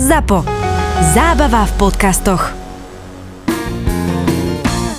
ZAPO. 0.00 0.44
Zábava 1.14 1.68
v 1.68 1.72
podcastoch. 1.72 2.56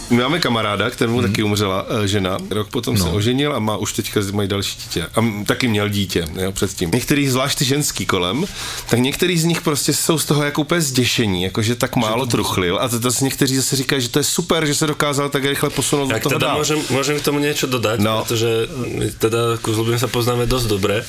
My 0.10 0.22
máme 0.22 0.40
kamaráda, 0.40 0.90
kterému 0.90 1.18
hmm. 1.20 1.28
taky 1.28 1.44
umřela 1.44 1.84
uh, 1.90 2.04
žena. 2.06 2.38
Rok 2.50 2.70
potom 2.70 2.96
no. 2.96 3.04
se 3.06 3.10
oženil 3.10 3.56
a 3.56 3.60
má 3.60 3.78
už 3.78 3.94
teďka 3.94 4.20
mají 4.34 4.50
další 4.50 4.78
dítě. 4.78 5.08
A 5.16 5.20
m- 5.20 5.46
taky 5.46 5.68
měl 5.68 5.90
dítě, 5.90 6.26
jo, 6.36 6.52
předtím. 6.52 6.92
Některý, 6.94 7.30
zvlášť 7.30 7.58
ty 7.58 7.66
ženský 7.66 8.06
kolem, 8.06 8.46
tak 8.90 9.00
některý 9.00 9.38
z 9.40 9.46
nich 9.46 9.62
prostě 9.62 9.94
jsou 9.94 10.20
z 10.20 10.26
toho 10.26 10.44
jako 10.44 10.62
úplně 10.62 10.82
zděšení, 10.82 11.44
jako 11.44 11.62
že 11.62 11.76
tak 11.76 11.96
málo 11.96 12.26
truchlil. 12.26 12.78
A 12.82 12.88
to 12.88 13.00
zase 13.00 13.24
někteří 13.26 13.56
zase 13.56 13.76
říkají, 13.76 14.02
že 14.02 14.10
to 14.10 14.20
je 14.20 14.24
super, 14.24 14.66
že 14.66 14.76
se 14.76 14.88
dokázal 14.88 15.30
tak 15.30 15.46
rychle 15.46 15.70
posunout 15.70 16.08
Tak 16.10 16.24
do 16.24 16.30
toho 16.30 16.40
teda 16.40 16.48
dál. 16.48 16.58
môžem, 16.62 16.78
môžem 16.94 17.18
k 17.18 17.26
tomu 17.26 17.40
niečo 17.42 17.66
dodať, 17.66 17.98
No. 18.06 18.22
pretože 18.22 18.70
my 18.70 19.10
teda 19.18 19.58
ku 19.66 19.74
Zlobým 19.74 19.98
sa 19.98 20.12
poznáme 20.12 20.46
dosť 20.46 20.68
dobre. 20.70 21.02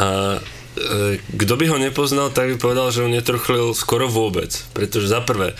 A 0.00 0.38
e, 0.74 1.18
kto 1.38 1.54
by 1.56 1.64
ho 1.70 1.78
nepoznal, 1.78 2.30
tak 2.30 2.54
by 2.54 2.56
povedal, 2.58 2.90
že 2.90 3.06
on 3.06 3.14
netruchlil 3.14 3.74
skoro 3.74 4.06
vôbec. 4.06 4.50
Pretože 4.76 5.10
za 5.10 5.22
prvé, 5.22 5.54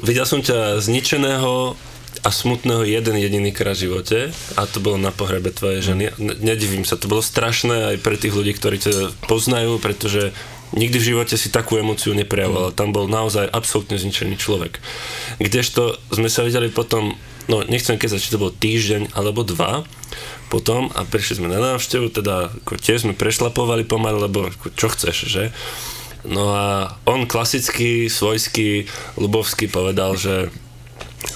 videl 0.00 0.24
som 0.24 0.40
ťa 0.40 0.80
zničeného 0.80 1.76
a 2.20 2.28
smutného 2.28 2.84
jeden 2.84 3.16
jediný 3.16 3.48
krát 3.48 3.80
v 3.80 3.88
živote 3.88 4.18
a 4.58 4.62
to 4.68 4.76
bolo 4.82 5.00
na 5.00 5.08
pohrebe 5.08 5.48
tvojej 5.48 5.80
ženy. 5.80 6.12
Ne- 6.20 6.36
Nedivím 6.52 6.84
sa, 6.84 7.00
to 7.00 7.08
bolo 7.08 7.24
strašné 7.24 7.96
aj 7.96 7.96
pre 8.04 8.20
tých 8.20 8.36
ľudí, 8.36 8.52
ktorí 8.52 8.76
ťa 8.76 9.24
poznajú, 9.24 9.80
pretože 9.80 10.36
nikdy 10.76 10.96
v 11.00 11.08
živote 11.16 11.34
si 11.40 11.48
takú 11.48 11.80
emóciu 11.80 12.12
neprejavoval. 12.12 12.76
Tam 12.76 12.92
bol 12.92 13.08
naozaj 13.08 13.48
absolútne 13.48 13.96
zničený 13.96 14.36
človek. 14.36 14.78
Kdežto 15.40 15.96
sme 16.12 16.28
sa 16.28 16.44
videli 16.44 16.68
potom, 16.68 17.16
no 17.50 17.66
nechcem 17.66 17.98
keď 17.98 18.22
či 18.22 18.30
to 18.30 18.38
bol 18.38 18.54
týždeň 18.54 19.10
alebo 19.18 19.42
dva, 19.42 19.82
potom 20.46 20.94
a 20.94 21.02
prišli 21.02 21.42
sme 21.42 21.50
na 21.50 21.58
návštevu, 21.58 22.14
teda 22.14 22.54
ako 22.62 22.78
tiež 22.78 23.06
sme 23.06 23.18
prešlapovali 23.18 23.82
pomaly, 23.82 24.30
lebo 24.30 24.46
ako, 24.46 24.70
čo 24.78 24.86
chceš, 24.90 25.16
že? 25.26 25.44
No 26.22 26.52
a 26.54 26.94
on 27.08 27.26
klasicky, 27.26 28.06
svojský, 28.06 28.86
ľubovský 29.18 29.66
povedal, 29.66 30.14
že 30.14 30.54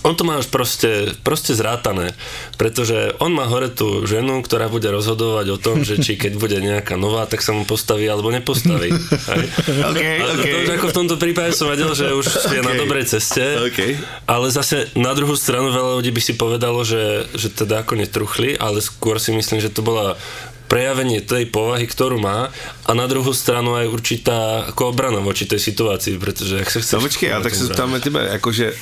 on 0.04 0.16
to 0.16 0.24
má 0.24 0.40
už 0.40 0.48
proste, 0.48 1.12
proste 1.20 1.52
zrátané, 1.52 2.16
pretože 2.56 3.12
on 3.20 3.32
má 3.32 3.44
hore 3.44 3.68
tú 3.68 4.04
ženu, 4.08 4.40
ktorá 4.40 4.68
bude 4.68 4.88
rozhodovať 4.88 5.46
o 5.52 5.58
tom, 5.60 5.84
že 5.84 6.00
či 6.00 6.16
keď 6.22 6.32
bude 6.40 6.56
nejaká 6.60 6.96
nová, 6.96 7.28
tak 7.28 7.44
sa 7.44 7.52
mu 7.52 7.68
postaví 7.68 8.08
alebo 8.08 8.32
nepostaví. 8.32 8.92
Hej? 8.92 9.44
Okay, 9.94 10.16
A 10.20 10.32
to 10.32 10.56
už 10.64 10.70
ako 10.80 10.86
v 10.90 10.96
tomto 10.96 11.16
prípade 11.20 11.52
som 11.52 11.68
vedel, 11.68 11.92
že 11.92 12.10
už 12.12 12.24
je 12.50 12.60
na 12.60 12.72
Okay. 12.74 12.80
dobrej 12.80 13.04
ceste, 13.06 13.44
Okay. 13.70 13.94
ale 14.26 14.50
zase 14.50 14.90
na 14.98 15.14
druhú 15.14 15.36
stranu 15.38 15.70
veľa 15.70 16.00
ľudí 16.00 16.10
by 16.10 16.22
si 16.24 16.34
povedalo, 16.34 16.82
že, 16.82 17.28
že 17.36 17.52
teda 17.52 17.86
ako 17.86 18.00
netruchli, 18.00 18.56
ale 18.58 18.82
skôr 18.82 19.20
si 19.22 19.30
myslím, 19.30 19.62
že 19.62 19.70
to 19.70 19.84
bola 19.84 20.18
prejavenie 20.66 21.20
tej 21.22 21.46
povahy, 21.46 21.86
ktorú 21.86 22.18
má 22.18 22.50
a 22.82 22.90
na 22.96 23.06
druhou 23.06 23.30
stranu 23.36 23.76
aj 23.78 23.86
určitá 23.86 24.38
ako 24.74 24.90
obrana 24.90 25.20
voči 25.20 25.44
tej 25.46 25.60
situácii, 25.60 26.18
pretože 26.18 26.58
ak 26.58 26.68
sa 26.72 26.78
chceš... 26.82 26.98
No 26.98 27.04
počkej, 27.04 27.28
ale 27.30 27.42
tak 27.46 27.54
se 27.54 27.68
ptáme 27.70 28.00
tebe, 28.00 28.24
jakože 28.26 28.72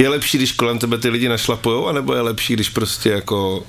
je 0.00 0.08
lepší, 0.08 0.38
když 0.38 0.52
kolem 0.52 0.78
tebe 0.78 0.98
ty 0.98 1.08
lidi 1.08 1.28
našlapujou, 1.28 1.86
anebo 1.86 2.14
je 2.14 2.20
lepší, 2.20 2.54
když 2.54 2.68
prostě 2.68 3.10
jako 3.10 3.66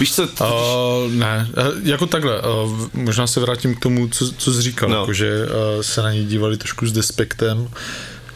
Víš 0.00 0.14
co? 0.14 0.22
Uh, 0.22 1.12
ne, 1.12 1.48
jako 1.82 2.06
takhle, 2.06 2.42
uh, 2.42 2.88
možná 2.94 3.26
se 3.26 3.40
vrátím 3.40 3.74
k 3.74 3.80
tomu, 3.80 4.08
co, 4.08 4.32
co 4.32 4.52
jsi 4.52 4.62
říkal, 4.62 4.88
No. 4.88 5.00
jako, 5.00 5.12
že 5.12 5.46
uh, 5.46 5.82
se 5.82 6.02
na 6.02 6.12
něj 6.12 6.24
dívali 6.24 6.56
trošku 6.56 6.86
s 6.86 6.92
despektem, 6.92 7.68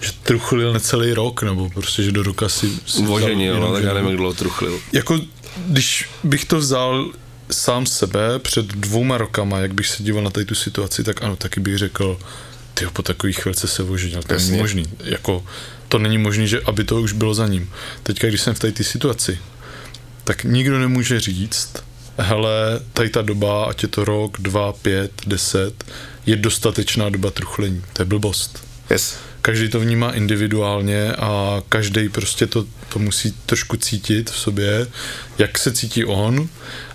že 0.01 0.11
truchlil 0.23 0.73
necelý 0.73 1.13
rok, 1.13 1.43
nebo 1.43 1.71
prostě, 1.71 2.03
že 2.03 2.13
do 2.13 2.23
roka 2.23 2.49
si... 2.49 2.71
si 2.87 3.03
vzal 3.03 3.15
Oženil, 3.15 3.55
jenom 3.55 3.69
no, 3.71 3.73
tak 3.73 3.85
já 3.85 3.95
nevím, 3.95 4.09
jak 4.09 4.19
dlouho 4.19 4.35
truchlil. 4.35 4.81
Jako, 4.93 5.21
když 5.57 6.09
bych 6.25 6.45
to 6.45 6.59
vzal 6.59 7.11
sám 7.51 7.87
sebe 7.87 8.39
před 8.39 8.67
dvouma 8.67 9.19
rokama, 9.19 9.59
jak 9.59 9.75
bych 9.75 9.87
se 9.87 10.03
díval 10.03 10.25
na 10.25 10.31
tady 10.31 10.47
tu 10.47 10.55
situaci, 10.55 11.05
tak 11.05 11.23
ano, 11.23 11.37
taky 11.37 11.61
bych 11.61 11.79
řekl, 11.79 12.19
ty 12.75 12.87
po 12.93 13.03
takových 13.03 13.39
chvilce 13.39 13.69
se 13.69 13.83
oženil, 13.83 14.23
to 14.23 14.33
Jasně. 14.33 14.51
není 14.51 14.63
možný. 14.63 14.85
Jako, 15.05 15.45
to 15.93 15.99
není 15.99 16.19
možný, 16.19 16.49
že 16.49 16.61
aby 16.61 16.85
to 16.85 17.01
už 17.01 17.13
bylo 17.13 17.35
za 17.35 17.47
ním. 17.47 17.71
Teďka, 18.03 18.29
když 18.29 18.41
jsem 18.41 18.55
v 18.55 18.59
té 18.59 18.85
situaci, 18.85 19.39
tak 20.25 20.45
nikdo 20.45 20.79
nemůže 20.79 21.21
říct, 21.21 21.85
hele, 22.19 22.81
tady 22.93 23.11
ta 23.11 23.23
doba, 23.23 23.65
ať 23.65 23.83
je 23.83 23.89
to 23.89 24.05
rok, 24.05 24.41
dva, 24.41 24.73
pět, 24.73 25.13
deset, 25.27 25.85
je 26.27 26.37
dostatečná 26.37 27.09
doba 27.09 27.31
truchlení. 27.31 27.85
To 27.93 28.03
je 28.03 28.07
blbost. 28.07 28.65
Yes. 28.91 29.17
Každý 29.43 29.69
to 29.69 29.81
vnímá 29.81 30.13
individuálně 30.13 31.13
a 31.13 31.63
každý 31.69 32.09
prostě 32.09 32.47
to, 32.47 32.65
to 32.89 32.99
musí 32.99 33.33
trošku 33.47 33.77
cítit 33.77 34.31
v 34.31 34.39
sobě, 34.39 34.87
jak 35.39 35.59
se 35.59 35.73
cítí 35.73 36.05
on 36.05 36.49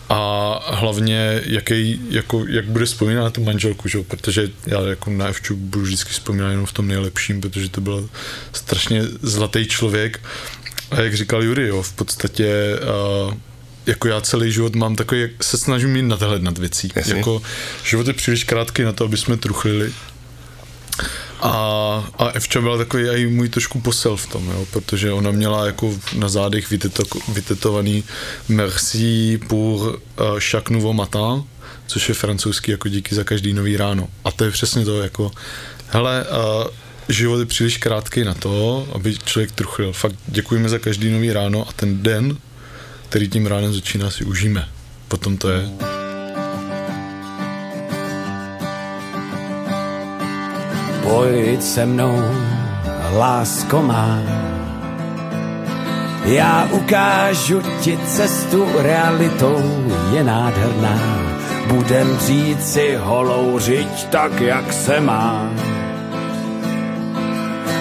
a 0.10 0.60
hlavně 0.74 1.42
jaký, 1.46 2.02
jako, 2.10 2.46
jak 2.48 2.66
bude 2.66 2.86
vzpomínat 2.86 3.24
na 3.24 3.30
tu 3.30 3.44
manželku, 3.44 3.88
že? 3.88 4.04
protože 4.04 4.50
já 4.68 4.82
jako 4.82 5.10
na 5.10 5.28
Evču 5.28 5.56
budu 5.56 5.84
vždycky 5.84 6.10
vzpomínat 6.10 6.50
jenom 6.50 6.66
v 6.66 6.74
tom 6.74 6.88
nejlepším, 6.88 7.42
protože 7.42 7.70
to 7.70 7.82
byl 7.82 8.10
strašně 8.54 9.04
zlatý 9.22 9.66
člověk 9.66 10.20
a 10.92 11.02
jak 11.02 11.16
říkal 11.16 11.44
Jury, 11.44 11.68
jo, 11.68 11.82
v 11.82 11.94
podstatě 11.94 12.80
uh, 13.28 13.34
jako 13.86 14.08
já 14.08 14.22
celý 14.22 14.52
život 14.52 14.76
mám 14.76 14.96
takový, 14.96 15.22
jak 15.22 15.44
se 15.44 15.58
snažím 15.58 15.90
mít 15.90 16.02
nadhled 16.02 16.42
nad 16.42 16.58
věcí. 16.58 16.92
Jasně. 16.96 17.14
Jako 17.14 17.42
život 17.84 18.08
je 18.08 18.14
příliš 18.14 18.44
krátký 18.44 18.84
na 18.84 18.94
to, 18.94 19.06
aby 19.06 19.18
jsme 19.18 19.38
truchlili. 19.38 19.94
A, 21.42 22.10
a 22.18 22.28
Evča 22.28 22.62
byla 22.62 22.78
takový 22.78 23.04
i 23.04 23.28
můj 23.28 23.50
trošku 23.50 23.82
posel 23.82 24.18
v 24.18 24.26
tom, 24.26 24.50
jo, 24.50 24.68
protože 24.72 25.12
ona 25.12 25.32
měla 25.32 25.66
jako 25.66 26.00
na 26.18 26.30
zádech 26.30 26.70
vyteto, 26.70 27.04
vytetovaný 27.34 28.04
merci 28.50 29.40
pour 29.48 29.80
uh, 29.80 29.96
chaque 30.40 30.74
nouveau 30.74 30.94
matin, 30.94 31.44
což 31.88 32.10
je 32.10 32.16
francouzský 32.16 32.72
jako 32.72 32.90
díky 32.90 33.16
za 33.16 33.24
každý 33.24 33.54
nový 33.54 33.78
ráno. 33.78 34.08
A 34.26 34.32
to 34.32 34.44
je 34.44 34.52
přesně 34.52 34.86
to, 34.86 35.02
jako, 35.02 35.32
hele, 35.90 36.26
uh, 36.30 36.68
život 37.10 37.40
je 37.40 37.46
příliš 37.46 37.78
krátký 37.78 38.24
na 38.24 38.34
to, 38.34 38.88
aby 38.94 39.18
člověk 39.26 39.52
truchlil. 39.52 39.94
Fakt 39.94 40.16
děkujeme 40.28 40.70
za 40.70 40.80
každý 40.80 41.12
nový 41.12 41.34
ráno 41.34 41.70
a 41.70 41.74
ten 41.74 42.04
den, 42.04 42.38
který 43.10 43.30
tím 43.30 43.46
ránem 43.46 43.74
začíná, 43.74 44.12
si 44.12 44.24
užijeme. 44.24 44.70
Potom 45.08 45.38
to 45.38 45.50
je. 45.50 45.97
Pojď 51.08 51.62
se 51.62 51.86
mnou, 51.86 52.22
lásko 53.18 53.82
má. 53.82 54.20
Já 56.26 56.68
ukážu 56.72 57.62
ti 57.82 58.00
cestu, 58.06 58.68
realitou 58.78 59.64
je 60.14 60.24
nádherná. 60.24 61.00
Budem 61.68 62.20
si 62.60 62.96
holou 62.96 63.60
řiď 63.60 64.08
tak, 64.10 64.42
jak 64.42 64.74
se 64.74 65.00
má. 65.02 65.50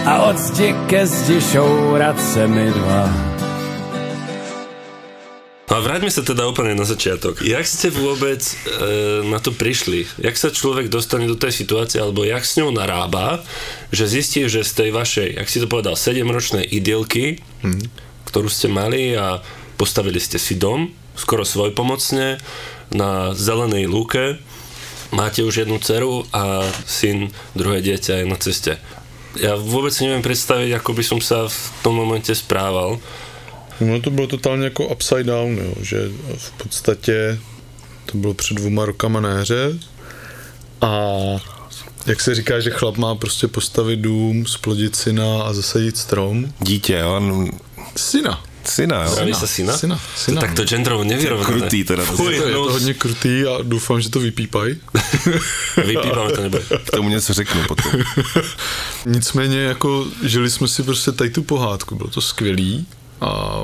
A 0.07 0.23
od 0.23 0.39
zdi 0.39 0.75
ke 0.87 1.07
zdi 1.07 1.41
šourat 1.41 2.21
se 2.21 2.47
mi 2.47 2.71
dva. 2.71 3.36
A 5.77 5.85
vráťme 5.85 6.09
sa 6.09 6.25
teda 6.25 6.49
úplne 6.49 6.73
na 6.73 6.89
začiatok. 6.89 7.45
Jak 7.45 7.69
ste 7.69 7.93
vôbec 7.93 8.41
e, 8.41 8.55
na 9.29 9.37
to 9.45 9.53
prišli? 9.53 10.09
Jak 10.17 10.33
sa 10.33 10.49
človek 10.49 10.89
dostane 10.89 11.29
do 11.29 11.37
tej 11.37 11.53
situácie, 11.53 12.01
alebo 12.01 12.25
jak 12.25 12.49
s 12.49 12.57
ňou 12.57 12.73
narába, 12.73 13.45
že 13.93 14.09
zistí, 14.09 14.49
že 14.49 14.65
z 14.65 14.73
tej 14.73 14.91
vašej, 14.97 15.37
jak 15.37 15.49
si 15.53 15.61
to 15.61 15.69
povedal, 15.69 15.93
7-ročnej 15.93 16.65
idylky, 16.65 17.45
hmm. 17.61 17.93
ktorú 18.25 18.49
ste 18.49 18.73
mali 18.73 19.13
a 19.21 19.45
postavili 19.77 20.17
ste 20.17 20.41
si 20.41 20.57
dom, 20.57 20.97
skoro 21.13 21.45
svojpomocne, 21.45 22.41
na 22.97 23.37
zelenej 23.37 23.85
lúke, 23.85 24.41
máte 25.13 25.45
už 25.45 25.69
jednu 25.69 25.77
dceru 25.77 26.25
a 26.33 26.65
syn, 26.89 27.37
druhé 27.53 27.85
dieťa 27.85 28.25
je 28.25 28.25
na 28.25 28.39
ceste. 28.41 28.81
Ja 29.37 29.61
vôbec 29.61 29.93
si 29.93 30.09
neviem 30.09 30.25
predstaviť, 30.25 30.81
ako 30.81 30.91
by 30.97 31.05
som 31.05 31.21
sa 31.21 31.53
v 31.53 31.59
tom 31.85 32.01
momente 32.01 32.33
správal. 32.33 32.97
No 33.81 34.01
to 34.01 34.11
bylo 34.11 34.27
totálně 34.27 34.65
jako 34.65 34.87
upside 34.87 35.25
down, 35.25 35.59
jo, 35.59 35.75
že 35.83 36.09
v 36.37 36.51
podstatě 36.51 37.39
to 38.07 38.19
bylo 38.19 38.35
před 38.35 38.55
dvouma 38.55 38.85
rokama 38.85 39.21
na 39.21 39.29
jaře 39.29 39.79
a 40.81 40.91
jak 42.07 42.21
se 42.21 42.35
říká, 42.35 42.61
že 42.61 42.71
chlap 42.71 42.97
má 42.97 43.15
prostě 43.15 43.49
postavit 43.49 43.97
dům, 43.97 44.47
splodit 44.47 44.97
syna 44.97 45.43
a 45.43 45.53
zasadit 45.53 45.97
strom. 45.97 46.53
Dítě, 46.61 46.99
jo? 46.99 47.17
on- 47.17 47.51
Syna. 47.97 48.43
Syna, 48.65 49.05
jo? 49.05 49.15
Praví 49.15 49.35
sa 49.35 49.47
syna? 49.47 49.77
Syna. 49.79 50.01
syna 50.17 50.41
Tak 50.41 50.55
to 50.55 50.65
genderovo 50.65 51.05
nevyrovnané. 51.05 51.47
Krutý 51.47 51.85
teda. 51.85 52.05
To 52.05 52.17
Fuj, 52.17 52.35
je, 52.35 52.41
to 52.41 52.49
je 52.49 52.55
no, 52.55 52.67
to 52.67 52.73
hodně 52.73 52.95
krutý 52.95 53.45
a 53.47 53.63
doufám, 53.63 54.01
že 54.01 54.11
to 54.11 54.21
vypípají. 54.21 54.77
vypípame 55.87 56.33
to 56.33 56.43
nebude. 56.43 56.65
K 56.87 56.91
tomu 56.91 57.09
něco 57.09 57.35
řeknu 57.35 57.63
potom. 57.69 57.93
Nicméně 59.07 59.61
jako 59.61 60.07
žili 60.23 60.51
jsme 60.51 60.69
si 60.69 60.83
prostě 60.83 61.13
tady 61.13 61.31
tu 61.31 61.43
pohádku, 61.43 61.95
bylo 61.95 62.11
to 62.11 62.21
skvělý 62.21 62.87
a 63.21 63.63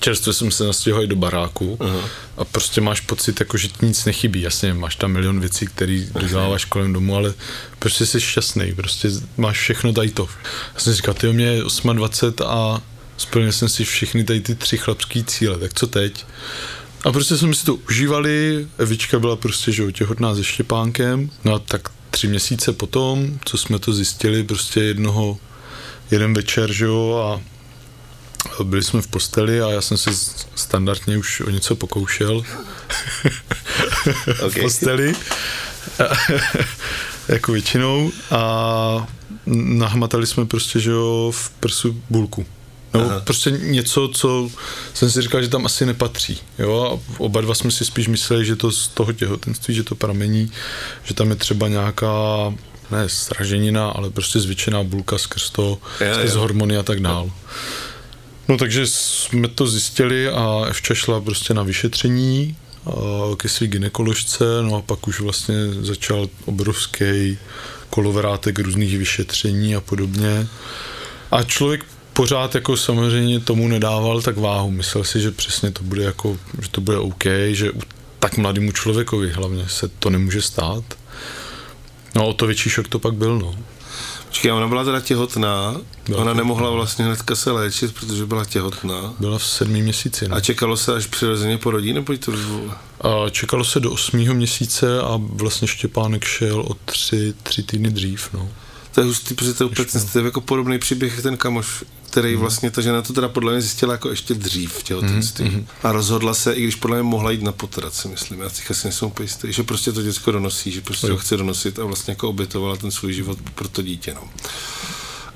čerstvě 0.00 0.32
jsme 0.32 0.50
se 0.50 0.64
nastěhovali 0.64 1.06
do 1.06 1.16
baráku 1.16 1.76
uh-huh. 1.80 2.04
a 2.36 2.44
prostě 2.44 2.80
máš 2.80 3.00
pocit, 3.00 3.40
jako, 3.40 3.56
že 3.56 3.68
ti 3.68 3.86
nic 3.86 4.04
nechybí. 4.04 4.42
Jasně, 4.42 4.74
máš 4.74 4.96
tam 4.96 5.12
milion 5.12 5.40
věcí, 5.40 5.66
které 5.66 6.04
doděláváš 6.20 6.64
kolem 6.64 6.92
domu, 6.92 7.16
ale 7.16 7.34
prostě 7.78 8.06
jsi 8.06 8.20
šťastný, 8.20 8.74
prostě 8.74 9.08
máš 9.36 9.58
všechno 9.58 9.92
tady 9.92 10.10
to. 10.10 10.28
Já 10.74 10.80
jsem 10.80 10.94
říkal, 10.94 11.14
ty 11.14 11.32
mě 11.32 11.46
je 11.46 11.62
28 11.92 12.46
a 12.46 12.82
splnil 13.16 13.52
jsem 13.52 13.68
si 13.68 13.84
všechny 13.84 14.24
tady 14.24 14.40
ty 14.40 14.54
tři 14.54 14.76
chlapský 14.76 15.24
cíle, 15.24 15.58
tak 15.58 15.74
co 15.74 15.86
teď? 15.86 16.24
A 17.04 17.12
prostě 17.12 17.36
jsme 17.36 17.54
si 17.54 17.64
to 17.64 17.74
užívali, 17.74 18.66
Evička 18.78 19.18
byla 19.18 19.36
prostě, 19.36 19.72
že 19.72 19.92
těhotná 19.92 20.34
se 20.34 20.44
Štěpánkem, 20.44 21.30
no 21.44 21.54
a 21.54 21.58
tak 21.58 21.88
tři 22.10 22.28
měsíce 22.28 22.72
potom, 22.72 23.38
co 23.44 23.58
jsme 23.58 23.78
to 23.78 23.92
zjistili, 23.92 24.44
prostě 24.44 24.80
jednoho, 24.80 25.38
jeden 26.10 26.34
večer, 26.34 26.72
že 26.72 26.84
jo, 26.84 27.14
a 27.14 27.53
byli 28.62 28.82
jsme 28.82 29.02
v 29.02 29.06
posteli 29.06 29.60
a 29.60 29.70
já 29.70 29.80
jsem 29.80 29.96
se 29.96 30.10
standardně 30.54 31.18
už 31.18 31.40
o 31.40 31.50
něco 31.50 31.76
pokoušel 31.76 32.42
okay. 34.26 34.48
v 34.48 34.60
posteli, 34.60 35.14
jako 37.28 37.52
většinou 37.52 38.12
a 38.30 39.06
nahmatali 39.46 40.26
jsme 40.26 40.46
prostě, 40.46 40.80
že 40.80 40.90
jo, 40.90 41.32
v 41.34 41.50
prsu 41.50 42.02
bulku. 42.10 42.46
Nebo 42.94 43.06
Aha. 43.06 43.20
prostě 43.20 43.50
něco, 43.50 44.08
co 44.14 44.50
jsem 44.94 45.10
si 45.10 45.22
říkal, 45.22 45.42
že 45.42 45.48
tam 45.48 45.66
asi 45.66 45.86
nepatří. 45.86 46.38
Jo? 46.58 46.82
A 46.92 47.14
oba 47.18 47.40
dva 47.40 47.54
jsme 47.54 47.70
si 47.70 47.84
spíš 47.84 48.08
mysleli, 48.08 48.44
že 48.44 48.56
to 48.56 48.72
z 48.72 48.88
toho 48.88 49.12
těhotenství, 49.12 49.74
že 49.74 49.82
to 49.82 49.94
pramení, 49.94 50.50
že 51.04 51.14
tam 51.14 51.30
je 51.30 51.36
třeba 51.36 51.68
nějaká 51.68 52.14
ne 52.90 53.08
sraženina, 53.08 53.88
ale 53.88 54.10
prostě 54.10 54.40
zvětšená 54.40 54.82
bulka 54.82 55.18
skrz 55.18 55.50
to, 55.50 55.78
skrz 56.14 56.34
hormony 56.34 56.76
a 56.76 56.82
tak 56.82 57.00
dál. 57.00 57.30
No 58.48 58.56
takže 58.58 58.86
jsme 58.86 59.48
to 59.48 59.66
zjistili 59.66 60.28
a 60.28 60.64
Evča 60.68 60.94
šla 60.94 61.20
prostě 61.20 61.54
na 61.54 61.62
vyšetření 61.62 62.56
ke 63.36 63.48
své 63.48 63.66
ginekoložce, 63.66 64.44
no 64.62 64.76
a 64.76 64.82
pak 64.82 65.08
už 65.08 65.20
vlastně 65.20 65.54
začal 65.80 66.28
obrovský 66.44 67.38
kolovrátek 67.90 68.58
různých 68.58 68.98
vyšetření 68.98 69.76
a 69.76 69.80
podobně. 69.80 70.46
A 71.30 71.42
člověk 71.42 71.84
pořád 72.12 72.54
jako 72.54 72.76
samozřejmě 72.76 73.40
tomu 73.40 73.68
nedával 73.68 74.22
tak 74.22 74.36
váhu. 74.36 74.70
Myslel 74.70 75.04
si, 75.04 75.20
že 75.20 75.30
přesně 75.30 75.70
to 75.70 75.82
bude 75.82 76.02
jako, 76.02 76.38
že 76.62 76.68
to 76.68 76.80
bude 76.80 76.98
OK, 76.98 77.24
že 77.52 77.70
u 77.70 77.80
tak 78.18 78.36
mladému 78.36 78.72
člověkovi 78.72 79.32
hlavně 79.32 79.68
se 79.68 79.88
to 79.88 80.10
nemůže 80.10 80.42
stát. 80.42 80.84
No 82.14 82.28
o 82.28 82.32
to 82.32 82.46
větší 82.46 82.70
šok 82.70 82.88
to 82.88 82.98
pak 82.98 83.14
byl, 83.14 83.38
no. 83.38 83.54
Počkej, 84.34 84.52
ona 84.52 84.68
byla 84.68 84.84
teda 84.84 85.00
těhotná, 85.00 85.76
byla 86.06 86.20
ona 86.20 86.34
nemohla 86.34 86.70
vlastně 86.70 87.04
hnedka 87.04 87.34
se 87.34 87.50
léčit, 87.50 87.94
protože 87.94 88.26
byla 88.26 88.44
těhotná. 88.44 89.14
Byla 89.20 89.38
v 89.38 89.44
sedmý 89.44 89.82
měsíci. 89.82 90.28
Ne? 90.28 90.36
A 90.36 90.40
čekalo 90.40 90.76
se, 90.76 90.94
až 90.94 91.06
přirozeně 91.06 91.58
porodí, 91.58 91.92
nebo 91.92 92.16
to 92.16 92.32
a 93.00 93.30
Čekalo 93.30 93.64
se 93.64 93.80
do 93.80 93.92
osmého 93.92 94.34
měsíce 94.34 95.00
a 95.00 95.20
vlastně 95.20 95.68
Štěpánek 95.68 96.24
šel 96.24 96.60
o 96.60 96.74
tři, 96.84 97.34
tři 97.42 97.62
týdny 97.62 97.90
dřív, 97.90 98.28
no. 98.32 98.48
To 98.94 99.00
je 99.00 99.06
hustý, 99.06 99.34
protože 99.34 99.54
to 99.54 99.64
je 99.64 99.70
úplně 99.70 99.86
to 100.12 100.18
je 100.18 100.24
jako 100.24 100.40
podobný 100.40 100.78
příběh, 100.78 101.22
ten 101.22 101.36
kamoš, 101.36 101.84
který 102.10 102.34
mm. 102.34 102.40
vlastně 102.40 102.70
ta 102.70 102.82
žena 102.82 103.02
to 103.02 103.12
teda 103.12 103.28
podle 103.28 103.52
mě 103.52 103.60
zjistila 103.60 103.92
jako 103.92 104.10
ještě 104.10 104.34
dřív 104.34 104.72
v 104.72 104.82
těhotenství. 104.82 105.44
Mm. 105.50 105.66
A 105.82 105.92
rozhodla 105.92 106.34
se, 106.34 106.52
i 106.52 106.62
když 106.62 106.74
podle 106.74 106.96
mě 106.96 107.02
mohla 107.02 107.30
jít 107.30 107.42
na 107.42 107.52
potrat, 107.52 107.94
si 107.94 108.08
myslím. 108.08 108.40
Já 108.40 108.50
si 108.50 108.62
asi 108.70 108.86
nejsem 108.86 109.08
úplně 109.08 109.24
jistý, 109.24 109.52
že 109.52 109.62
prostě 109.62 109.92
to 109.92 110.02
děcko 110.02 110.30
donosí, 110.30 110.72
že 110.72 110.80
prostě 110.80 111.10
ho 111.10 111.18
chce 111.18 111.36
donosit 111.36 111.78
a 111.78 111.84
vlastně 111.84 112.12
jako 112.12 112.28
obětovala 112.28 112.76
ten 112.76 112.90
svůj 112.90 113.12
život 113.12 113.38
pro 113.54 113.68
to 113.68 113.82
dítě. 113.82 114.14
No. 114.14 114.28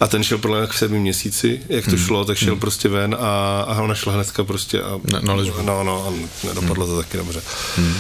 A 0.01 0.07
ten 0.07 0.23
šel 0.23 0.39
podle 0.39 0.59
mě 0.59 0.67
v 0.67 0.77
sedmi 0.77 0.99
měsíci, 0.99 1.61
jak 1.69 1.85
to 1.85 1.91
mm. 1.91 1.99
šlo, 1.99 2.25
tak 2.25 2.37
šel 2.37 2.55
mm. 2.55 2.61
prostě 2.61 2.89
ven 2.89 3.17
a, 3.21 3.61
a 3.61 3.83
ona 3.83 3.95
šla 3.95 4.13
hnedka 4.13 4.45
prostě 4.45 4.83
a, 4.83 5.01
ne, 5.13 5.21
no, 5.23 5.63
no, 5.63 5.85
no, 5.85 6.07
a 6.07 6.47
nedopadlo 6.47 6.87
mm. 6.87 6.93
to 6.93 6.99
taky 6.99 7.17
dobře. 7.17 7.43
Mm 7.79 7.95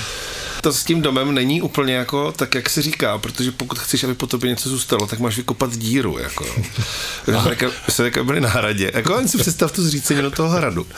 to 0.60 0.72
s 0.72 0.84
tím 0.84 1.02
domem 1.02 1.34
není 1.34 1.62
úplně 1.62 1.94
jako 1.94 2.32
tak, 2.32 2.54
jak 2.54 2.70
se 2.70 2.82
říká, 2.82 3.18
protože 3.18 3.50
pokud 3.50 3.78
chceš, 3.78 4.04
aby 4.04 4.14
po 4.14 4.26
tobě 4.26 4.50
něco 4.50 4.68
zůstalo, 4.68 5.06
tak 5.06 5.18
máš 5.18 5.36
vykopat 5.36 5.76
díru. 5.76 6.18
Jako. 6.18 6.46
se 7.88 8.04
jako 8.04 8.24
byli 8.24 8.40
na 8.40 8.48
hradě. 8.48 8.90
Jako 8.94 9.14
jen 9.14 9.28
si 9.28 9.38
představ 9.38 9.72
tu 9.72 9.82
zřícení 9.82 10.22
do 10.22 10.30
toho 10.30 10.48
hradu. 10.48 10.82
Uh, 10.82 10.88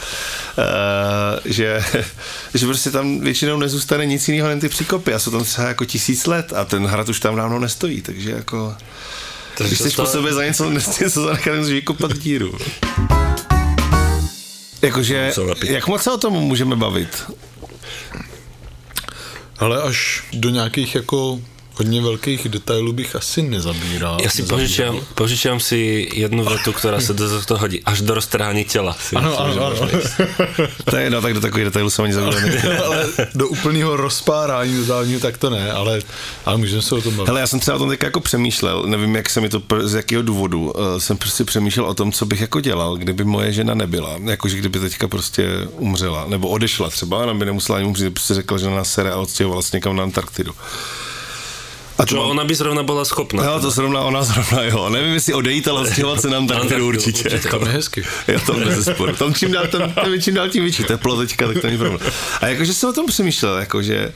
že, 1.44 1.84
že 2.54 2.66
prostě 2.66 2.90
tam 2.90 3.20
většinou 3.20 3.58
nezůstane 3.58 4.06
nic 4.06 4.28
jiného 4.28 4.48
než 4.48 4.60
ty 4.60 4.68
příkopy 4.68 5.14
a 5.14 5.18
jsou 5.18 5.30
tam 5.30 5.44
třeba 5.44 5.68
jako 5.68 5.84
tisíc 5.84 6.26
let 6.26 6.52
a 6.52 6.64
ten 6.64 6.86
hrad 6.86 7.08
už 7.08 7.20
tam 7.20 7.36
dávno 7.36 7.58
nestojí, 7.58 8.02
takže 8.02 8.30
jako... 8.30 8.74
Takže 9.58 9.74
když 9.74 9.78
jsi 9.78 9.96
to... 9.96 10.02
po 10.02 10.08
sobě 10.08 10.32
za 10.32 10.44
něco, 10.44 10.70
něco 11.00 11.22
zanechat, 11.22 11.54
musíš 11.54 11.74
vykopat 11.74 12.18
díru. 12.18 12.58
Jakože, 14.82 15.32
jak 15.62 15.86
moc 15.86 16.02
se 16.02 16.10
o 16.10 16.18
tom 16.18 16.32
můžeme 16.32 16.76
bavit? 16.76 17.24
Ale 19.60 19.82
až 19.82 20.24
do 20.32 20.50
nějakých 20.50 20.94
jako 20.94 21.40
hodně 21.74 22.02
velkých 22.02 22.48
detailů 22.48 22.92
bych 22.92 23.16
asi 23.16 23.42
nezabíral. 23.42 24.18
Já 24.22 24.30
si 24.30 24.42
požičám, 24.42 25.00
požičám 25.14 25.60
si 25.60 26.08
jednu 26.14 26.44
větu, 26.44 26.72
která 26.72 27.00
se 27.00 27.14
do 27.14 27.44
toho 27.44 27.60
hodí. 27.60 27.84
Až 27.84 28.00
do 28.00 28.14
roztrhání 28.14 28.64
těla. 28.64 28.96
Ano, 29.16 29.40
ano, 29.40 29.66
ano. 29.66 29.88
to 30.90 30.96
je, 30.96 31.10
no, 31.10 31.22
tak 31.22 31.34
do 31.34 31.40
takových 31.40 31.64
detailů 31.64 31.90
jsem 31.90 32.04
ani 32.04 32.14
zabíral. 32.14 32.84
ale 32.84 33.06
do 33.34 33.48
úplného 33.48 33.96
rozpárání 33.96 34.80
totálního 34.80 35.20
tak 35.20 35.38
to 35.38 35.50
ne, 35.50 35.72
ale, 35.72 36.00
ale 36.44 36.56
můžeme 36.56 36.82
se 36.82 36.94
o 36.94 37.02
tom 37.02 37.16
bavit. 37.16 37.28
Hele, 37.28 37.40
já 37.40 37.46
jsem 37.46 37.60
třeba 37.60 37.76
o 37.76 37.78
tom 37.78 37.88
teď 37.88 38.02
jako 38.02 38.20
přemýšlel, 38.20 38.82
nevím, 38.86 39.16
jak 39.16 39.30
se 39.30 39.40
mi 39.40 39.48
to, 39.48 39.62
z 39.82 39.94
jakého 39.94 40.22
důvodu, 40.22 40.72
uh, 40.72 40.98
jsem 40.98 41.16
prostě 41.16 41.44
přemýšlel 41.44 41.86
o 41.86 41.94
tom, 41.94 42.12
co 42.12 42.26
bych 42.26 42.40
jako 42.40 42.60
dělal, 42.60 42.96
kdyby 42.96 43.24
moje 43.24 43.52
žena 43.52 43.74
nebyla. 43.74 44.16
Jakože 44.24 44.56
kdyby 44.56 44.78
teďka 44.78 45.08
prostě 45.08 45.48
umřela, 45.70 46.24
nebo 46.28 46.48
odešla 46.48 46.90
třeba, 46.90 47.18
ona 47.18 47.34
by 47.34 47.44
nemusela 47.44 47.78
ani 47.78 47.86
umřít, 47.86 48.14
prostě 48.14 48.34
řekla, 48.34 48.58
že 48.58 48.70
na 48.70 48.84
sere 48.84 49.10
a 49.10 49.16
odstěhovala 49.16 49.62
se 49.62 49.76
někam 49.76 49.96
na 49.96 50.02
Antarktidu. 50.02 50.52
A 52.00 52.06
to 52.06 52.24
ona 52.24 52.44
by 52.44 52.54
zrovna 52.54 52.82
byla 52.82 53.04
schopná. 53.04 53.44
Jo, 53.44 53.60
to 53.60 53.70
zrovna 53.70 54.00
ona 54.00 54.22
zrovna, 54.22 54.62
jo. 54.62 54.88
Nevím, 54.88 55.12
jestli 55.14 55.34
odejít, 55.34 55.68
ale 55.68 55.90
stěhovat 55.90 56.20
se 56.20 56.30
nám 56.30 56.46
tak 56.46 56.62
určitě. 56.62 56.82
určitě. 56.82 57.48
Tam 57.50 57.60
je 57.62 57.68
hezky. 57.68 58.04
Jo, 58.28 58.40
tam 58.46 58.64
bez 58.64 58.84
zesporu. 58.84 59.12
Tam 59.16 59.34
čím 59.34 59.52
dál, 59.52 59.66
tam, 59.66 59.92
tam 59.92 60.20
čím 60.20 60.34
dál 60.34 60.48
tím 60.48 60.62
větší 60.62 60.84
teplo 60.84 61.16
teďka, 61.16 61.46
tak 61.46 61.60
to 61.60 61.66
není 61.66 61.78
problém. 61.78 62.10
A 62.40 62.46
jakože 62.46 62.74
jsem 62.74 62.88
o 62.88 62.92
tom 62.92 63.06
přemýšlel, 63.06 63.58
jakože 63.58 64.12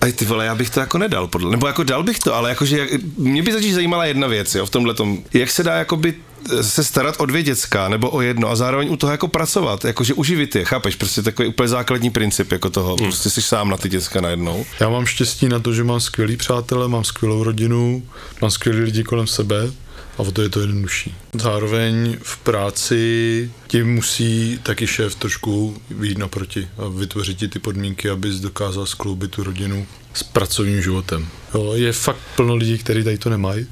a 0.00 0.12
ty 0.12 0.24
vole, 0.24 0.46
já 0.46 0.54
bych 0.54 0.70
to 0.70 0.80
jako 0.80 0.98
nedal, 0.98 1.28
podle, 1.28 1.50
nebo 1.50 1.66
jako 1.66 1.82
dal 1.82 2.02
bych 2.02 2.18
to, 2.18 2.34
ale 2.34 2.48
jakože 2.48 2.88
mě 3.16 3.42
by 3.42 3.52
začít 3.52 3.72
zajímala 3.72 4.04
jedna 4.04 4.26
věc, 4.26 4.54
jo, 4.54 4.66
v 4.66 4.70
tomhle 4.70 4.94
tom, 4.94 5.18
jak 5.32 5.50
se 5.50 5.62
dá 5.62 5.74
jakoby 5.74 6.14
se 6.60 6.84
starat 6.84 7.14
o 7.18 7.26
dvě 7.26 7.42
děcka 7.42 7.88
nebo 7.88 8.10
o 8.10 8.20
jedno 8.20 8.48
a 8.48 8.56
zároveň 8.56 8.92
u 8.92 8.96
toho 8.96 9.10
jako 9.10 9.28
pracovat, 9.28 9.84
jakože 9.84 10.14
uživit 10.14 10.56
je, 10.56 10.64
chápeš, 10.64 10.96
prostě 10.96 11.22
takový 11.22 11.48
úplně 11.48 11.68
základní 11.68 12.10
princip 12.10 12.52
jako 12.52 12.70
toho, 12.70 12.96
hmm. 12.96 13.06
prostě 13.06 13.30
jsi 13.30 13.42
sám 13.42 13.70
na 13.70 13.76
ty 13.76 13.88
děcka 13.88 14.20
najednou. 14.20 14.66
Já 14.80 14.88
mám 14.88 15.06
štěstí 15.06 15.48
na 15.48 15.58
to, 15.58 15.74
že 15.74 15.84
mám 15.84 16.00
skvělý 16.00 16.36
přátelé, 16.36 16.88
mám 16.88 17.04
skvělou 17.04 17.44
rodinu, 17.44 18.02
mám 18.40 18.50
skvělý 18.50 18.80
lidi 18.80 19.04
kolem 19.04 19.26
sebe 19.26 19.70
a 20.18 20.22
o 20.22 20.32
to 20.32 20.42
je 20.42 20.48
to 20.48 20.60
jednodušší. 20.60 21.14
Zároveň 21.34 22.16
v 22.22 22.38
práci 22.38 23.50
ti 23.66 23.82
musí 23.82 24.60
taky 24.62 24.86
šéf 24.86 25.14
trošku 25.14 25.76
výjít 25.90 26.18
naproti 26.18 26.68
a 26.78 26.88
vytvořit 26.88 27.38
ti 27.38 27.48
ty 27.48 27.58
podmínky, 27.58 28.10
abys 28.10 28.40
dokázal 28.40 28.86
skloubit 28.86 29.30
tu 29.30 29.42
rodinu 29.42 29.86
s 30.14 30.22
pracovním 30.22 30.82
životem. 30.82 31.28
Jo, 31.54 31.72
je 31.74 31.92
fakt 31.92 32.18
plno 32.36 32.54
lidí, 32.54 32.78
kteří 32.78 33.04
tady 33.04 33.18
to 33.18 33.30
nemají 33.30 33.66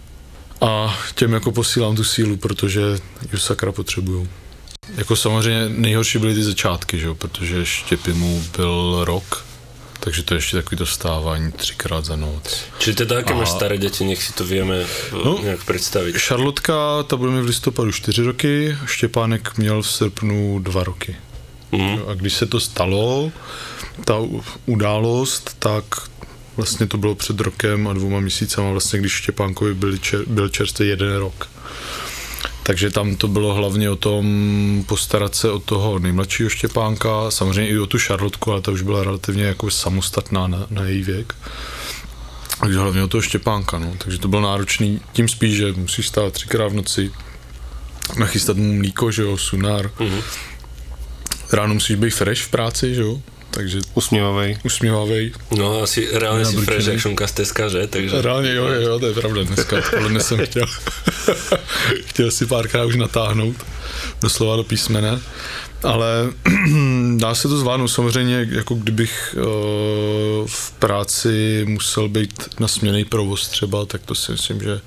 a 0.60 0.98
těm 1.14 1.32
jako 1.32 1.52
posílám 1.52 1.96
tu 1.96 2.04
sílu, 2.04 2.36
protože 2.36 2.80
ji 3.32 3.38
sakra 3.38 3.72
potřebuju. 3.72 4.28
Jako 4.96 5.16
samozřejmě 5.16 5.68
nejhorší 5.68 6.18
byly 6.18 6.34
ty 6.34 6.42
začátky, 6.42 6.98
že 6.98 7.06
jo, 7.06 7.14
protože 7.14 7.66
Štěpy 7.66 8.12
mu 8.12 8.44
byl 8.56 9.00
rok, 9.04 9.44
takže 10.00 10.22
to 10.22 10.34
je 10.34 10.38
ještě 10.38 10.56
takový 10.56 10.76
to 10.76 10.84
vstávání 10.84 11.52
třikrát 11.52 12.04
za 12.04 12.16
noc. 12.16 12.60
Čili 12.78 12.96
teda, 12.96 13.16
jaké 13.16 13.34
máš 13.34 13.50
staré 13.50 13.78
děti, 13.78 14.04
nech 14.04 14.22
si 14.22 14.32
to 14.32 14.44
víme 14.44 14.86
no, 15.24 15.38
nějak 15.42 15.64
představit. 15.64 16.18
Šarlotka, 16.18 17.02
ta 17.02 17.16
bude 17.16 17.32
mi 17.32 17.42
v 17.42 17.46
listopadu 17.46 17.92
čtyři 17.92 18.22
roky, 18.22 18.76
Štěpánek 18.86 19.58
měl 19.58 19.82
v 19.82 19.90
srpnu 19.90 20.58
dva 20.58 20.84
roky. 20.84 21.16
Mm. 21.72 21.98
A 22.08 22.14
když 22.14 22.32
se 22.32 22.46
to 22.46 22.60
stalo, 22.60 23.32
ta 24.04 24.14
událost, 24.66 25.56
tak 25.58 25.84
Vlastně 26.60 26.86
to 26.86 26.98
bylo 26.98 27.14
před 27.14 27.40
rokem 27.40 27.88
a 27.88 27.92
dvouma 27.92 28.20
měsícema, 28.20 28.70
vlastně, 28.70 28.98
když 28.98 29.12
Štěpánkovi 29.12 29.74
byl, 29.74 29.98
čer, 29.98 30.20
byl 30.26 30.48
čerstvý 30.48 30.88
jeden 30.88 31.16
rok. 31.16 31.48
Takže 32.62 32.90
tam 32.90 33.16
to 33.16 33.28
bylo 33.28 33.54
hlavně 33.54 33.90
o 33.90 33.96
tom 33.96 34.84
postarat 34.88 35.34
se 35.34 35.50
o 35.50 35.58
toho 35.58 35.98
nejmladšího 35.98 36.48
Štěpánka, 36.48 37.30
samozřejmě 37.30 37.70
i 37.70 37.78
o 37.78 37.86
tu 37.86 37.98
Šarlotku, 37.98 38.52
ale 38.52 38.60
ta 38.60 38.72
už 38.72 38.82
byla 38.82 39.04
relativně 39.04 39.44
jako 39.44 39.70
samostatná 39.70 40.46
na, 40.46 40.66
na 40.70 40.84
její 40.84 41.02
věk. 41.02 41.34
Takže 42.60 42.78
hlavně 42.78 43.02
o 43.02 43.08
toho 43.08 43.22
Štěpánka, 43.22 43.78
no. 43.78 43.94
Takže 43.98 44.18
to 44.18 44.28
bylo 44.28 44.42
náročný, 44.42 45.00
tím 45.12 45.28
spíš, 45.28 45.56
že 45.56 45.72
musíš 45.72 46.08
stát 46.08 46.32
třikrát 46.32 46.68
v 46.68 46.74
noci, 46.74 47.12
nachystat 48.18 48.56
mu 48.56 48.72
mlíko, 48.72 49.10
že 49.10 49.22
jo, 49.22 49.36
sunár. 49.36 49.86
Mm-hmm. 49.86 50.22
Ráno 51.52 51.74
musíš 51.74 51.96
být 51.96 52.10
fresh 52.10 52.42
v 52.42 52.50
práci, 52.50 52.94
že 52.94 53.00
jo, 53.00 53.20
takže 53.50 53.78
usměvavý. 53.94 54.58
Usměvavý. 54.64 55.32
No 55.58 55.82
asi 55.82 56.08
reálně 56.12 56.44
si 56.44 56.56
fresh 56.56 56.86
jak 56.86 56.98
šunka 56.98 57.26
z 57.26 57.32
Teska, 57.32 57.68
že? 57.68 57.86
Takže... 57.86 58.22
Reálně 58.22 58.54
jo, 58.54 58.66
jo, 58.66 58.98
to 58.98 59.06
je 59.06 59.14
pravda. 59.14 59.42
Dneska 59.42 59.78
odpoledne 59.78 60.20
jsem 60.20 60.46
chtěl, 60.46 60.66
chtěl 62.06 62.30
si 62.30 62.46
párkrát 62.46 62.84
už 62.84 62.96
natáhnout 62.96 63.56
doslova 64.22 64.56
do 64.56 64.64
písmene. 64.64 65.20
Ale 65.82 66.30
dá 67.16 67.34
se 67.34 67.48
to 67.48 67.58
zvládnout 67.58 67.88
samozřejmě, 67.88 68.48
jako 68.50 68.74
kdybych 68.74 69.36
uh, 69.38 70.46
v 70.46 70.72
práci 70.72 71.64
musel 71.68 72.08
být 72.08 72.60
na 72.60 72.68
směný 72.68 73.04
provoz 73.04 73.48
třeba, 73.48 73.86
tak 73.86 74.02
to 74.02 74.14
si 74.14 74.32
myslím, 74.32 74.60
že 74.60 74.80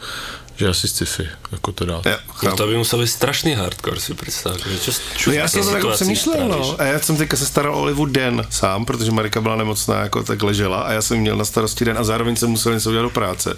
že 0.55 0.67
asi 0.67 0.87
sci-fi, 0.87 1.29
jako 1.51 1.71
to 1.71 1.85
dát. 1.85 2.05
Ja, 2.05 2.17
no 2.43 2.55
to 2.55 2.67
by 2.67 2.77
musel 2.77 2.99
být 2.99 3.07
strašný 3.07 3.53
hardcore 3.53 3.99
si 3.99 4.13
představit. 4.13 4.81
Že 4.81 4.91
čo, 5.17 5.29
no 5.29 5.35
já 5.35 5.47
jsem 5.47 5.63
to 5.63 5.71
tak 5.71 5.83
přemýšlel, 5.93 6.47
no. 6.47 6.75
A 6.79 6.83
já 6.83 6.99
jsem 6.99 7.17
teďka 7.17 7.37
se 7.37 7.45
staral 7.45 7.75
o 7.75 7.81
Olivu 7.81 8.05
den 8.05 8.47
sám, 8.49 8.85
protože 8.85 9.11
Marika 9.11 9.41
byla 9.41 9.55
nemocná, 9.55 10.01
jako 10.01 10.23
tak 10.23 10.43
ležela 10.43 10.81
a 10.81 10.91
já 10.91 11.01
jsem 11.01 11.17
měl 11.17 11.35
na 11.35 11.45
starosti 11.45 11.85
den 11.85 11.97
a 11.97 12.03
zároveň 12.03 12.35
jsem 12.35 12.49
musel 12.49 12.73
něco 12.73 12.89
udělat 12.89 13.03
do 13.03 13.09
práce. 13.09 13.57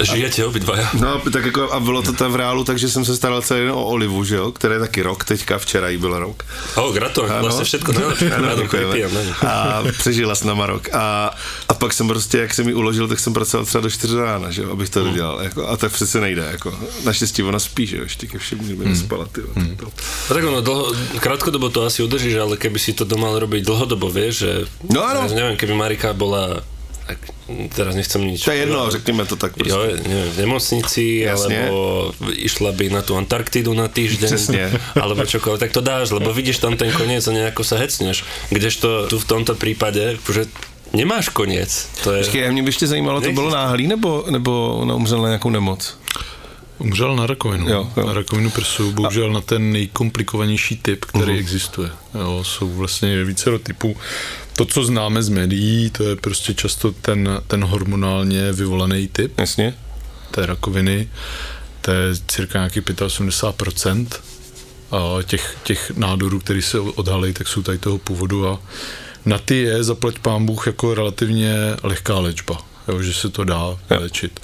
Žijete 0.00 0.46
obidvaja. 0.46 0.90
No, 1.00 1.20
tak 1.32 1.44
jako, 1.44 1.72
a 1.72 1.80
bylo 1.80 2.02
to 2.02 2.12
tam 2.12 2.32
v 2.32 2.36
reálu, 2.36 2.64
takže 2.64 2.88
jsem 2.88 3.04
se 3.04 3.16
staral 3.16 3.42
celý 3.42 3.70
o 3.70 3.84
Olivu, 3.84 4.24
že 4.24 4.36
jo, 4.36 4.52
které 4.52 4.74
je 4.74 4.80
taky 4.80 5.02
rok, 5.02 5.24
teďka 5.24 5.58
včera 5.58 5.88
jí 5.88 5.98
byl 5.98 6.18
rok. 6.18 6.44
O, 6.74 6.92
gratulujem, 6.92 7.40
vlastně 7.40 7.64
všetko 7.64 7.92
nejlepší. 7.92 8.26
Ano, 8.26 8.46
ne? 8.46 9.34
A 9.48 9.82
přežila 9.98 10.34
s 10.34 10.44
náma 10.44 10.66
rok. 10.66 10.88
A, 10.92 11.30
a 11.68 11.74
pak 11.74 11.92
jsem 11.92 12.08
prostě, 12.08 12.38
jak 12.38 12.54
jsem 12.54 12.66
mi 12.66 12.74
uložil, 12.74 13.08
tak 13.08 13.20
jsem 13.20 13.32
pracoval 13.32 13.66
třeba 13.66 13.82
do 13.82 13.90
4 13.90 14.16
rána, 14.16 14.50
že 14.50 14.62
jo, 14.62 14.72
abych 14.72 14.90
to 14.90 15.04
dodělal. 15.04 15.40
Jako, 15.42 15.68
a 15.68 15.76
tak 15.76 15.92
přece 15.92 16.20
nejde. 16.20 16.48
Jako. 16.52 16.74
Naštěstí 17.04 17.42
ona 17.42 17.58
spí, 17.58 17.86
že 17.86 17.96
jo, 17.96 18.02
ještě 18.02 18.26
ke 18.26 18.38
všem 18.38 18.58
kdyby 18.58 18.84
nespala. 18.84 19.24
Ty, 19.32 19.40
hmm. 19.54 19.76
No 19.82 19.90
tak 20.34 20.44
ono, 20.44 20.60
dlho, 20.60 20.92
krátkodobo 21.20 21.68
to 21.68 21.84
asi 21.84 22.02
udržíš, 22.02 22.34
ale 22.34 22.56
keby 22.56 22.78
si 22.78 22.92
to 22.92 23.04
mal 23.16 23.38
robiť 23.38 23.64
dlhodobo, 23.64 24.10
vieš, 24.10 24.34
že... 24.34 24.52
No 24.88 25.04
áno. 25.04 25.28
Ja 25.28 25.36
neviem, 25.36 25.56
keby 25.56 25.74
Marika 25.74 26.12
bola... 26.16 26.64
Tak, 27.46 27.74
teraz 27.74 27.94
nechcem 27.94 28.22
nič... 28.22 28.44
To 28.44 28.50
je 28.50 28.58
jedno, 28.58 28.90
řekněme 28.90 29.24
to 29.24 29.36
tak 29.36 29.52
prostě. 29.54 29.74
Jo, 29.74 29.82
neviem, 30.08 30.30
v 30.30 30.38
nemocnici, 30.38 31.26
Jasne. 31.26 31.68
alebo 31.68 32.14
išla 32.32 32.72
by 32.72 32.90
na 32.90 33.02
tú 33.02 33.16
Antarktidu 33.18 33.74
na 33.74 33.88
týždeň, 33.88 34.30
Přesne. 34.30 34.62
alebo 35.02 35.26
čokoľvek, 35.26 35.60
tak 35.60 35.72
to 35.74 35.82
dáš, 35.82 36.14
lebo 36.14 36.30
vidíš 36.30 36.62
tam 36.62 36.76
ten 36.78 36.92
koniec 36.94 37.26
a 37.26 37.32
nejako 37.32 37.66
sa 37.66 37.82
hecneš. 37.82 38.22
Kdežto 38.50 39.10
tu 39.10 39.18
v 39.18 39.26
tomto 39.26 39.58
prípade, 39.58 40.22
že 40.22 40.46
nemáš 40.94 41.28
koniec. 41.34 41.88
To 42.04 42.14
je... 42.14 42.22
Počkej, 42.22 42.48
a 42.48 42.52
mě 42.52 42.62
by 42.62 42.68
ještě 42.68 42.86
zajímalo, 42.86 43.20
to 43.20 43.32
bylo 43.32 43.50
náhlý, 43.50 43.86
nebo, 43.86 44.24
nebo 44.30 44.76
ona 44.76 44.94
umřela 44.94 45.22
na 45.22 45.28
nějakou 45.28 45.50
nemoc? 45.50 45.98
Umřel 46.78 47.16
na 47.16 47.26
rakovinu. 47.26 47.68
Jo, 47.68 47.90
jo. 47.96 48.06
Na 48.06 48.12
rakovinu 48.12 48.50
prsu, 48.50 48.92
bohužel 48.92 49.32
na 49.32 49.40
ten 49.40 49.72
nejkomplikovanější 49.72 50.76
typ, 50.76 51.04
který 51.04 51.32
uh-huh. 51.32 51.38
existuje. 51.38 51.90
Jo, 52.14 52.44
jsou 52.44 52.68
vlastně 52.68 53.24
více 53.24 53.58
typů. 53.58 53.96
To, 54.56 54.64
co 54.64 54.84
známe 54.84 55.22
z 55.22 55.28
médií, 55.28 55.90
to 55.90 56.04
je 56.04 56.16
prostě 56.16 56.54
často 56.54 56.92
ten, 56.92 57.42
ten 57.46 57.64
hormonálně 57.64 58.52
vyvolaný 58.52 59.08
typ 59.08 59.38
Jasně. 59.38 59.74
té 60.30 60.46
rakoviny. 60.46 61.08
To 61.80 61.90
je 61.90 62.16
cirka 62.28 62.58
nějaký 62.58 62.80
85% 62.80 64.06
a 64.90 65.22
těch, 65.22 65.56
těch 65.62 65.90
nádorů, 65.90 66.40
které 66.40 66.62
se 66.62 66.80
odhalí, 66.80 67.32
tak 67.32 67.48
jsou 67.48 67.62
tady 67.62 67.78
toho 67.78 67.98
původu 67.98 68.48
a 68.48 68.60
na 69.24 69.38
ty 69.38 69.58
je 69.58 69.84
zaplať 69.84 70.18
pán 70.18 70.46
Bůh 70.46 70.66
jako 70.66 70.94
relativně 70.94 71.54
lehká 71.82 72.18
léčba, 72.18 72.58
jo, 72.88 73.02
že 73.02 73.14
se 73.14 73.28
to 73.28 73.44
dá 73.44 73.78
léčit. 73.90 74.40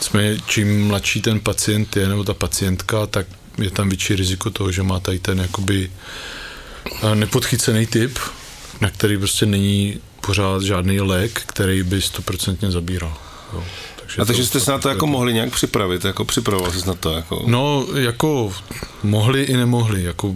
Jsme, 0.00 0.36
čím 0.46 0.86
mladší 0.86 1.22
ten 1.22 1.40
pacient 1.40 1.96
je, 1.96 2.08
nebo 2.08 2.24
ta 2.24 2.34
pacientka, 2.34 3.06
tak 3.06 3.26
je 3.58 3.70
tam 3.70 3.88
větší 3.88 4.16
riziko 4.16 4.50
toho, 4.50 4.72
že 4.72 4.82
má 4.82 5.00
tady 5.00 5.18
ten 5.18 5.38
jakoby 5.38 5.90
eh, 7.02 7.14
nepodchycený 7.14 7.86
typ, 7.86 8.18
na 8.80 8.90
který 8.90 9.18
prostě 9.18 9.46
není 9.46 10.00
pořád 10.26 10.62
žádný 10.62 11.00
lék, 11.00 11.42
který 11.46 11.82
by 11.82 12.02
stoprocentně 12.02 12.70
zabíral. 12.70 13.12
Jo. 13.52 13.64
A 14.18 14.24
takže 14.24 14.42
to- 14.42 14.48
jste 14.48 14.60
se 14.60 14.70
na 14.70 14.78
to 14.78 14.88
jako 14.88 15.06
mohli 15.06 15.32
nějak 15.34 15.50
připravit, 15.52 16.04
jako 16.04 16.24
připravoval 16.24 16.72
jsi 16.72 16.86
na 16.86 16.94
to, 16.94 17.12
jako... 17.12 17.42
No, 17.46 17.86
jako 17.94 18.52
mohli 19.02 19.42
i 19.42 19.56
nemohli, 19.56 20.02
jako 20.02 20.34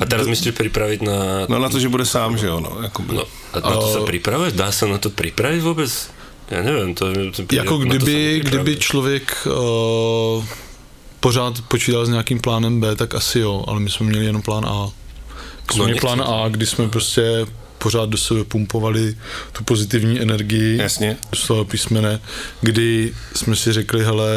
A 0.00 0.06
teraz 0.06 0.26
myslíš 0.26 0.54
pripraviť 0.56 1.00
na... 1.02 1.18
No 1.48 1.58
na 1.58 1.68
to, 1.68 1.76
že 1.80 1.88
bude 1.88 2.04
sám, 2.08 2.38
že 2.38 2.46
jo, 2.46 2.60
no, 2.60 2.82
jako 2.82 3.02
No, 3.12 3.24
a 3.52 3.60
na 3.60 3.76
to 3.76 3.88
sa 3.92 4.00
pripravať? 4.08 4.54
Dá 4.56 4.72
sa 4.72 4.86
na 4.88 4.96
to 4.98 5.10
pripraviť 5.12 5.60
vôbec? 5.60 5.90
Ja 6.50 6.64
neviem, 6.66 6.94
to... 6.98 7.12
to 7.30 7.46
jako 7.46 7.78
na 7.78 7.80
to 7.80 7.86
kdyby, 7.86 8.40
kdyby 8.40 8.72
člověk 8.76 9.46
uh, 9.46 10.44
pořád 11.20 11.60
počítal 11.68 12.06
s 12.06 12.08
nějakým 12.08 12.40
plánem 12.40 12.80
B, 12.80 12.96
tak 12.96 13.14
asi 13.14 13.38
jo, 13.38 13.64
ale 13.68 13.80
my 13.80 13.90
jsme 13.90 14.06
měli 14.06 14.26
jenom 14.26 14.42
plán 14.42 14.64
A. 14.66 14.86
My 14.86 15.72
jsme 15.74 15.78
No, 15.78 15.84
měli 15.84 16.00
plán 16.00 16.22
A, 16.22 16.48
kdy 16.48 16.66
jsme 16.66 16.88
prostě 16.88 17.46
pořád 17.82 18.08
do 18.08 18.18
sebe 18.18 18.44
pumpovali 18.44 19.16
tu 19.52 19.64
pozitivní 19.64 20.20
energii 20.20 20.78
Jasně. 20.78 21.16
do 21.30 21.38
slova 21.38 21.64
písmene, 21.64 22.20
kdy 22.60 23.14
jsme 23.34 23.56
si 23.56 23.72
řekli, 23.72 24.04
hele, 24.04 24.28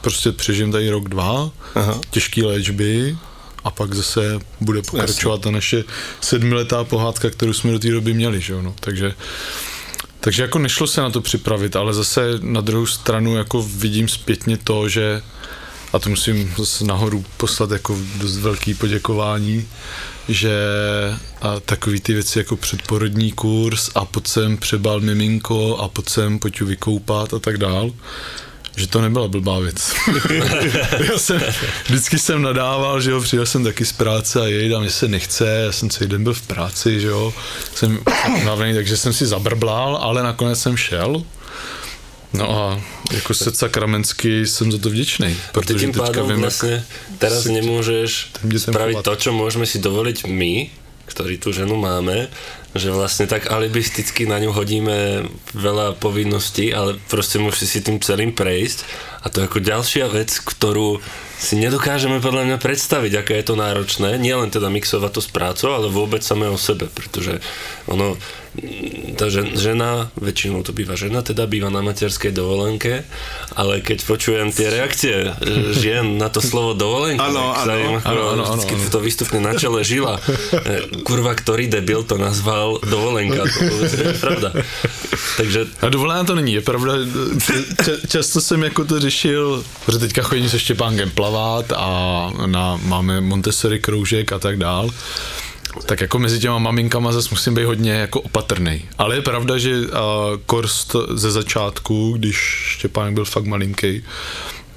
prostě 0.00 0.32
přežijem 0.32 0.72
tady 0.72 0.90
rok, 0.90 1.08
dva, 1.08 1.50
Aha. 1.74 2.00
těžké 2.10 2.44
léčby 2.44 3.16
a 3.64 3.70
pak 3.70 3.94
zase 3.94 4.38
bude 4.60 4.82
pokračovat 4.82 5.40
ta 5.40 5.50
naše 5.50 5.84
sedmiletá 6.20 6.84
pohádka, 6.84 7.30
kterou 7.30 7.52
jsme 7.52 7.72
do 7.72 7.78
té 7.78 7.90
doby 7.90 8.14
měli, 8.14 8.40
že 8.40 8.52
jo, 8.52 8.62
no. 8.62 8.74
takže 8.80 9.14
takže 10.20 10.42
jako 10.42 10.58
nešlo 10.58 10.86
se 10.86 11.00
na 11.00 11.10
to 11.10 11.20
připravit, 11.20 11.76
ale 11.76 11.94
zase 11.94 12.20
na 12.40 12.60
druhou 12.60 12.86
stranu 12.86 13.36
jako 13.36 13.62
vidím 13.62 14.08
zpětně 14.08 14.56
to, 14.56 14.88
že 14.88 15.22
a 15.92 15.98
to 15.98 16.10
musím 16.10 16.54
zase 16.58 16.84
nahoru 16.84 17.24
poslat 17.36 17.70
jako 17.70 17.98
dost 18.16 18.36
velký 18.36 18.74
poděkování, 18.74 19.68
že 20.28 20.52
a 21.42 21.60
takový 21.60 22.00
ty 22.00 22.12
věci 22.12 22.38
jako 22.38 22.56
předporodní 22.56 23.32
kurz 23.32 23.90
a 23.94 24.04
pojď 24.04 24.26
sem 24.26 24.56
přebal 24.56 25.00
miminko 25.00 25.76
a 25.76 25.88
pojď 25.88 26.08
sem 26.08 26.38
pojď 26.38 26.60
vykoupat 26.60 27.34
a 27.34 27.38
tak 27.38 27.58
dál, 27.58 27.92
že 28.76 28.86
to 28.86 29.00
nebyla 29.00 29.28
blbá 29.28 29.58
věc. 29.58 29.92
já 31.12 31.18
jsem, 31.18 31.40
vždycky 31.84 32.18
jsem 32.18 32.42
nadával, 32.42 33.00
že 33.00 33.10
jo, 33.10 33.20
přijel 33.20 33.46
jsem 33.46 33.64
taky 33.64 33.84
z 33.84 33.92
práce 33.92 34.40
a 34.40 34.44
jej, 34.44 34.74
a 34.76 34.80
mě 34.80 34.90
se 34.90 35.08
nechce, 35.08 35.46
já 35.48 35.72
jsem 35.72 35.90
celý 35.90 36.10
den 36.10 36.24
byl 36.24 36.34
v 36.34 36.42
práci, 36.42 37.00
že 37.00 37.06
jo, 37.06 37.34
jsem 37.74 37.98
unavený, 38.42 38.74
takže 38.74 38.96
jsem 38.96 39.12
si 39.12 39.26
zabrblal, 39.26 39.96
ale 39.96 40.22
nakonec 40.22 40.60
jsem 40.60 40.76
šel. 40.76 41.22
No 42.32 42.50
a 42.50 42.80
jako 43.12 43.34
se 43.34 43.50
sakramensky 43.54 44.46
jsem 44.46 44.72
za 44.72 44.78
to 44.78 44.90
vděčný, 44.90 45.36
protože 45.52 45.78
tým 45.78 45.92
teďka 45.92 46.22
vím, 46.22 46.40
vlastne 46.44 46.84
jak 46.84 47.18
teraz 47.18 47.48
ten 47.48 47.56
spraviť 48.60 48.94
chlap. 49.00 49.04
to, 49.04 49.14
čo 49.16 49.30
môžeme 49.32 49.64
si 49.64 49.80
dovoliť 49.80 50.28
my, 50.28 50.68
ktorí 51.08 51.40
tú 51.40 51.56
ženu 51.56 51.80
máme, 51.80 52.28
že 52.76 52.92
vlastne 52.92 53.24
tak 53.24 53.48
alibisticky 53.48 54.28
na 54.28 54.36
ňu 54.36 54.52
hodíme 54.52 55.24
veľa 55.56 55.96
povinností, 55.96 56.68
ale 56.68 57.00
proste 57.08 57.40
musí 57.40 57.64
si 57.64 57.80
tým 57.80 57.96
celým 57.96 58.36
prejsť 58.36 58.84
a 59.24 59.32
to 59.32 59.40
je 59.40 59.48
ako 59.48 59.58
ďalšia 59.64 60.06
vec, 60.12 60.28
ktorú 60.28 61.00
si 61.40 61.56
nedokážeme 61.56 62.20
podľa 62.20 62.44
mňa 62.44 62.58
predstaviť, 62.60 63.12
aké 63.24 63.40
je 63.40 63.46
to 63.48 63.56
náročné, 63.56 64.20
nie 64.20 64.36
len 64.36 64.52
teda 64.52 64.68
mixovať 64.68 65.10
to 65.16 65.20
s 65.24 65.30
prácou, 65.32 65.72
ale 65.72 65.88
vôbec 65.88 66.20
samé 66.20 66.50
o 66.52 66.60
sebe, 66.60 66.92
pretože 66.92 67.40
ono, 67.88 68.20
tá 69.18 69.26
žen, 69.26 69.58
žena, 69.58 70.14
väčšinou 70.14 70.62
to 70.62 70.70
býva 70.70 70.94
žena, 70.94 71.26
teda 71.26 71.50
býva 71.50 71.74
na 71.74 71.82
materskej 71.82 72.30
dovolenke, 72.30 73.02
ale 73.58 73.82
keď 73.82 74.06
počujem 74.06 74.54
tie 74.54 74.70
reakcie 74.70 75.16
e, 75.26 75.30
žien 75.74 76.18
na 76.18 76.30
to 76.30 76.38
slovo 76.38 76.78
dovolenka, 76.78 77.26
Áno, 77.26 77.50
tak 77.50 77.66
sa 77.66 77.72
áno, 77.74 77.82
im 77.82 77.94
áno, 77.98 78.22
áno, 78.38 78.42
vždycky 78.54 78.74
áno. 78.78 78.90
to 78.94 78.98
vystupne 79.02 79.38
na 79.42 79.52
čele 79.58 79.82
žila. 79.82 80.22
E, 80.54 81.02
Kurva, 81.02 81.34
ktorý 81.34 81.66
debil 81.66 82.06
to 82.06 82.14
nazval 82.14 82.78
dovolenka, 82.86 83.42
to 83.50 83.98
je 83.98 84.14
pravda. 84.22 84.54
Takže 85.36 85.60
A 85.82 85.88
dovolená 85.88 86.24
to 86.24 86.34
není, 86.34 86.52
je 86.52 86.60
pravda, 86.60 86.92
často 88.08 88.40
jsem 88.40 88.62
jako 88.62 88.84
to 88.84 89.00
řešil, 89.00 89.64
protože 89.86 89.98
teďka 89.98 90.22
chodím 90.22 90.48
se 90.48 90.58
Štěpánkem 90.58 91.10
plavat 91.10 91.72
a 91.72 91.88
na, 92.46 92.80
máme 92.82 93.20
Montessori 93.20 93.80
kroužek 93.80 94.32
a 94.32 94.38
tak 94.38 94.56
dál. 94.56 94.90
Tak 95.86 96.00
jako 96.00 96.18
mezi 96.18 96.38
těma 96.38 96.58
maminkama 96.58 97.12
zase 97.12 97.28
musím 97.30 97.54
být 97.54 97.64
hodně 97.64 97.92
jako 97.92 98.20
opatrný. 98.20 98.84
Ale 98.98 99.14
je 99.14 99.22
pravda, 99.22 99.58
že 99.58 99.80
uh, 99.80 99.86
Korst 100.46 100.96
ze 101.14 101.30
začátku, 101.30 102.14
když 102.18 102.36
Štěpánek 102.64 103.14
byl 103.14 103.24
fakt 103.24 103.44
malinký, 103.44 104.04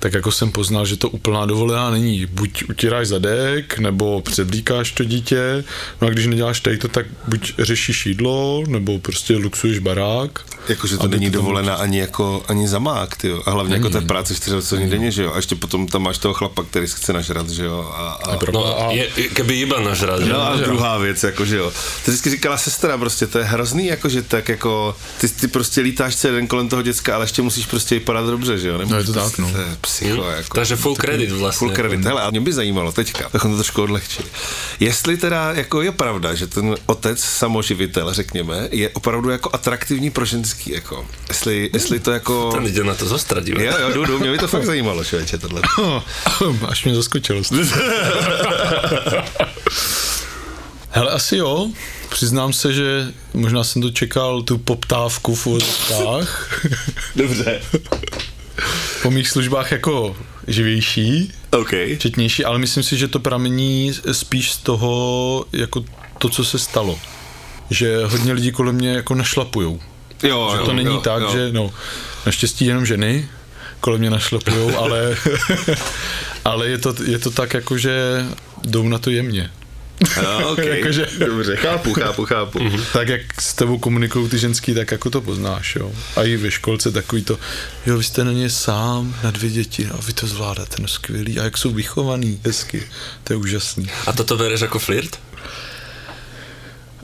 tak 0.01 0.13
jako 0.13 0.31
jsem 0.31 0.51
poznal, 0.51 0.85
že 0.85 0.97
to 0.97 1.09
úplná 1.09 1.45
dovolená 1.45 1.89
není. 1.89 2.25
Buď 2.25 2.63
utíráš 2.69 3.07
zadek, 3.07 3.79
nebo 3.79 4.21
převlíkáš 4.21 4.91
to 4.91 5.03
dítě, 5.03 5.63
no 6.01 6.07
a 6.07 6.09
když 6.09 6.27
neděláš 6.27 6.59
tady 6.59 6.77
to, 6.77 6.87
tak 6.87 7.05
buď 7.27 7.53
řešíš 7.59 8.05
jídlo, 8.05 8.63
nebo 8.67 8.99
prostě 8.99 9.35
luxuješ 9.35 9.79
barák. 9.79 10.39
Jakože 10.69 10.97
to 10.97 11.07
není 11.07 11.29
dovolená 11.29 11.75
ani 11.75 11.99
jako 11.99 12.43
ani 12.47 12.67
za 12.67 12.79
mák, 12.79 13.17
ty 13.17 13.27
jo. 13.27 13.43
A 13.45 13.51
hlavně 13.51 13.73
jako 13.73 13.89
té 13.89 14.01
práce 14.01 14.35
4 14.35 14.55
hodiny 14.71 14.89
denně, 14.91 15.11
že 15.11 15.23
jo. 15.23 15.31
A 15.33 15.35
ještě 15.35 15.55
potom 15.55 15.87
tam 15.87 16.01
máš 16.01 16.17
toho 16.17 16.33
chlapa, 16.33 16.63
který 16.63 16.87
se 16.87 16.95
chce 16.95 17.13
nažrat, 17.13 17.49
že 17.49 17.65
jo. 17.65 17.91
A, 17.95 18.09
a, 18.09 18.39
no, 18.53 18.89
je, 18.91 19.07
keby 19.33 19.59
iba 19.59 19.79
nažrať. 19.79 20.21
No 20.21 20.41
a 20.41 20.57
že? 20.57 20.63
druhá 20.63 20.97
věc, 20.97 21.23
jako 21.23 21.45
že 21.45 21.57
jo. 21.57 21.71
To 22.05 22.11
vždycky 22.11 22.29
říkala 22.29 22.57
sestra, 22.57 22.97
prostě 22.97 23.27
to 23.27 23.37
je 23.37 23.43
hrozný, 23.43 23.85
jako 23.87 24.09
že 24.09 24.21
tak 24.21 24.49
jako, 24.49 24.95
ty, 25.21 25.29
ty 25.29 25.47
prostě 25.47 25.81
lítáš 25.81 26.15
celý 26.15 26.35
den 26.35 26.47
kolem 26.47 26.69
toho 26.69 26.81
děcka, 26.81 27.15
ale 27.15 27.23
ještě 27.23 27.41
musíš 27.41 27.65
prostě 27.65 27.95
vypadat 27.95 28.25
dobře, 28.25 28.57
že 28.57 28.67
jo. 28.67 28.77
Nemůžeš 28.77 28.91
No, 28.91 28.97
je 28.97 29.03
to 29.03 29.13
tak, 29.13 29.23
prostě, 29.23 29.41
no. 29.41 29.51
To 29.51 29.57
je 29.57 29.77
psycho, 29.91 30.23
jako. 30.23 30.55
Takže 30.55 30.75
full 30.75 30.95
credit 30.95 31.31
vlastně. 31.31 31.57
Full 31.67 31.75
credit. 31.75 32.05
Hele, 32.05 32.21
a 32.21 32.29
mě 32.29 32.41
by 32.41 32.53
zajímalo 32.53 32.91
teďka, 32.91 33.29
bychom 33.33 33.51
to 33.51 33.57
trošku 33.57 33.83
odlehčili. 33.83 34.27
Jestli 34.79 35.17
teda 35.17 35.51
jako 35.53 35.81
je 35.81 35.91
pravda, 35.91 36.35
že 36.35 36.47
ten 36.47 36.75
otec 36.85 37.19
samoživitel, 37.19 38.13
řekněme, 38.13 38.67
je 38.71 38.89
opravdu 38.89 39.29
jako 39.29 39.49
atraktivní 39.53 40.11
pro 40.11 40.25
ženský, 40.25 40.71
jako. 40.71 41.05
Jestli, 41.29 41.69
jestli 41.73 41.99
to 41.99 42.11
jako... 42.11 42.51
Ten 42.55 42.67
ide 42.67 42.83
na 42.83 42.95
to 42.95 43.05
zostrať. 43.05 43.47
Jo, 43.47 43.59
jo, 43.81 43.91
jdu, 43.93 44.05
jdu, 44.05 44.19
mě 44.19 44.31
by 44.31 44.37
to 44.37 44.47
fakt 44.47 44.65
zajímalo, 44.65 45.03
člověče, 45.03 45.37
tohle. 45.37 45.61
Až 46.67 46.83
mě 46.83 46.95
zaskočil. 46.95 47.41
Hele, 50.89 51.11
asi 51.11 51.37
jo. 51.37 51.69
Přiznám 52.09 52.53
se, 52.53 52.73
že 52.73 53.07
možná 53.33 53.63
jsem 53.63 53.81
to 53.81 53.89
čekal, 53.89 54.41
tu 54.41 54.57
poptávku 54.57 55.35
v. 55.35 55.47
Dobře. 57.15 57.61
Po 59.01 59.11
mých 59.11 59.29
službách 59.29 59.71
jako 59.71 60.17
živější, 60.47 61.33
OK. 61.51 61.71
četnější, 61.97 62.45
ale 62.45 62.59
myslím 62.59 62.83
si, 62.83 62.97
že 62.97 63.07
to 63.07 63.19
pramení 63.19 63.93
spíš 64.11 64.51
z 64.51 64.57
toho, 64.57 65.45
jako 65.53 65.83
to, 66.17 66.29
co 66.29 66.45
se 66.45 66.59
stalo. 66.59 66.99
Že 67.69 68.05
hodně 68.05 68.33
lidí 68.33 68.51
kolem 68.51 68.75
mě 68.75 68.89
jako 68.89 69.15
našlapujou. 69.15 69.79
Jo, 70.23 70.49
Že 70.51 70.57
jo, 70.57 70.65
to 70.65 70.73
není 70.73 70.95
jo, 70.95 71.01
tak, 71.01 71.21
jo. 71.21 71.31
že 71.31 71.51
no, 71.51 71.71
naštěstí 72.25 72.65
jenom 72.65 72.85
ženy, 72.85 73.29
kolem 73.79 73.99
mě 73.99 74.09
našlapujou, 74.09 74.77
ale, 74.77 75.17
ale 76.45 76.67
je, 76.67 76.77
to, 76.77 76.95
je 77.05 77.19
to 77.19 77.31
tak 77.31 77.53
jako, 77.53 77.77
že 77.77 78.25
jdou 78.63 78.87
na 78.87 78.97
to 78.97 79.09
jemně. 79.09 79.51
No, 80.23 80.51
okay. 80.51 80.79
Jakože- 80.79 81.07
Dobře, 81.19 81.55
chápu, 81.55 81.93
chápu, 81.93 82.25
chápu. 82.25 82.59
Tak 82.93 83.07
jak 83.07 83.41
s 83.41 83.53
tebou 83.53 83.77
komunikují 83.79 84.29
ty 84.29 84.37
ženský, 84.39 84.73
tak 84.73 84.91
jako 84.91 85.09
to 85.09 85.21
poznáš, 85.21 85.75
jo. 85.75 85.91
A 86.15 86.23
i 86.23 86.37
ve 86.37 86.51
školce 86.51 86.91
takový 86.91 87.23
to, 87.23 87.39
jo, 87.85 87.97
vy 87.97 88.03
jste 88.03 88.23
na 88.23 88.31
ně 88.31 88.49
sám, 88.49 89.15
na 89.23 89.31
dvě 89.31 89.49
děti, 89.49 89.87
a 89.93 89.97
vy 90.05 90.13
to 90.13 90.27
zvládáte, 90.27 90.75
no 90.81 90.87
skvělý. 90.87 91.39
A 91.39 91.43
jak 91.43 91.57
jsou 91.57 91.71
vychovaný, 91.71 92.39
hezky, 92.45 92.83
to 93.23 93.33
je 93.33 93.37
úžasný. 93.37 93.87
A 94.07 94.13
toto 94.13 94.37
bereš 94.37 94.61
jako 94.61 94.79
flirt? 94.79 95.19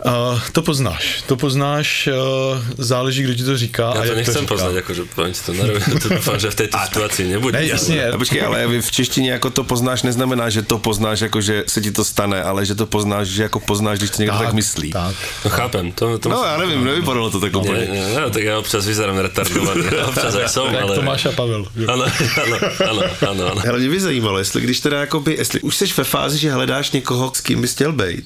Uh, 0.06 0.40
to 0.52 0.62
poznáš, 0.62 1.24
to 1.28 1.36
poznáš, 1.36 2.10
uh, 2.14 2.62
záleží, 2.78 3.24
kdo 3.24 3.34
ti 3.34 3.44
to 3.44 3.58
říká 3.58 3.84
Já 3.84 3.90
a 3.90 3.94
to 3.94 4.00
jak 4.00 4.10
to 4.10 4.16
nechcem 4.16 4.42
říká. 4.42 4.54
poznať, 4.54 4.76
akože 4.76 5.02
poviem 5.16 5.34
ti 5.34 5.42
to 5.42 5.52
to 6.02 6.08
dúfam, 6.10 6.38
že 6.40 6.50
v 6.52 6.56
tejto 6.56 6.78
situácii 6.86 7.26
nebude. 7.34 7.60
Ne, 7.60 7.66
jasně, 7.66 8.06
A 8.14 8.18
počkej, 8.18 8.42
ale 8.46 8.68
vy 8.68 8.82
v 8.82 8.92
češtině 8.92 9.32
jako 9.32 9.50
to 9.50 9.64
poznáš 9.64 10.04
neznamená, 10.04 10.50
že 10.50 10.62
to 10.62 10.78
poznáš 10.78 11.20
jako, 11.22 11.42
že 11.42 11.64
se 11.68 11.82
ti 11.82 11.92
to 11.92 12.06
stane, 12.06 12.44
ale 12.44 12.66
že 12.66 12.76
to 12.76 12.86
poznáš, 12.86 13.28
že 13.28 13.44
jako 13.44 13.60
poznáš, 13.60 13.98
když 14.00 14.10
to 14.10 14.22
někdo 14.22 14.38
tak, 14.38 14.54
myslí. 14.54 14.90
Tak. 14.92 15.16
No 15.46 15.50
chápem, 15.52 15.92
to, 15.92 16.18
to 16.18 16.30
No 16.30 16.44
já 16.44 16.58
nevím, 16.58 16.84
nevypadalo 16.84 17.30
to 17.30 17.40
tak 17.40 17.54
Nie, 17.54 17.62
úplně. 17.62 17.86
nie, 17.88 18.20
no, 18.22 18.30
tak 18.30 18.44
ja 18.44 18.58
občas 18.58 18.86
vyzerám 18.86 19.18
retardovaný, 19.18 19.84
občas 20.08 20.34
som, 20.52 20.72
Tak 20.74 20.82
ale... 20.84 20.96
Tomáš 20.96 21.26
a 21.26 21.32
Pavel. 21.32 21.66
Ano, 21.88 22.06
ano, 22.44 22.58
ano, 22.90 23.02
ano, 23.30 23.44
ano. 23.52 23.62
Hele, 23.66 23.80
mě 23.80 23.90
by 23.90 24.00
zajímalo, 24.00 24.38
jestli 24.38 24.62
když 24.62 24.80
teda 24.80 25.00
jakoby, 25.00 25.36
jestli 25.38 25.62
už 25.62 25.76
jsi 25.76 25.86
ve 25.98 26.04
fázi, 26.04 26.38
že 26.38 26.52
hledáš 26.52 26.92
někoho, 26.92 27.32
s 27.36 27.42
kým 27.42 27.62
bys 27.62 27.74
chtěl 27.74 27.92
být. 27.92 28.26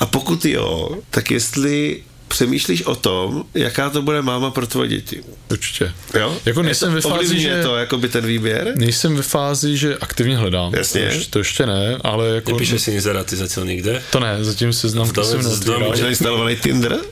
A 0.00 0.06
pokud 0.06 0.44
jo, 0.44 0.88
tak 1.10 1.30
jestli 1.30 2.02
přemýšlíš 2.28 2.82
o 2.82 2.94
tom, 2.94 3.44
jaká 3.54 3.90
to 3.90 4.02
bude 4.02 4.22
máma 4.22 4.50
pro 4.50 4.66
tvoje 4.66 4.88
děti. 4.88 5.22
Určitě. 5.50 5.92
Jo? 6.18 6.36
Jako 6.44 6.62
nejsem 6.62 6.94
ve 6.94 7.00
fázi, 7.00 7.40
že... 7.40 7.62
to 7.62 7.76
jakoby 7.76 8.08
ten 8.08 8.26
výběr? 8.26 8.72
Nejsem 8.76 9.16
ve 9.16 9.22
fázi, 9.22 9.76
že 9.76 9.96
aktivně 10.00 10.36
hledám. 10.36 10.74
Jasně. 10.74 11.00
To, 11.00 11.06
ještě, 11.06 11.30
to 11.30 11.38
ještě 11.38 11.66
ne, 11.66 11.98
ale 12.04 12.28
jako... 12.28 12.52
Nepíše 12.52 12.78
si 12.78 12.90
inzeráty 12.90 13.36
zatiaľ 13.36 13.64
nikde? 13.66 14.02
To 14.10 14.20
ne, 14.20 14.44
zatím 14.44 14.72
se 14.72 14.88
znám, 14.88 15.06
Vdovec 15.08 15.30
jsem 15.30 15.42
z 15.42 15.60
domu, 15.60 15.88
Máš 15.88 16.00
nainstalovaný 16.00 16.56
Tinder? 16.56 16.98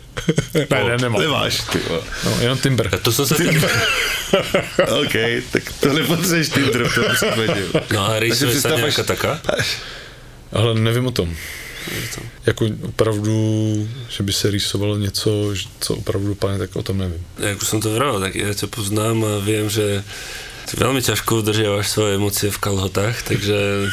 Ne, 0.55 0.85
ne, 0.85 0.97
nemám. 1.01 1.21
Nemáš, 1.21 1.61
ty 1.73 1.79
vole. 1.89 2.03
No, 2.25 2.37
jenom 2.41 2.59
Timber. 2.59 2.91
A 2.93 2.97
to 3.01 3.13
som 3.13 3.27
sa... 3.27 3.35
OK, 5.01 5.17
tak 5.53 5.65
to 5.81 5.93
nepotřebuješ 5.93 6.49
Tinder 6.49 6.85
v 6.85 6.95
tom 6.95 7.05
případě. 7.15 7.63
No 7.93 8.01
a 8.01 8.21
představ, 8.21 8.77
nejaká 8.77 9.03
až- 9.03 9.09
taká? 9.09 9.41
Ale 10.53 10.75
nevím 10.77 11.07
o 11.07 11.11
tom. 11.17 11.33
Jako 12.47 12.67
opravdu, 12.83 13.37
že 14.09 14.23
by 14.23 14.33
se 14.33 14.51
rýsovalo 14.51 14.99
něco, 14.99 15.55
co 15.81 15.95
opravdu 15.95 16.35
pane, 16.35 16.59
tak 16.59 16.77
o 16.77 16.83
tom 16.83 16.99
nevím. 16.99 17.27
Jak 17.39 17.63
už 17.63 17.69
som 17.69 17.81
to 17.81 17.95
vravel, 17.95 18.21
tak 18.21 18.35
ja 18.35 18.55
ťa 18.55 18.67
poznám 18.67 19.25
a 19.25 19.33
viem, 19.39 19.71
že 19.71 20.03
ty 20.71 20.79
veľmi 20.79 21.03
ťažko 21.03 21.43
udržiavaš 21.43 21.87
svoje 21.89 22.15
emócie 22.17 22.49
v 22.51 22.63
kalhotách, 22.63 23.23
takže 23.27 23.89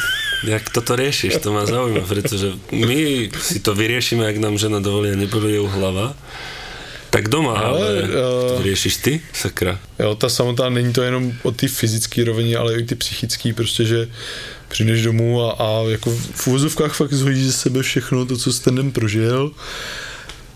jak 0.46 0.64
toto 0.72 0.96
riešiš, 0.96 1.36
to 1.42 1.52
ma 1.52 1.66
zaujíma, 1.68 2.08
pretože 2.08 2.56
my 2.72 3.28
si 3.36 3.60
to 3.60 3.76
vyriešime, 3.76 4.24
ak 4.24 4.40
nám 4.40 4.56
žena 4.56 4.80
dovolí 4.80 5.12
a 5.12 5.18
nebude 5.18 5.52
ju 5.52 5.66
hlava. 5.68 6.16
Tak 7.10 7.26
doma, 7.26 7.58
ale, 7.58 7.74
Ale, 7.74 7.88
ale 7.90 8.02
eh, 8.06 8.50
to 8.54 8.62
riešiš 8.62 8.94
ty, 9.02 9.12
sakra. 9.34 9.82
Jo, 9.98 10.14
ta 10.14 10.28
samotná 10.30 10.70
není 10.70 10.92
to 10.94 11.02
jenom 11.02 11.32
o 11.42 11.50
té 11.50 11.68
fyzické 11.68 12.24
rovině, 12.24 12.56
ale 12.56 12.78
i 12.78 12.82
ty 12.86 12.94
psychické, 12.94 13.52
prostě, 13.52 13.84
že 13.84 14.08
přijdeš 14.70 15.02
domů 15.02 15.42
a, 15.42 15.52
a 15.52 15.90
jako 15.90 16.10
v 16.34 16.46
úvozovkách 16.46 16.92
fakt 16.92 17.12
zhodíš 17.12 17.46
ze 17.46 17.52
sebe 17.52 17.82
všechno 17.82 18.26
to, 18.26 18.36
co 18.36 18.52
jsi 18.52 18.62
ten 18.62 18.74
den 18.74 18.92
prožil. 18.92 19.52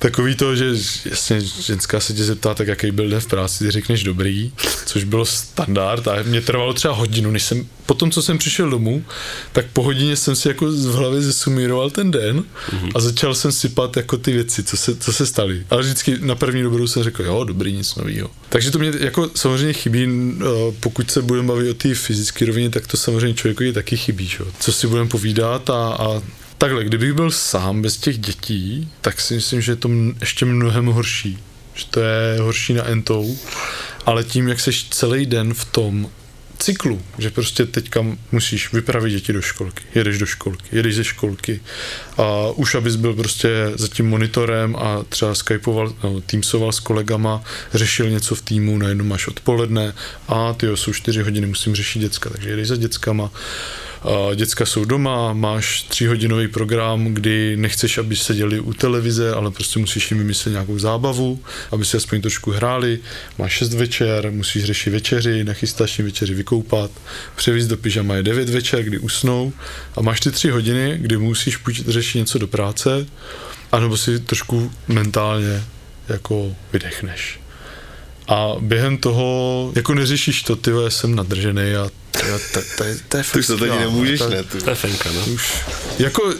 Takový 0.05 0.35
to, 0.35 0.57
že 0.57 0.67
jasně 1.05 1.41
ženská 1.41 2.01
se 2.01 2.13
tě 2.15 2.25
zeptá, 2.25 2.55
tak 2.55 2.69
jaký 2.69 2.91
byl 2.91 3.09
den 3.09 3.21
v 3.21 3.27
práci, 3.27 3.65
ty 3.65 3.71
řekneš 3.71 4.03
dobrý, 4.03 4.53
což 4.87 5.05
bylo 5.05 5.25
standard 5.27 6.09
a 6.09 6.23
mě 6.23 6.41
trvalo 6.41 6.73
třeba 6.73 6.95
hodinu, 6.95 7.31
než 7.31 7.43
jsem, 7.43 7.67
po 7.87 7.95
tom, 7.95 8.11
co 8.11 8.23
jsem 8.23 8.39
přišel 8.39 8.71
domů, 8.71 9.05
tak 9.53 9.67
po 9.73 9.83
hodině 9.83 10.17
jsem 10.17 10.37
si 10.37 10.49
jako 10.49 10.67
v 10.67 10.95
hlavě 10.95 11.23
zesumíroval 11.23 11.91
ten 11.91 12.11
den 12.11 12.45
a 12.95 13.01
začal 13.01 13.35
jsem 13.35 13.53
sypat 13.53 13.97
jako 13.97 14.17
ty 14.17 14.33
věci, 14.33 14.63
co 14.63 14.77
se, 14.77 14.97
co 14.97 15.13
se 15.13 15.27
staly. 15.27 15.67
Ale 15.71 15.83
vždycky 15.83 16.17
na 16.21 16.35
první 16.35 16.63
dobrou 16.63 16.87
jsem 16.87 17.03
řekl, 17.03 17.25
jo, 17.25 17.45
dobrý, 17.45 17.73
nic 17.73 17.95
novýho. 17.95 18.31
Takže 18.49 18.71
to 18.71 18.79
mě 18.79 18.93
jako 18.99 19.31
samozřejmě 19.35 19.73
chybí, 19.73 20.09
eh, 20.09 20.45
pokud 20.81 21.11
se 21.11 21.23
budeme 21.23 21.49
bavit 21.49 21.71
o 21.71 21.75
té 21.75 21.95
fyzické 21.95 22.47
rovině, 22.47 22.71
tak 22.71 22.87
to 22.87 22.97
samozřejmě 22.97 23.35
člověku 23.35 23.75
taky 23.75 23.97
chybí, 23.97 24.31
jo. 24.41 24.47
co 24.61 24.73
si 24.73 24.87
budeme 24.87 25.09
povídat 25.09 25.71
a, 25.71 25.89
a 25.89 26.23
Takhle, 26.65 26.85
kdybych 26.85 27.13
byl 27.13 27.31
sám 27.31 27.83
bez 27.83 27.97
těch 27.97 28.19
dětí, 28.19 28.89
tak 29.01 29.21
si 29.21 29.35
myslím, 29.35 29.61
že 29.61 29.73
je 29.73 29.77
to 29.77 29.91
ještě 30.21 30.45
mnohem 30.47 30.87
horší. 30.87 31.39
Že 31.75 31.85
to 31.91 32.01
je 32.01 32.41
horší 32.41 32.75
na 32.75 32.85
entou, 32.85 33.39
ale 34.07 34.25
tím, 34.25 34.49
jak 34.49 34.61
seš 34.61 34.89
celý 34.89 35.27
den 35.27 35.55
v 35.55 35.65
tom 35.65 36.11
cyklu, 36.59 37.03
že 37.19 37.31
prostě 37.31 37.67
teďka 37.67 38.07
musíš 38.33 38.73
vypravit 38.73 39.13
děti 39.13 39.33
do 39.33 39.43
školky, 39.43 39.83
jedeš 39.95 40.19
do 40.19 40.27
školky, 40.27 40.65
jedeš 40.73 40.95
ze 40.95 41.05
školky 41.05 41.61
a 42.17 42.51
už 42.51 42.75
abys 42.75 42.97
byl 42.97 43.15
prostě 43.15 43.49
za 43.75 43.89
tím 43.89 44.09
monitorem 44.09 44.77
a 44.77 45.05
třeba 45.09 45.35
skypoval, 45.35 45.95
no, 46.05 46.21
teamsoval 46.21 46.73
s 46.73 46.81
kolegama, 46.81 47.43
řešil 47.75 48.11
něco 48.11 48.35
v 48.35 48.43
týmu, 48.43 48.79
najednou 48.79 49.05
máš 49.05 49.29
odpoledne 49.29 49.95
a 50.29 50.53
ty 50.53 50.67
jsou 50.75 50.93
čtyři 50.93 51.23
hodiny, 51.23 51.47
musím 51.47 51.75
řešit 51.75 51.99
děcka, 51.99 52.31
takže 52.31 52.51
jedeš 52.51 52.69
za 52.69 52.77
dětskama, 52.77 53.31
děcka 54.35 54.67
jsou 54.67 54.85
doma, 54.85 55.33
máš 55.33 55.83
tříhodinový 55.83 56.49
program, 56.49 57.05
kdy 57.05 57.57
nechceš, 57.57 57.99
aby 57.99 58.17
seděli 58.17 58.61
u 58.61 58.73
televize, 58.73 59.35
ale 59.35 59.51
prostě 59.51 59.79
musíš 59.79 60.11
jim 60.11 60.19
vymyslet 60.19 60.53
nějakou 60.53 60.79
zábavu, 60.79 61.41
aby 61.71 61.85
si 61.85 61.97
aspoň 61.97 62.21
trošku 62.21 62.51
hráli. 62.51 62.99
Máš 63.39 63.53
šest 63.53 63.75
večer, 63.75 64.31
musíš 64.31 64.65
řešit 64.65 64.91
večeři, 64.91 65.45
nachystáš 65.45 65.99
jim 65.99 66.07
večeři 66.07 66.35
vykoupat, 66.35 66.91
převíz 67.37 67.67
do 67.67 67.77
pyžama 67.77 68.15
je 68.15 68.23
devět 68.23 68.49
večer, 68.49 68.83
kdy 68.83 68.99
usnou 68.99 69.53
a 69.97 70.01
máš 70.01 70.21
ty 70.21 70.31
tři 70.31 70.51
hodiny, 70.51 70.99
kdy 71.01 71.17
musíš 71.17 71.57
buď 71.57 71.81
řešit 71.89 72.19
něco 72.19 72.39
do 72.39 72.47
práce, 72.47 73.07
anebo 73.73 73.97
si 73.97 74.21
trošku 74.21 74.73
mentálně 74.89 75.65
jako 76.09 76.57
vydechneš. 76.73 77.44
A 78.29 78.53
během 78.61 78.97
toho, 78.97 79.73
jako 79.75 79.95
neřešíš 79.95 80.43
to, 80.43 80.57
ty 80.57 80.73
vole, 80.73 80.91
jsem 80.91 81.15
nadržený 81.15 81.75
a 81.75 81.91
to, 82.11 82.61
to, 82.79 82.85
je, 82.85 82.97
to 83.09 83.17
je 83.17 83.25
Ty 83.33 83.39
už 83.39 83.47
to 83.47 83.53
taky 83.53 83.67
skvělá, 83.69 83.81
nemůžeš, 83.81 84.19
to- 84.19 84.29
ne? 84.29 84.43
Ty. 84.43 84.59
To 84.59 84.71
je 84.71 84.77
fenka, 84.77 85.09
no. 85.13 85.33
už, 85.35 85.55
jako, 85.99 86.35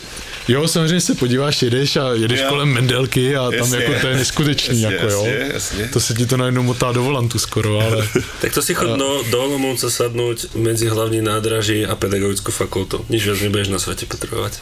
jo, 0.49 0.69
samozřejmě 0.69 1.01
se 1.01 1.15
podíváš, 1.15 1.63
jedeš 1.63 1.97
a 1.97 2.09
jedeš 2.13 2.41
Jo. 2.41 2.47
kolem 2.49 2.69
Mendelky 2.69 3.37
a 3.37 3.43
tam 3.45 3.53
Jasně. 3.55 3.77
jako 3.77 4.01
to 4.01 4.07
je 4.09 4.17
neskutečný, 4.17 4.81
Jasně, 4.83 4.97
jako 4.97 5.09
jo. 5.13 5.25
jasně, 5.27 5.51
jasně. 5.55 5.89
To 5.93 6.01
se 6.01 6.15
ti 6.15 6.27
to 6.27 6.37
najednou 6.37 6.63
motá 6.63 6.93
do 6.93 7.03
volantu 7.03 7.39
skoro, 7.39 7.81
ale 7.81 8.09
Tak 8.41 8.55
to 8.55 8.63
si 8.63 8.75
chod 8.75 8.99
do, 8.99 9.23
do 9.31 9.43
Olomouca 9.45 9.91
sadnúť 9.91 10.55
medzi 10.55 10.89
hlavní 10.89 11.21
nádraží 11.23 11.87
a 11.87 11.95
pedagogickú 11.97 12.53
fakultu. 12.53 13.05
Nič 13.11 13.25
viac 13.27 13.41
nebudeš 13.43 13.69
na 13.69 13.79
svete 13.79 14.07
potrebovať. 14.07 14.53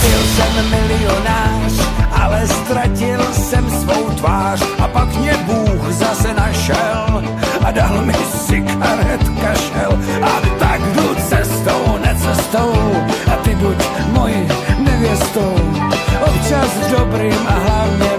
Byl 0.00 0.22
jsem 0.36 0.70
milionář, 0.70 1.72
ale 2.42 2.48
ztratil 2.48 3.20
jsem 3.32 3.70
svou 3.70 4.10
tvář 4.10 4.62
a 4.78 4.88
pak 4.88 5.16
mě 5.16 5.32
Bůh 5.46 5.92
zase 5.92 6.34
našel 6.34 7.24
a 7.64 7.70
dal 7.70 8.02
mi 8.04 8.14
cigaret 8.46 9.22
kašel 9.40 9.98
a 10.22 10.40
tak 10.58 10.80
jdu 10.80 11.14
cestou, 11.14 11.98
necestou 12.04 12.74
a 13.32 13.36
ty 13.36 13.54
buď 13.54 13.76
mojí 14.12 14.48
nevěstou. 14.78 15.54
Občas 16.26 16.90
dobrým 16.90 17.38
a 17.46 17.52
hlavně 17.52 18.11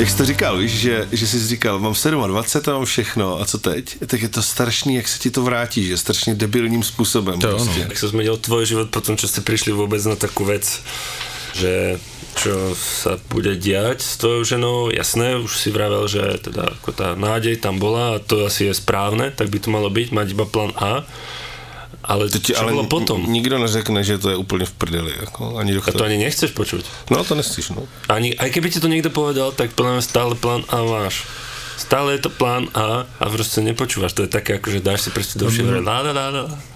Jak 0.00 0.10
jsi 0.10 0.16
to 0.16 0.24
říkal, 0.24 0.56
víš, 0.58 0.72
že, 0.72 1.08
že 1.12 1.26
jsi 1.26 1.46
říkal, 1.46 1.78
mám 1.78 1.94
27 2.26 2.74
a 2.74 2.76
mám 2.76 2.84
všechno, 2.84 3.40
a 3.40 3.44
co 3.44 3.58
teď? 3.58 3.96
Tak 4.06 4.22
je 4.22 4.28
to 4.28 4.42
strašný, 4.42 4.94
jak 4.94 5.08
se 5.08 5.18
ti 5.18 5.30
to 5.30 5.42
vrátí, 5.42 5.84
že 5.86 5.96
strašně 5.96 6.34
debilním 6.34 6.82
způsobem. 6.82 7.40
To 7.40 7.48
prostě. 7.48 7.80
Jak 7.80 7.98
sa 7.98 8.08
zmenil 8.08 8.36
tvoj 8.36 8.66
život 8.66 8.88
po 8.90 9.00
tom, 9.00 9.20
čo 9.20 9.28
ste 9.28 9.44
prišli 9.44 9.76
vôbec 9.76 10.00
na 10.08 10.16
takú 10.16 10.48
vec, 10.48 10.64
že 11.52 12.00
čo 12.32 12.72
sa 12.72 13.20
bude 13.28 13.60
diať 13.60 14.00
s 14.00 14.16
tvojou 14.16 14.44
ženou, 14.44 14.76
jasné, 14.88 15.36
už 15.36 15.52
si 15.58 15.68
vravel, 15.68 16.08
že 16.08 16.40
teda 16.40 16.80
ako 16.80 16.90
tá 16.96 17.12
nádej 17.12 17.60
tam 17.60 17.76
bola 17.76 18.16
a 18.16 18.22
to 18.24 18.48
asi 18.48 18.72
je 18.72 18.74
správne, 18.74 19.28
tak 19.28 19.52
by 19.52 19.58
to 19.60 19.68
malo 19.68 19.92
byť, 19.92 20.16
mať 20.16 20.26
iba 20.32 20.48
plán 20.48 20.72
A, 20.80 21.04
ale 22.10 22.26
To 22.26 22.38
ti 22.42 22.50
ale 22.58 22.74
bolo 22.74 22.90
potom? 22.90 23.22
nikdo 23.30 23.58
neřekne, 23.58 24.02
že 24.04 24.18
to 24.18 24.30
je 24.30 24.36
úplně 24.36 24.66
v 24.66 24.72
prdeli, 24.72 25.12
jako, 25.20 25.56
ani 25.56 25.72
A 25.72 25.74
doktor. 25.78 25.94
to 25.94 26.04
ani 26.04 26.18
nechceš 26.18 26.50
počuť. 26.50 26.82
No 27.10 27.22
to 27.24 27.38
nechceš, 27.38 27.70
no. 27.70 27.86
Ani, 28.10 28.34
aj 28.34 28.50
keby 28.50 28.66
ti 28.70 28.82
to 28.82 28.90
niekto 28.90 29.14
povedal, 29.14 29.54
tak 29.54 29.70
mňa 29.78 30.02
stále 30.02 30.34
plán 30.34 30.66
A 30.74 30.82
máš. 30.82 31.22
Stále 31.78 32.18
je 32.18 32.26
to 32.26 32.30
plán 32.34 32.66
A 32.74 33.06
a 33.20 33.24
prostě 33.30 33.60
nepočúvaš. 33.62 34.12
To 34.12 34.22
je 34.22 34.28
také, 34.28 34.52
jako, 34.58 34.70
že 34.70 34.80
dáš 34.80 35.00
si 35.00 35.10
prostě 35.10 35.38
do 35.38 35.50
všeho. 35.50 35.70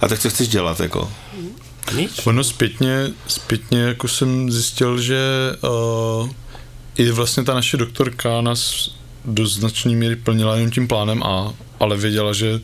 A 0.00 0.08
tak 0.08 0.18
co 0.18 0.30
chceš 0.30 0.48
dělat, 0.48 0.80
jako? 0.80 1.10
Nič. 1.96 2.10
Ono 2.26 2.44
zpětně, 2.44 3.10
zpětně 3.26 3.80
jako 3.80 4.08
jsem 4.08 4.50
zjistil, 4.52 5.00
že 5.00 5.18
uh, 5.60 6.30
i 6.96 7.10
vlastně 7.10 7.44
ta 7.44 7.54
naše 7.54 7.76
doktorka 7.76 8.40
nás 8.40 8.90
do 9.24 9.46
značné 9.46 9.92
míry 9.92 10.16
plnila 10.16 10.56
jenom 10.56 10.70
tím 10.70 10.88
plánem 10.88 11.22
A, 11.22 11.52
ale 11.80 11.96
věděla, 11.96 12.32
že 12.32 12.60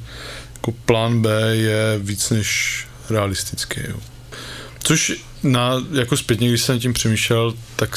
jako 0.60 0.72
plán 0.84 1.22
B 1.22 1.56
je 1.56 1.98
víc 1.98 2.30
než 2.30 2.86
realistický. 3.10 3.80
Jo. 3.88 3.96
Což 4.82 5.12
na, 5.42 5.72
jako 5.92 6.16
zpětně, 6.16 6.48
když 6.48 6.62
jsem 6.62 6.80
tím 6.80 6.92
přemýšlel, 6.92 7.54
tak 7.76 7.96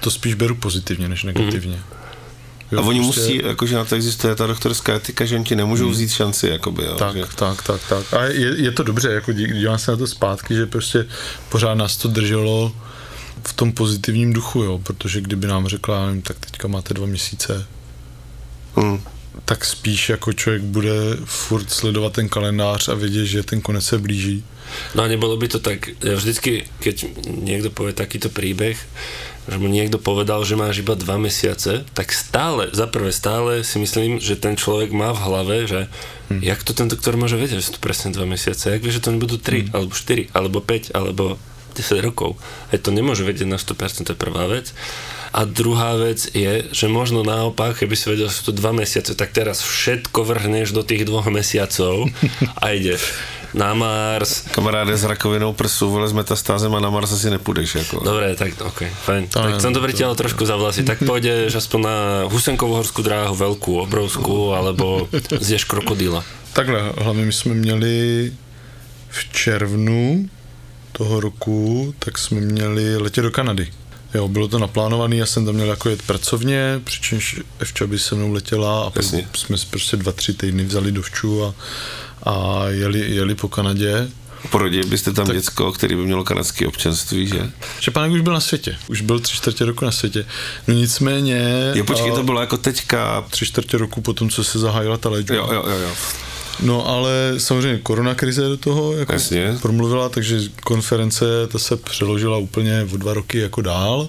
to 0.00 0.10
spíš 0.10 0.34
beru 0.34 0.54
pozitivně 0.54 1.08
než 1.08 1.22
negativně. 1.24 1.80
Jo, 2.72 2.78
A 2.78 2.82
oni 2.82 3.00
prostě- 3.00 3.20
musí, 3.20 3.40
jakože 3.44 3.76
na 3.76 3.84
to 3.84 3.94
existuje 3.94 4.34
ta 4.34 4.46
doktorská 4.46 4.94
etika, 4.94 5.24
že 5.24 5.34
oni 5.36 5.44
ti 5.44 5.56
nemůžou 5.56 5.90
vzít 5.90 6.10
šanci, 6.12 6.48
jakoby, 6.48 6.84
jo. 6.84 6.94
Tak, 6.94 7.16
že, 7.16 7.24
tak, 7.36 7.62
tak, 7.62 7.80
tak. 7.88 8.14
A 8.14 8.24
je, 8.24 8.62
je 8.62 8.70
to 8.72 8.82
dobře, 8.82 9.08
jako 9.12 9.32
dí- 9.32 9.52
dívám 9.52 9.78
se 9.78 9.90
na 9.90 9.96
to 9.96 10.06
zpátky, 10.06 10.54
že 10.54 10.66
prostě 10.66 11.06
pořád 11.48 11.74
nás 11.74 11.96
to 11.96 12.08
drželo 12.08 12.72
v 13.48 13.52
tom 13.52 13.72
pozitivním 13.72 14.32
duchu, 14.32 14.62
jo, 14.62 14.78
protože 14.82 15.20
kdyby 15.20 15.46
nám 15.46 15.66
řekla, 15.68 16.06
nevím, 16.06 16.22
tak 16.22 16.36
teďka 16.40 16.68
máte 16.68 16.94
dva 16.94 17.06
měsíce, 17.06 17.66
hm. 18.80 19.00
Tak 19.44 19.64
spíš 19.64 20.08
jako 20.08 20.32
člověk 20.32 20.62
bude 20.62 20.92
furt 21.24 21.70
sledovat 21.70 22.12
ten 22.12 22.28
kalendář 22.28 22.88
a 22.88 22.94
vědět, 22.94 23.26
že 23.26 23.42
ten 23.42 23.60
konec 23.60 23.84
se 23.84 23.98
blíží. 23.98 24.44
No 24.94 25.02
a 25.04 25.08
nebolo 25.08 25.36
by 25.36 25.48
to 25.48 25.58
tak, 25.60 25.92
ja 26.00 26.16
vždycky, 26.16 26.64
keď 26.80 27.20
niekto 27.28 27.68
povie 27.70 27.92
takýto 27.92 28.32
príbeh, 28.32 28.80
že 29.44 29.60
mu 29.60 29.68
niekto 29.68 30.00
povedal, 30.00 30.40
že 30.48 30.56
máš 30.56 30.80
iba 30.80 30.96
dva 30.96 31.20
mesiace, 31.20 31.84
tak 31.92 32.16
stále, 32.16 32.72
za 32.72 32.88
prvé 32.88 33.12
stále 33.12 33.60
si 33.60 33.76
myslím, 33.76 34.16
že 34.16 34.40
ten 34.40 34.56
človek 34.56 34.88
má 34.88 35.12
v 35.12 35.20
hlave, 35.20 35.56
že 35.68 35.80
hm. 36.32 36.40
jak 36.40 36.64
to 36.64 36.72
ten 36.72 36.88
doktor 36.88 37.20
môže 37.20 37.36
vedieť, 37.36 37.60
že 37.60 37.66
sú 37.68 37.72
to 37.76 37.84
presne 37.84 38.16
dva 38.16 38.24
mesiace, 38.24 38.72
jak 38.72 38.82
vie, 38.82 38.92
že 38.94 39.04
to 39.04 39.12
nebudú 39.12 39.36
3, 39.36 39.68
hm. 39.68 39.76
alebo 39.76 39.92
4, 39.92 40.32
alebo 40.32 40.58
5, 40.64 40.96
alebo 40.96 41.24
10 41.76 42.06
rokov. 42.06 42.40
Aj 42.72 42.78
to 42.80 42.88
nemôže 42.88 43.26
vedieť 43.26 43.44
na 43.44 43.60
100%, 43.60 44.08
to 44.08 44.16
je 44.16 44.18
prvá 44.18 44.48
vec. 44.48 44.72
A 45.34 45.42
druhá 45.44 45.98
vec 45.98 46.30
je, 46.30 46.70
že 46.70 46.86
možno 46.86 47.26
naopak, 47.26 47.74
keby 47.82 47.98
si 47.98 48.06
vedel, 48.06 48.30
že 48.30 48.38
sú 48.38 48.54
to 48.54 48.54
dva 48.54 48.70
mesiace, 48.70 49.18
tak 49.18 49.34
teraz 49.34 49.66
všetko 49.66 50.22
vrhneš 50.22 50.70
do 50.70 50.86
tých 50.86 51.02
dvoch 51.02 51.26
mesiacov 51.26 52.06
a 52.62 52.70
ideš 52.70 53.02
na 53.54 53.74
Mars, 53.74 54.46
Kamaráde 54.50 54.94
s 54.98 55.02
rakovinou 55.06 55.54
prsu, 55.54 55.90
vole 55.90 56.06
s 56.06 56.12
metastázem 56.14 56.74
a 56.74 56.80
na 56.80 56.90
Mars 56.90 57.12
asi 57.12 57.30
nepůjdeš, 57.30 57.74
jako. 57.74 58.04
Dobre, 58.04 58.34
tak 58.34 58.60
ok, 58.60 58.82
fajn. 59.04 59.28
To 59.28 59.38
tak 59.42 59.50
je- 59.54 59.60
som 59.60 59.74
to 59.74 59.78
to- 59.78 59.86
pritiahol 59.86 60.14
trošku 60.14 60.42
za 60.46 60.54
vlasy. 60.58 60.82
Tak 60.82 60.98
pôjdeš 61.06 61.54
aspoň 61.54 61.80
na 61.82 61.96
Husenkovú 62.30 62.74
horskú 62.78 63.02
dráhu, 63.02 63.34
veľkú, 63.34 63.78
obrovskú, 63.78 64.54
alebo 64.54 65.06
zješ 65.38 65.64
krokodýla. 65.70 66.22
Takhle, 66.52 66.92
hlavně 66.98 67.24
my 67.26 67.32
jsme 67.32 67.54
měli 67.54 68.32
v 69.10 69.20
červnu 69.32 70.28
toho 70.92 71.20
roku, 71.20 71.94
tak 71.98 72.18
jsme 72.18 72.40
měli 72.40 72.96
letět 72.96 73.24
do 73.24 73.30
Kanady. 73.30 73.70
Jo, 74.14 74.28
bylo 74.28 74.48
to 74.48 74.58
naplánované, 74.58 75.16
já 75.16 75.26
jsem 75.26 75.46
tam 75.46 75.54
měl 75.54 75.68
jako 75.68 75.88
jet 75.88 76.02
pracovně, 76.02 76.80
přičemž 76.84 77.40
Evča 77.58 77.86
by 77.86 77.98
se 77.98 78.14
mnou 78.14 78.32
letěla 78.32 78.84
a 78.84 78.90
pak 78.90 79.02
Jasně. 79.02 79.28
jsme 79.36 79.58
si 79.58 79.66
prostě 79.66 79.96
dva, 79.96 80.12
tři 80.12 80.34
týdny 80.34 80.64
vzali 80.64 80.92
do 80.92 81.02
vču 81.02 81.44
a, 81.44 81.54
a 82.22 82.64
jeli, 82.68 83.14
jeli 83.14 83.34
po 83.34 83.48
Kanadě. 83.48 84.08
Porodili 84.50 84.88
byste 84.88 85.12
tam 85.12 85.26
tak. 85.26 85.36
děcko, 85.36 85.72
který 85.72 85.96
by 85.96 86.02
mělo 86.02 86.24
kanadské 86.24 86.66
občanství, 86.66 87.26
že? 87.26 87.50
Štěpánek 87.80 88.12
už 88.12 88.20
byl 88.20 88.32
na 88.32 88.40
světě, 88.40 88.76
už 88.88 89.00
byl 89.00 89.20
tři 89.20 89.36
čtvrtě 89.36 89.64
roku 89.64 89.84
na 89.84 89.92
světě. 89.92 90.26
No 90.68 90.74
nicméně... 90.74 91.70
Jo, 91.74 91.84
počkej, 91.84 92.12
to 92.12 92.22
bylo 92.22 92.40
jako 92.40 92.56
teďka... 92.56 93.24
tři 93.30 93.46
čtvrtě 93.46 93.78
roku 93.78 94.00
po 94.00 94.12
tom, 94.12 94.30
co 94.30 94.44
se 94.44 94.58
zahájila 94.58 94.96
ta 94.96 95.08
léčba. 95.08 95.36
Jo, 95.36 95.48
jo, 95.52 95.64
jo, 95.66 95.78
jo. 95.78 95.90
No 96.60 96.88
ale 96.88 97.34
samozřejmě 97.38 97.78
korona 97.78 98.14
krize 98.14 98.42
do 98.42 98.56
toho 98.56 98.92
jako 98.92 99.12
Jasně. 99.12 99.58
promluvila, 99.62 100.08
takže 100.08 100.40
konference 100.64 101.24
ta 101.48 101.58
se 101.58 101.76
přeložila 101.76 102.36
úplně 102.36 102.88
o 102.92 102.96
dva 102.96 103.14
roky 103.14 103.38
jako 103.38 103.62
dál, 103.62 104.08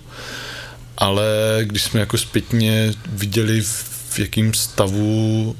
ale 0.97 1.25
když 1.63 1.83
jsme 1.83 1.99
jako 1.99 2.17
zpětně 2.17 2.93
viděli 3.09 3.61
v 3.61 4.19
jakým 4.19 4.53
stavu 4.53 5.55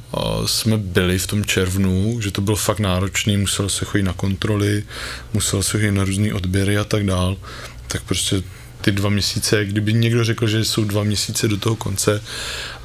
jsme 0.46 0.78
byli 0.78 1.20
v 1.20 1.28
tom 1.28 1.46
červnu, 1.46 2.22
že 2.22 2.32
to 2.32 2.42
bylo 2.42 2.58
fakt 2.58 2.80
náročný, 2.80 3.38
muselo 3.38 3.70
se 3.70 3.86
chodit 3.86 4.04
na 4.04 4.14
kontroly, 4.14 4.84
muselo 5.34 5.64
se 5.64 5.72
chodit 5.72 5.92
na 5.92 6.04
různé 6.04 6.34
odběry 6.34 6.78
a 6.78 6.84
tak 6.84 7.06
dál, 7.06 7.38
tak 7.88 8.04
prostě 8.04 8.44
ty 8.82 8.92
dva 8.92 9.10
měsíce, 9.10 9.66
kdyby 9.66 9.94
někdo 9.94 10.24
řekl, 10.24 10.48
že 10.48 10.66
jsou 10.66 10.84
dva 10.84 11.04
měsíce 11.04 11.48
do 11.48 11.58
toho 11.58 11.76
konce 11.76 12.22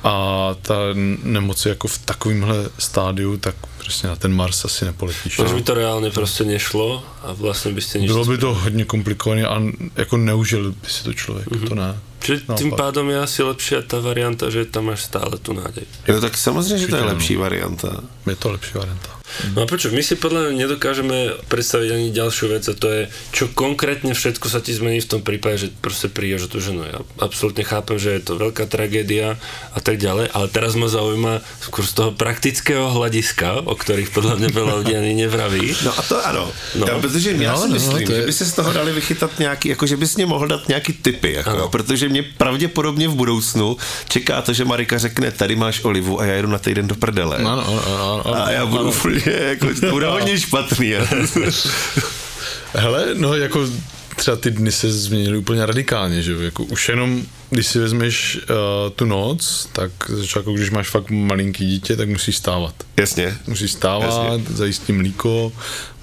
a 0.05 0.49
ta 0.63 0.75
nemoc 1.23 1.67
je 1.67 1.69
jako 1.69 1.89
v 1.89 1.99
takovémhle 1.99 2.57
stádiu, 2.79 3.37
tak 3.37 3.55
prostě 3.91 4.07
na 4.07 4.17
ten 4.17 4.33
Mars 4.33 4.65
asi 4.65 4.85
nepoletíš. 4.85 5.39
Už 5.39 5.53
by 5.53 5.63
to 5.67 5.75
reálne 5.75 6.15
proste 6.15 6.47
nešlo 6.47 7.03
a 7.27 7.35
vlastne 7.35 7.75
by 7.75 7.83
ste 7.83 7.99
nič... 7.99 8.15
Bylo 8.15 8.25
by 8.25 8.39
to 8.39 8.55
hodně 8.55 8.85
komplikované 8.87 9.43
a 9.43 9.59
jako 9.97 10.17
neužil 10.17 10.71
by 10.71 10.89
si 10.89 11.05
to 11.05 11.13
člověk, 11.13 11.47
mm-hmm. 11.51 11.69
to 11.69 11.75
ne. 11.75 11.91
Čiže 12.21 12.37
Naopak. 12.47 12.61
tým 12.61 12.71
pádom 12.77 13.07
je 13.09 13.19
asi 13.19 13.41
lepšia 13.43 13.81
tá 13.83 13.97
varianta, 13.99 14.53
že 14.53 14.69
tam 14.69 14.93
máš 14.93 15.09
stále 15.09 15.41
tú 15.41 15.57
nádej. 15.57 15.89
Jo, 16.09 16.21
tak 16.21 16.37
samozřejmě, 16.37 16.79
že 16.79 16.87
to 16.87 16.97
je 16.97 17.03
lepší 17.03 17.37
varianta. 17.37 18.05
Je 18.27 18.37
to 18.37 18.51
lepší 18.53 18.73
varianta. 18.79 19.11
No 19.55 19.63
a 19.63 19.67
prečo? 19.67 19.95
My 19.95 20.03
si 20.03 20.19
podľa 20.19 20.51
mňa 20.51 20.67
nedokážeme 20.67 21.19
predstaviť 21.47 21.89
ani 21.95 22.07
ďalšiu 22.11 22.47
vec 22.51 22.65
a 22.67 22.75
to 22.75 22.87
je, 22.91 23.03
čo 23.31 23.47
konkrétne 23.55 24.11
všetko 24.11 24.47
sa 24.51 24.59
ti 24.59 24.75
zmení 24.75 24.99
v 25.01 25.11
tom 25.17 25.23
prípade, 25.23 25.67
že 25.67 25.69
proste 25.71 26.11
prídeš 26.11 26.51
o 26.51 26.53
tú 26.53 26.59
ženu. 26.59 26.83
Ja 26.83 26.99
absolútne 27.23 27.63
chápem, 27.63 27.97
že 27.97 28.19
je 28.19 28.23
to 28.27 28.35
veľká 28.37 28.67
tragédia 28.67 29.39
a 29.71 29.81
tak 29.81 30.03
ďalej, 30.03 30.35
ale 30.35 30.47
teraz 30.51 30.75
ma 30.75 30.91
zaujíma 30.91 31.47
skôr 31.63 31.87
z 31.87 31.93
toho 31.95 32.11
praktického 32.11 32.91
hľadiska, 32.91 33.71
o 33.71 33.75
ktorých 33.81 34.11
podľa 34.13 34.35
mňa 34.37 34.49
veľa 34.53 34.73
ľudí 34.85 34.93
ani 34.93 35.15
nevraví. 35.17 35.73
No 35.85 35.91
a 35.97 36.03
to 36.05 36.21
ano. 36.27 36.53
No. 36.77 36.81
No. 36.81 36.87
Já, 36.87 36.99
protože 37.01 37.31
já 37.33 37.53
No, 37.53 37.59
si 37.63 37.69
no, 37.69 37.75
myslím, 37.75 38.07
to 38.07 38.13
je- 38.13 38.21
že 38.21 38.27
by 38.27 38.33
se 38.33 38.45
z 38.47 38.53
toho 38.53 38.73
dali 38.73 38.93
vychytat 38.93 39.39
nějaký, 39.39 39.69
jako 39.69 39.87
že 39.87 39.97
bys 39.97 40.17
mě 40.17 40.27
mohl 40.27 40.47
dát 40.47 40.69
nějaký 40.69 40.93
typy, 40.93 41.33
jako, 41.33 41.51
Ano. 41.51 41.69
protože 41.69 42.09
mě 42.09 42.23
pravděpodobně 42.23 43.09
v 43.09 43.15
budoucnu 43.15 43.77
čeká 44.09 44.43
to, 44.43 44.53
že 44.53 44.65
Marika 44.65 44.99
řekne, 44.99 45.31
tady 45.31 45.57
máš 45.57 45.85
olivu 45.85 46.21
a 46.21 46.25
já 46.25 46.35
jedu 46.35 46.49
na 46.49 46.59
týden 46.59 46.89
do 46.89 46.95
prdele. 46.95 47.37
Ano, 47.37 47.51
ano, 47.69 47.83
ano, 47.87 48.23
ano, 48.25 48.45
a 48.45 48.51
já 48.51 48.67
budu 48.67 48.81
ano. 48.81 48.91
úplně, 48.91 49.23
jako, 49.27 49.67
to 49.81 49.91
bude 49.91 50.07
hodně 50.07 50.39
špatný. 50.41 50.93
Hele, 52.75 53.07
no 53.15 53.35
jako 53.35 53.61
třeba 54.21 54.37
ty 54.37 54.51
dny 54.51 54.73
se 54.73 54.93
změnily 54.93 55.39
úplně 55.39 55.67
radikálně, 55.67 56.23
že 56.23 56.33
jo, 56.33 56.41
jako 56.41 56.65
už 56.65 56.89
jenom, 56.89 57.23
když 57.51 57.67
si 57.67 57.79
vezmeš 57.79 58.37
uh, 58.37 58.45
tu 58.97 59.05
noc, 59.05 59.69
tak 59.73 59.91
jako 60.37 60.53
když 60.53 60.71
máš 60.71 60.89
fakt 60.89 61.11
malinký 61.11 61.67
dítě, 61.67 61.97
tak 61.97 62.09
musíš 62.09 62.37
stávat. 62.37 62.75
Jasně. 62.97 63.37
Musíš 63.47 63.73
stávat, 63.73 64.41
Jasně. 64.41 64.57
zajistit 64.57 64.93
mlíko, 64.93 65.53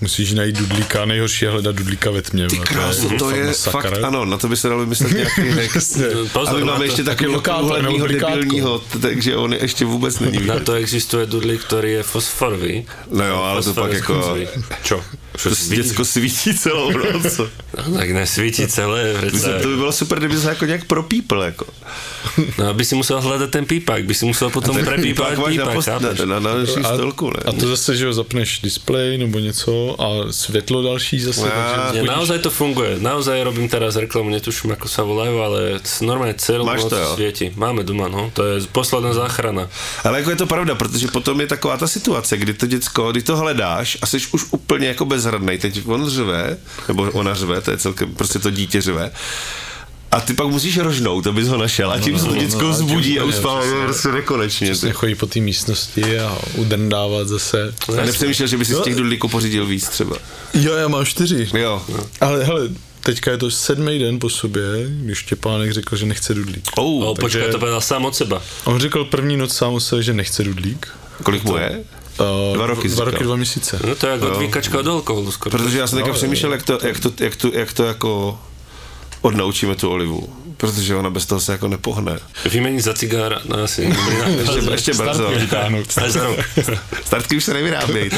musíš 0.01 0.34
najít 0.34 0.56
dudlíka, 0.58 1.06
nejhorší 1.06 1.45
je 1.45 1.51
hledat 1.51 1.75
dudlíka 1.75 2.12
ve 2.12 2.21
tmě. 2.21 2.47
Ty 2.47 2.56
vole, 2.56 2.67
krásu, 2.67 3.10
to 3.17 3.30
je 3.32 3.47
masakr. 3.47 3.71
fakt, 3.89 4.03
ano, 4.03 4.25
na 4.25 4.38
to 4.38 4.47
by 4.47 4.58
se 4.58 4.67
dalo 4.69 4.80
vymyslet 4.82 5.12
nějaký 5.21 5.41
hack. 5.49 5.73
Pozor, 6.34 6.49
A 6.49 6.53
my 6.53 6.60
na 6.60 6.65
máme 6.65 6.77
to- 6.77 6.84
ještě 6.84 7.03
nebo 7.03 7.39
klikátko. 8.06 8.36
debilního, 8.36 8.82
takže 9.01 9.36
on 9.36 9.53
ještě 9.53 9.86
vůbec 9.86 10.19
není. 10.19 10.45
Na 10.47 10.60
to 10.60 10.73
existuje 10.73 11.25
dudlík, 11.25 11.62
ktorý 11.69 11.91
je 11.91 12.03
fosforový. 12.03 12.86
No 13.12 13.23
jo, 13.27 13.38
ale 13.38 13.63
to 13.63 13.73
pak 13.73 13.91
jako... 13.93 14.38
Čo? 14.84 15.03
Vidíš? 15.45 15.67
děcko 15.88 16.06
svítí 16.06 16.54
celou 16.58 16.91
noc. 17.13 17.38
No, 17.88 17.97
tak 17.97 18.10
nesvítí 18.12 18.67
celé. 18.67 19.13
Myslím, 19.13 19.30
Přece. 19.32 19.60
to 19.62 19.67
by 19.67 19.76
bylo 19.76 19.91
super, 19.91 20.17
kdyby 20.19 20.38
se 20.38 20.50
jako 20.50 20.65
nějak 20.65 20.86
propípl, 20.86 21.41
jako. 21.41 21.65
No, 22.58 22.67
aby 22.69 22.86
si 22.86 22.95
musel 22.95 23.21
hľadať 23.21 23.50
ten 23.50 23.65
pípak, 23.65 24.04
by 24.06 24.13
si 24.13 24.26
musel 24.26 24.50
potom 24.50 24.76
na, 24.78 24.91
pípak, 25.02 25.36
post, 25.39 25.88
na, 25.88 26.00
chápeš? 26.00 26.19
na, 26.26 26.39
na 26.39 26.54
naší 26.58 26.80
A- 26.84 26.93
stolku, 26.93 27.30
ne? 27.34 27.39
A 27.45 27.52
to 27.52 27.67
zase, 27.67 27.95
že 27.95 28.06
jo, 28.06 28.13
zapneš 28.13 28.60
displej 28.62 29.17
nebo 29.17 29.39
něco 29.39 29.95
a 30.02 30.08
světlo 30.32 30.82
další 30.84 31.19
zase. 31.19 31.47
Á, 31.52 31.88
takže 31.88 32.02
Nie, 32.02 32.12
naozaj 32.12 32.39
to 32.39 32.50
funguje. 32.50 33.00
Naozaj 33.00 33.43
robím 33.43 33.69
teraz 33.69 33.95
reklamu, 33.95 34.30
netuším, 34.30 34.71
ako 34.78 34.88
sa 34.88 35.02
volajú, 35.08 35.36
ale 35.41 35.60
c- 35.84 36.06
normálne 36.06 36.34
celú 36.38 36.65
Máš 36.65 36.84
noc 36.86 36.91
to, 36.93 36.97
jo? 37.00 37.10
svieti. 37.15 37.45
Máme 37.56 37.84
doma, 37.84 38.08
no. 38.12 38.30
To 38.34 38.43
je 38.45 38.56
posledná 38.71 39.13
záchrana. 39.13 39.69
Ale 40.04 40.19
jako 40.19 40.30
je 40.30 40.36
to 40.43 40.47
pravda, 40.47 40.76
protože 40.76 41.08
potom 41.08 41.41
je 41.41 41.47
taková 41.47 41.78
ta 41.78 41.88
situace, 41.88 42.38
kdy 42.38 42.54
to 42.54 42.65
děcko, 42.67 43.12
kdy 43.12 43.21
to 43.23 43.38
hledáš 43.38 43.97
a 44.02 44.06
jsi 44.06 44.17
už 44.32 44.45
úplně 44.52 44.88
jako 44.88 45.06
bezradnej. 45.27 45.57
Teď 45.57 45.81
on 45.85 46.09
řve, 46.09 46.57
nebo 46.87 47.03
ona 47.03 47.33
řve, 47.33 47.61
to 47.61 47.71
je 47.71 47.77
celkem, 47.77 48.15
prostě 48.15 48.39
to 48.39 48.49
dítě 48.49 48.81
řve. 48.81 49.11
A 50.11 50.21
ty 50.21 50.33
pak 50.33 50.47
musíš 50.47 50.77
rožnout, 50.77 51.27
abys 51.27 51.47
ho 51.47 51.57
našel. 51.57 51.91
A 51.91 51.99
tím 51.99 52.13
no, 52.13 52.35
děcko 52.35 52.61
no, 52.61 52.69
a 52.69 52.75
tím 52.77 52.85
vzbudí 52.85 53.19
a 53.19 53.31
spává 53.31 53.61
přesně. 53.61 53.83
prostě 53.85 54.07
nekonečně. 54.07 54.71
Přesně 54.71 54.91
chodí 54.91 55.15
po 55.15 55.25
té 55.25 55.39
místnosti 55.39 56.19
a 56.19 56.37
udrndávat 56.55 57.27
zase. 57.27 57.73
A 58.01 58.05
nepřemýšlel, 58.05 58.47
že 58.47 58.57
by 58.57 58.65
si 58.65 58.73
z 58.73 58.81
těch 58.81 58.95
dudlíků 58.95 59.27
pořídil 59.27 59.65
víc 59.65 59.89
třeba. 59.89 60.15
Jo, 60.53 60.73
já 60.73 60.87
mám 60.87 61.05
čtyři. 61.05 61.49
Jo. 61.53 61.81
Ale 62.21 62.43
hele, 62.43 62.69
teďka 63.03 63.31
je 63.31 63.37
to 63.37 63.51
sedmý 63.51 63.99
den 63.99 64.19
po 64.19 64.29
sobě, 64.29 64.63
když 64.87 65.17
Štěpánek 65.17 65.71
řekl, 65.71 65.95
že 65.95 66.05
nechce 66.05 66.33
dudlík. 66.33 66.69
Oh, 66.77 67.03
O, 67.03 67.13
takže- 67.15 67.21
počkaj, 67.21 67.51
to 67.51 67.59
povedal 67.59 67.81
sám 67.81 68.05
od 68.05 68.15
seba. 68.15 68.41
On 68.63 68.79
řekl 68.79 69.05
první 69.05 69.37
noc 69.37 69.55
sám 69.55 69.73
o 69.73 69.79
sobě, 69.79 70.03
že 70.03 70.13
nechce 70.13 70.43
dudlík. 70.43 70.87
kolik 71.23 71.43
mu 71.43 71.57
je? 71.57 71.83
Uh, 72.19 72.56
Dva 72.56 72.65
roky 72.67 72.88
Dva 72.89 73.06
roky, 73.06 73.23
dva 73.23 73.36
měsíce. 73.36 73.80
No 73.88 73.95
to 73.95 74.08
je 74.08 74.13
ako 74.13 74.27
odvíkačka 74.32 74.80
od 74.80 74.88
alkoholu 74.88 75.32
skoro. 75.32 75.58
Protože 75.58 75.80
já 75.80 75.88
jsem 75.88 75.97
teďka 75.97 76.08
No, 76.12 76.13
přemýšlel, 76.15 76.51
jak 76.51 76.63
to, 76.63 76.80
jak, 76.88 76.99
to, 76.99 77.12
jak, 77.19 77.36
to, 77.36 77.47
jak 77.53 77.73
to 77.73 77.84
jako 77.84 78.39
odnaučíme 79.21 79.75
tu 79.75 79.89
olivu. 79.89 80.30
Protože 80.57 80.95
ona 80.95 81.09
bez 81.09 81.25
toho 81.25 81.41
se 81.41 81.51
jako 81.51 81.67
nepohne. 81.67 82.19
Vymení 82.51 82.81
za 82.81 82.93
cigára, 82.93 83.41
no 83.45 83.63
asi. 83.63 83.95
Ještě, 84.39 84.71
ještě 84.71 84.93
brzo. 84.93 85.31
Až 86.03 86.11
za 86.11 86.23
rok. 86.23 86.39
Startky 87.05 87.37
už 87.37 87.43
se 87.43 87.53
nevyrábějí. 87.53 88.09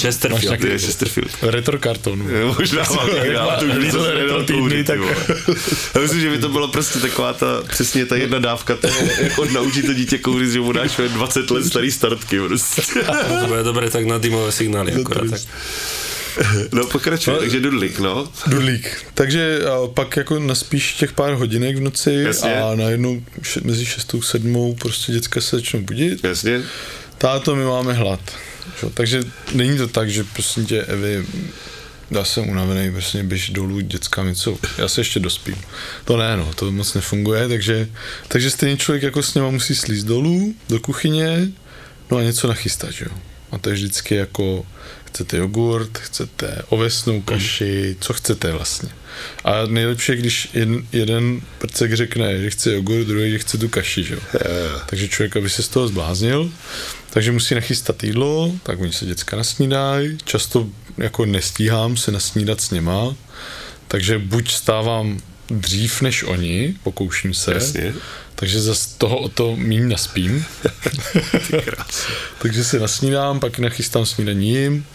Chesterfield. 0.00 0.64
Je 0.64 0.78
Chesterfield. 0.78 1.30
Retro 1.42 1.78
karton. 1.78 2.28
Možná 2.58 2.82
mám 2.96 3.14
někde, 3.14 3.38
ale 3.38 3.56
to 3.56 3.66
už 3.66 3.72
víc 3.72 3.84
Retro 3.84 4.04
se 4.04 4.14
nedal 4.14 4.44
týdny, 4.44 4.60
kouřit, 4.60 4.86
tak-. 4.86 5.00
Já 5.94 6.00
myslím, 6.00 6.20
že 6.20 6.30
by 6.30 6.38
to 6.38 6.48
bylo 6.48 6.68
prostě 6.68 6.98
taková 6.98 7.32
ta, 7.32 7.46
přesně 7.68 8.06
ta 8.06 8.16
jedna 8.16 8.38
dávka, 8.38 8.76
to 8.76 8.86
je, 8.86 8.92
jak 9.20 9.38
odnaučí 9.38 9.82
to 9.82 9.94
dítě 9.94 10.18
kouřit, 10.18 10.50
že 10.50 10.60
mu 10.60 10.72
dáš 10.72 11.00
20 11.08 11.50
let 11.50 11.64
starý 11.64 11.90
startky. 11.90 12.40
Prostě. 12.40 12.82
To 13.40 13.46
bude 13.46 13.62
dobré 13.62 13.90
tak 13.90 14.04
na 14.06 14.18
dymové 14.18 14.52
signály 14.52 14.92
akorát. 14.92 15.30
Tak. 15.30 15.40
No 16.72 16.86
pokračuje, 16.86 17.38
takže 17.38 17.60
dudlik, 17.60 17.98
no. 17.98 18.28
Dudlík. 18.46 19.04
Takže 19.14 19.60
a 19.66 19.88
pak 19.88 20.16
jako 20.16 20.38
naspíš 20.38 20.92
těch 20.94 21.12
pár 21.12 21.34
hodinek 21.34 21.76
v 21.76 21.80
noci 21.80 22.12
Jasně. 22.12 22.56
a 22.56 22.74
najednou 22.74 23.22
mezi 23.62 23.86
šestou 23.86 24.22
sedmou 24.22 24.74
prostě 24.74 25.12
děcka 25.12 25.40
se 25.40 25.56
začnou 25.56 25.80
budit. 25.80 26.24
Jasně. 26.24 26.62
Táto, 27.18 27.56
my 27.56 27.64
máme 27.64 27.92
hlad. 27.92 28.20
Jo, 28.82 28.90
takže 28.94 29.22
není 29.54 29.78
to 29.78 29.88
tak, 29.88 30.10
že 30.10 30.24
prostě 30.24 30.62
tě 30.62 30.82
Evi, 30.82 31.26
já 32.10 32.24
jsem 32.24 32.48
unavený, 32.48 32.92
prostě 32.92 33.22
běž 33.22 33.50
dolů, 33.50 33.80
děcka 33.80 34.24
něco, 34.24 34.58
já 34.78 34.88
se 34.88 35.00
ještě 35.00 35.20
dospím. 35.20 35.56
To 36.04 36.16
ne, 36.16 36.36
no, 36.36 36.50
to 36.54 36.72
moc 36.72 36.94
nefunguje, 36.94 37.48
takže, 37.48 37.88
takže 38.28 38.50
stejně 38.50 38.76
člověk 38.76 39.02
jako 39.02 39.22
s 39.22 39.34
něma 39.34 39.50
musí 39.50 39.74
slízt 39.74 40.06
dolů, 40.06 40.54
do 40.68 40.80
kuchyně, 40.80 41.48
no 42.10 42.16
a 42.16 42.22
něco 42.22 42.48
nachystat, 42.48 42.90
jo. 43.00 43.16
A 43.52 43.58
to 43.58 43.68
je 43.68 43.74
vždycky 43.74 44.14
jako, 44.14 44.66
chcete 45.14 45.36
jogurt, 45.36 45.98
chcete 45.98 46.62
ovesnou 46.68 47.20
kaši, 47.20 47.96
co 48.00 48.12
chcete 48.12 48.52
vlastně. 48.52 48.88
A 49.44 49.66
nejlepší 49.66 50.12
je, 50.12 50.18
když 50.18 50.48
jeden, 50.54 50.86
jeden 50.92 51.40
prcek 51.58 51.92
řekne, 51.94 52.42
že 52.42 52.50
chce 52.50 52.72
jogurt, 52.72 53.04
druhý, 53.04 53.30
že 53.30 53.38
chce 53.38 53.58
tu 53.58 53.68
kaši, 53.68 54.04
že 54.04 54.14
jo. 54.14 54.20
Takže 54.86 55.08
člověk, 55.08 55.36
aby 55.36 55.50
se 55.50 55.62
z 55.62 55.68
toho 55.68 55.88
zbláznil, 55.88 56.50
takže 57.10 57.32
musí 57.32 57.54
nachystat 57.54 58.04
jídlo, 58.04 58.52
tak 58.62 58.80
oni 58.80 58.92
se 58.92 59.06
děcka 59.06 59.36
nasnídají, 59.36 60.18
často 60.24 60.68
jako 60.98 61.26
nestíhám 61.26 61.96
se 61.96 62.12
nasnídat 62.12 62.60
s 62.60 62.70
něma, 62.70 63.16
takže 63.88 64.18
buď 64.18 64.52
stávám 64.52 65.20
dřív 65.50 66.00
než 66.00 66.22
oni, 66.22 66.74
pokouším 66.82 67.34
se, 67.34 67.54
Jasně. 67.54 67.94
takže 68.34 68.62
za 68.62 68.74
toho 68.98 69.18
o 69.18 69.28
to 69.28 69.56
míň 69.56 69.88
naspím. 69.88 70.44
takže 72.38 72.64
se 72.64 72.78
nasnídám, 72.78 73.40
pak 73.40 73.58
nachystám 73.58 74.06
snídaní 74.06 74.50
jim, 74.50 74.86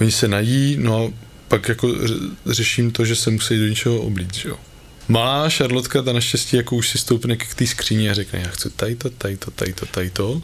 oni 0.00 0.10
se 0.12 0.28
nají, 0.28 0.76
no 0.80 1.04
a 1.06 1.12
pak 1.48 1.68
jako 1.68 1.86
ře- 1.86 2.30
řeším 2.46 2.90
to, 2.90 3.04
že 3.04 3.16
se 3.16 3.30
musí 3.30 3.58
do 3.58 3.66
něčeho 3.68 3.98
oblít, 4.00 4.34
že 4.34 4.48
jo. 4.48 4.56
Malá 5.08 5.50
Šarlotka, 5.50 6.02
ta 6.02 6.12
naštěstí 6.12 6.56
jako 6.56 6.76
už 6.76 6.88
si 6.88 6.98
stoupne 6.98 7.36
k 7.36 7.54
té 7.54 7.66
skříni 7.66 8.10
a 8.10 8.14
řekne, 8.14 8.40
já 8.44 8.48
chci 8.50 8.70
tady 8.70 8.96
to, 8.96 9.10
tady 9.10 9.36
to, 9.36 9.50
tady 9.50 9.72
to, 9.72 9.86
tady 9.86 10.10
to. 10.10 10.42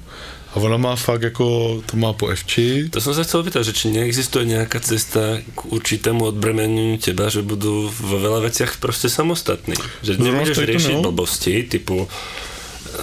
A 0.50 0.56
ona 0.56 0.76
má 0.76 0.96
fakt 0.96 1.22
jako, 1.22 1.78
to 1.86 1.96
má 1.96 2.12
po 2.12 2.26
evči. 2.28 2.90
To 2.90 2.98
som 3.00 3.14
sa 3.14 3.22
chcel 3.22 3.46
opýtať, 3.46 3.70
že 3.70 3.72
či 3.72 3.94
neexistuje 3.94 4.50
nejaká 4.50 4.82
cesta 4.82 5.38
k 5.46 5.58
určitému 5.70 6.26
odbremeneniu 6.34 6.98
teba, 6.98 7.30
že 7.30 7.46
budú 7.46 7.86
vo 7.86 8.16
veľa 8.18 8.50
veciach 8.50 8.82
proste 8.82 9.06
samostatní. 9.06 9.78
Že 10.02 10.18
No, 10.18 10.42
je 10.42 10.50
to, 10.50 10.66
riešiť 10.66 10.98
no. 10.98 11.06
blbosti, 11.06 11.70
typu 11.70 12.10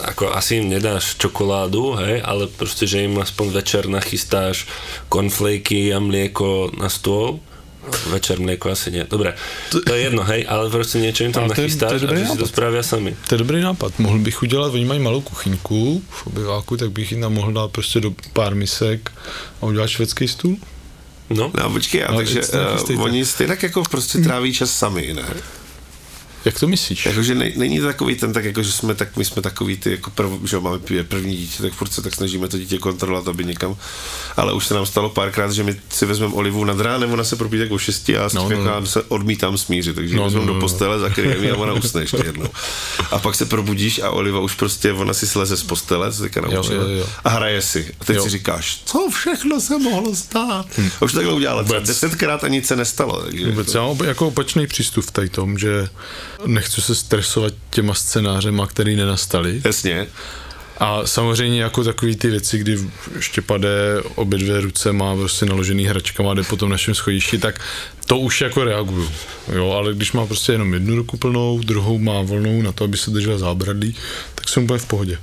ako 0.04 0.34
asi 0.34 0.62
im 0.62 0.70
nedáš 0.70 1.16
čokoládu, 1.18 1.98
hej, 1.98 2.22
ale 2.22 2.48
proste, 2.48 2.86
že 2.86 3.04
im 3.04 3.18
aspoň 3.18 3.48
večer 3.52 3.84
nachystáš 3.88 4.66
konflejky 5.10 5.94
a 5.94 6.00
mlieko 6.00 6.72
na 6.78 6.88
stôl. 6.88 7.40
Večer 8.12 8.36
mlieko 8.44 8.68
asi 8.68 8.92
nie. 8.92 9.08
Dobre, 9.08 9.32
to, 9.72 9.80
to 9.80 9.96
je 9.96 10.12
jedno, 10.12 10.20
hej, 10.28 10.44
ale 10.44 10.68
proste 10.68 11.00
niečo 11.00 11.24
im 11.24 11.32
tam 11.32 11.48
Ale 11.48 11.56
to 11.56 11.64
je- 11.64 11.72
to 11.72 11.88
je 11.88 11.88
nachystáš 11.88 12.00
a 12.04 12.16
že 12.20 12.26
si 12.28 12.38
to 12.38 12.48
spravia 12.48 12.84
sami. 12.84 13.16
To 13.16 13.36
je 13.36 13.40
dobrý 13.40 13.64
nápad. 13.64 13.96
Mohl 14.04 14.20
bych 14.20 14.44
udělat, 14.44 14.74
oni 14.76 14.86
mají 14.86 15.00
malou 15.00 15.22
kuchyňku 15.24 16.04
v 16.10 16.28
obyváku, 16.28 16.78
tak 16.78 16.92
bych 16.92 17.12
jim 17.12 17.22
tam 17.24 17.34
mohl 17.34 17.52
dát 17.56 17.72
prostě 17.72 18.00
do 18.04 18.12
pár 18.34 18.56
misek 18.56 19.08
a 19.62 19.66
udělat 19.66 19.88
švédský 19.88 20.28
stůl. 20.28 20.58
No, 21.30 21.52
No 21.56 21.70
počkej, 21.70 22.04
a 22.04 22.08
Ale 22.08 22.18
takže 22.24 22.42
uh, 22.96 23.02
oni 23.04 23.26
stejně 23.26 23.58
jako 23.62 23.84
prostě 23.84 24.20
tráví 24.20 24.54
čas 24.54 24.72
sami, 24.72 25.14
ne? 25.14 25.24
Jak 26.48 26.60
to 26.60 26.68
myslíš? 26.68 27.06
Jakože 27.06 27.36
ne, 27.36 27.52
není 27.56 27.80
to 27.80 27.86
takový 27.86 28.16
ten, 28.16 28.34
tak 28.34 28.46
jako, 28.46 28.64
že 28.64 28.72
jsme 28.72 28.96
tak, 28.96 29.18
my 29.18 29.26
jsme 29.26 29.42
takový 29.42 29.78
ty, 29.78 29.92
jako 29.92 30.10
prv, 30.10 30.30
že 30.46 30.56
jo, 30.56 30.62
máme 30.62 30.80
první 31.04 31.38
dítě, 31.38 31.64
tak 31.64 31.74
furt 31.74 31.94
se 31.94 32.02
tak 32.02 32.16
snažíme 32.16 32.48
to 32.48 32.58
dítě 32.58 32.78
kontrolovat, 32.78 33.28
aby 33.28 33.46
někam, 33.46 33.76
ale 34.38 34.54
už 34.54 34.66
se 34.68 34.74
nám 34.74 34.86
stalo 34.86 35.10
párkrát, 35.10 35.52
že 35.52 35.64
my 35.64 35.76
si 35.90 36.06
vezmeme 36.06 36.34
Olivu 36.34 36.64
nad 36.66 36.80
ránem, 36.80 37.12
ona 37.14 37.24
se 37.24 37.36
propí 37.36 37.60
tak 37.60 37.72
o 37.72 37.78
šesti 37.78 38.18
a 38.18 38.30
No, 38.34 38.50
no, 38.50 38.64
no, 38.80 38.86
se 38.86 39.02
odmítám 39.02 39.58
smířit, 39.58 39.96
takže 39.96 40.16
No, 40.16 40.24
vezmeme 40.24 40.46
no, 40.46 40.48
no, 40.48 40.54
do 40.54 40.60
no. 40.60 40.62
postele, 40.62 41.00
za 41.00 41.10
kterým 41.10 41.54
a 41.54 41.58
ona 41.58 41.74
usne 41.74 42.02
ještě 42.02 42.18
jednou. 42.26 42.50
A 43.12 43.20
pak 43.20 43.36
se 43.36 43.46
probudíš 43.46 44.00
a 44.00 44.10
Oliva 44.10 44.40
už 44.40 44.56
prostě, 44.56 44.94
ona 44.94 45.14
si 45.14 45.28
sleze 45.28 45.58
z 45.58 45.64
postele, 45.64 46.12
teďka 46.12 46.42
naučila, 46.42 46.84
jo, 46.84 46.90
jo. 46.90 47.06
a 47.24 47.30
hraje 47.30 47.62
si. 47.62 47.94
A 48.00 48.06
teď 48.06 48.16
Jo. 48.16 48.24
si 48.24 48.30
říkáš, 48.30 48.82
co 48.86 49.10
všechno 49.10 49.62
se 49.62 49.78
mohlo 49.78 50.16
stát. 50.16 50.66
A 51.02 51.06
už 51.06 51.12
to 51.12 51.18
takhle 51.18 51.34
udělala 51.34 51.64
desetkrát 51.80 52.44
a 52.44 52.48
nic 52.48 52.68
se 52.68 52.76
nestalo. 52.76 53.22
Takže 53.22 53.46
Vůbec, 53.46 53.74
já 53.74 53.82
mám 53.82 53.98
jako 54.04 54.28
opačný 54.28 54.68
přístup 54.68 55.06
v 55.06 55.12
tady 55.12 55.30
tom, 55.30 55.58
že 55.58 55.90
nechci 56.46 56.82
se 56.82 56.96
stresovat 56.96 57.54
těma 57.70 57.94
scénářema, 57.94 58.68
který 58.68 58.96
nenastaly. 58.96 59.62
Jasně. 59.66 60.08
A 60.80 61.06
samozřejmě 61.06 61.62
jako 61.62 61.84
takový 61.84 62.16
ty 62.16 62.30
věci, 62.30 62.58
kdy 62.58 62.80
Štěpade 63.20 64.02
obě 64.16 64.40
dvě 64.40 64.62
ruce 64.62 64.94
má 64.94 65.16
prostě 65.16 65.46
naložený 65.46 65.86
hračkama, 65.86 66.34
jde 66.34 66.44
po 66.44 66.58
tom 66.58 66.70
našem 66.70 66.96
schodišti, 66.96 67.38
tak 67.38 67.62
to 68.06 68.18
už 68.18 68.42
jako 68.42 68.64
reaguju. 68.64 69.12
Jo, 69.56 69.72
ale 69.72 69.94
když 69.94 70.12
má 70.12 70.26
prostě 70.26 70.52
jenom 70.52 70.74
jednu 70.74 70.96
ruku 70.96 71.18
plnou, 71.18 71.60
druhou 71.60 72.00
má 72.00 72.22
volnou 72.22 72.62
na 72.62 72.72
to, 72.72 72.84
aby 72.84 72.98
se 72.98 73.12
držela 73.12 73.38
zábradlí, 73.38 73.96
tak 74.36 74.50
jsem 74.50 74.64
úplně 74.64 74.80
v 74.80 74.86
pohodě. 74.86 75.18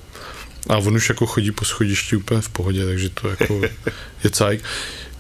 A 0.69 0.77
on 0.77 0.97
už 0.97 1.09
jako 1.09 1.27
chodí 1.27 1.51
po 1.51 1.65
schodišti 1.65 2.17
úplně 2.17 2.41
v 2.41 2.49
pohodě, 2.49 2.87
takže 2.87 3.09
to 3.09 3.29
jako 3.29 3.61
je 4.25 4.31
cajk. 4.31 4.65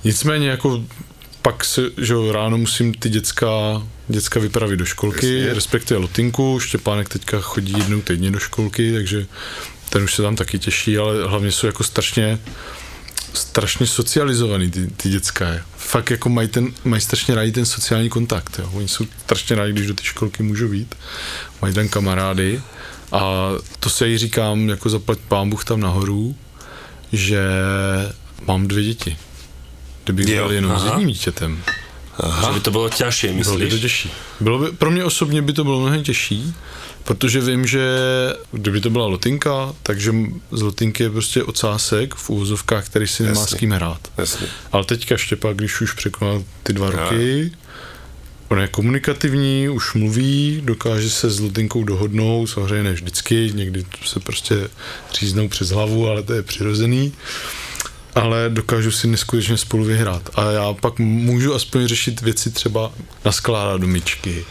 Nicméně 0.05 0.49
jako 0.49 0.85
pak 1.45 1.65
se, 1.65 1.83
že 1.99 2.15
ráno 2.33 2.59
musím 2.59 2.95
ty 2.95 3.09
děcka, 3.09 3.83
děcka 4.09 4.41
vypravit 4.41 4.79
do 4.79 4.85
školky, 4.85 5.39
Jasně. 5.39 5.55
respektive 5.55 6.01
Lotinku, 6.01 6.61
Štěpánek 6.61 7.09
teďka 7.09 7.41
chodí 7.41 7.75
jednou 7.79 8.01
týdně 8.01 8.31
do 8.31 8.39
školky, 8.39 8.93
takže 8.93 9.27
ten 9.91 10.03
už 10.03 10.15
se 10.15 10.23
tam 10.23 10.37
taky 10.37 10.59
těší, 10.59 10.99
ale 10.99 11.27
hlavně 11.27 11.53
jsou 11.53 11.67
jako 11.67 11.85
strašně 11.85 12.39
strašně 13.35 13.87
socializovaný 13.87 14.71
ty, 14.71 14.87
ty 14.87 15.09
děcka. 15.09 15.49
Je. 15.49 15.63
Fakt 15.77 16.11
jako 16.11 16.29
mají, 16.29 16.49
ten, 16.49 16.73
mají 16.85 17.03
strašně 17.03 17.35
rádi 17.35 17.53
ten 17.53 17.67
sociální 17.67 18.09
kontakt. 18.09 18.59
Jo. 18.59 18.71
Oni 18.75 18.89
jsou 18.89 19.05
strašně 19.21 19.57
rádi, 19.57 19.73
když 19.73 19.87
do 19.87 19.95
ty 19.95 20.05
školky 20.05 20.43
můžou 20.43 20.73
jít. 20.73 20.95
Mají 21.63 21.75
tam 21.75 21.89
kamarády. 21.89 22.63
A 23.13 23.51
to 23.81 23.91
se 23.91 24.09
jí 24.09 24.19
říkám, 24.19 24.69
jako 24.69 24.89
zaplať 24.89 25.19
pán 25.29 25.51
Bůh 25.51 25.65
tam 25.65 25.81
nahoru, 25.81 26.37
že 27.13 27.49
mám 28.47 28.69
dvě 28.69 28.85
děti. 28.85 29.17
Kdybych 30.05 30.29
Jo, 30.29 30.45
byl 30.45 30.53
jenom 30.55 30.71
s 30.71 30.75
aha. 30.75 30.87
jedním 30.89 31.09
dítětem, 31.09 31.63
že 32.47 32.53
by 32.55 32.61
to 32.61 32.71
bylo 32.71 32.89
ťažšie, 32.89 33.33
bylo 33.33 33.45
by 33.45 33.59
to 33.59 33.65
myslíš? 33.65 33.81
těžší. 33.83 34.11
Bylo 34.41 34.59
by, 34.59 34.73
pro 34.73 34.91
mě 34.91 35.05
osobně 35.05 35.43
by 35.43 35.53
to 35.53 35.65
bylo 35.65 35.81
mnohem 35.81 36.03
těžší, 36.03 36.55
protože 37.05 37.41
vím, 37.41 37.67
že 37.67 37.89
kdyby 38.53 38.81
to 38.81 38.91
byla 38.91 39.07
lotinka, 39.07 39.73
takže 39.83 40.13
z 40.53 40.63
lotinky 40.63 41.03
je 41.03 41.11
prostě 41.11 41.43
ocásek 41.43 42.15
v 42.15 42.31
úvozovkách, 42.31 42.87
který 42.87 43.07
si 43.07 43.23
nemá 43.23 43.41
Jasně. 43.41 43.57
s 43.57 43.61
kým 43.61 43.71
hrát. 43.71 44.01
Jasně. 44.19 44.47
Ale 44.73 44.85
teďka 44.85 45.17
Štěpa, 45.17 45.53
když 45.53 45.81
už 45.81 45.93
překonal 45.93 46.45
ty 46.63 46.73
dva 46.73 46.91
roky, 46.91 47.53
on 48.49 48.61
je 48.61 48.69
komunikativní, 48.69 49.69
už 49.69 49.95
mluví, 49.95 50.61
dokáže 50.65 51.11
se 51.11 51.31
s 51.31 51.41
Lotinkou 51.41 51.85
dohodnout, 51.85 52.47
samozřejmě 52.47 52.83
ne 52.83 52.93
vždycky, 52.93 53.51
někdy 53.55 53.85
se 54.07 54.21
prostě 54.21 54.69
říznou 55.21 55.49
přes 55.49 55.69
hlavu, 55.71 56.09
ale 56.09 56.23
to 56.23 56.33
je 56.33 56.43
přirozený 56.43 57.13
ale 58.15 58.51
dokážu 58.51 58.91
si 58.91 59.07
neskutečně 59.07 59.57
spolu 59.57 59.85
vyhrát. 59.85 60.31
A 60.35 60.51
já 60.51 60.73
pak 60.73 60.99
můžu 60.99 61.55
aspoň 61.55 61.87
řešit 61.87 62.21
věci 62.21 62.51
třeba 62.51 62.93
naskládat 63.25 63.81
do 63.81 63.87
myčky, 63.87 64.45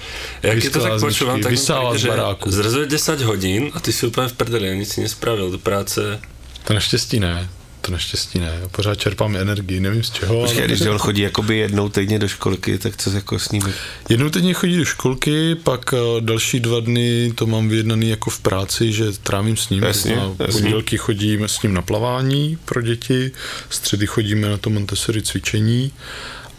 Ja 0.43 0.55
keď 0.55 0.73
to 0.73 0.79
tak 0.79 1.01
myčky, 1.01 1.25
tak 1.25 1.51
vysávat 1.51 1.97
z 1.99 2.05
baráku. 2.05 2.51
zrazu 2.51 2.79
je 2.79 2.85
10 2.85 3.21
hodín 3.21 3.71
a 3.73 3.79
ty 3.79 3.93
si 3.93 4.07
úplne 4.07 4.27
v 4.27 4.33
prdeli 4.33 4.77
nic 4.77 4.89
si 4.91 5.01
nespravil 5.01 5.51
do 5.51 5.57
práce. 5.57 6.19
To 6.63 6.73
naštěstí 6.73 7.19
ne. 7.19 7.49
To 7.85 7.91
naštěstí 7.91 8.39
ne. 8.39 8.57
Já 8.61 8.67
pořád 8.67 8.95
čerpám 8.95 9.35
energii, 9.35 9.79
nevím 9.79 10.03
z 10.03 10.09
čeho. 10.11 10.41
Počkej, 10.41 10.59
ale- 10.59 10.67
když 10.67 10.81
on 10.81 10.97
chodí 10.97 11.21
jakoby 11.21 11.57
jednou 11.57 11.89
týdně 11.89 12.19
do 12.19 12.27
školky, 12.27 12.77
tak 12.77 12.97
co 12.97 13.09
jako 13.09 13.39
s 13.39 13.51
ním? 13.51 13.73
Jednou 14.09 14.29
týdně 14.29 14.53
chodí 14.53 14.77
do 14.77 14.85
školky, 14.85 15.55
pak 15.55 15.93
eh, 15.93 15.97
další 16.21 16.59
dva 16.59 16.79
dny 16.79 17.31
to 17.35 17.45
mám 17.45 17.69
vyjednaný 17.69 18.09
jako 18.09 18.29
v 18.29 18.39
práci, 18.39 18.91
že 18.93 19.05
trávím 19.23 19.57
s 19.57 19.69
ním. 19.69 19.83
Jasně, 19.83 20.17
jasně. 20.39 20.61
Pondělky 20.61 20.97
chodíme 20.97 21.47
s 21.47 21.61
ním 21.61 21.73
na 21.73 21.81
plavání 21.81 22.57
pro 22.65 22.81
děti, 22.81 23.31
středy 23.69 24.07
chodíme 24.07 24.49
na 24.49 24.57
to 24.57 24.69
Montessori 24.69 25.21
cvičení 25.21 25.91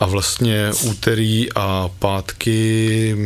a 0.00 0.06
vlastně 0.06 0.70
úterý 0.82 1.46
a 1.54 1.90
pátky 1.98 3.16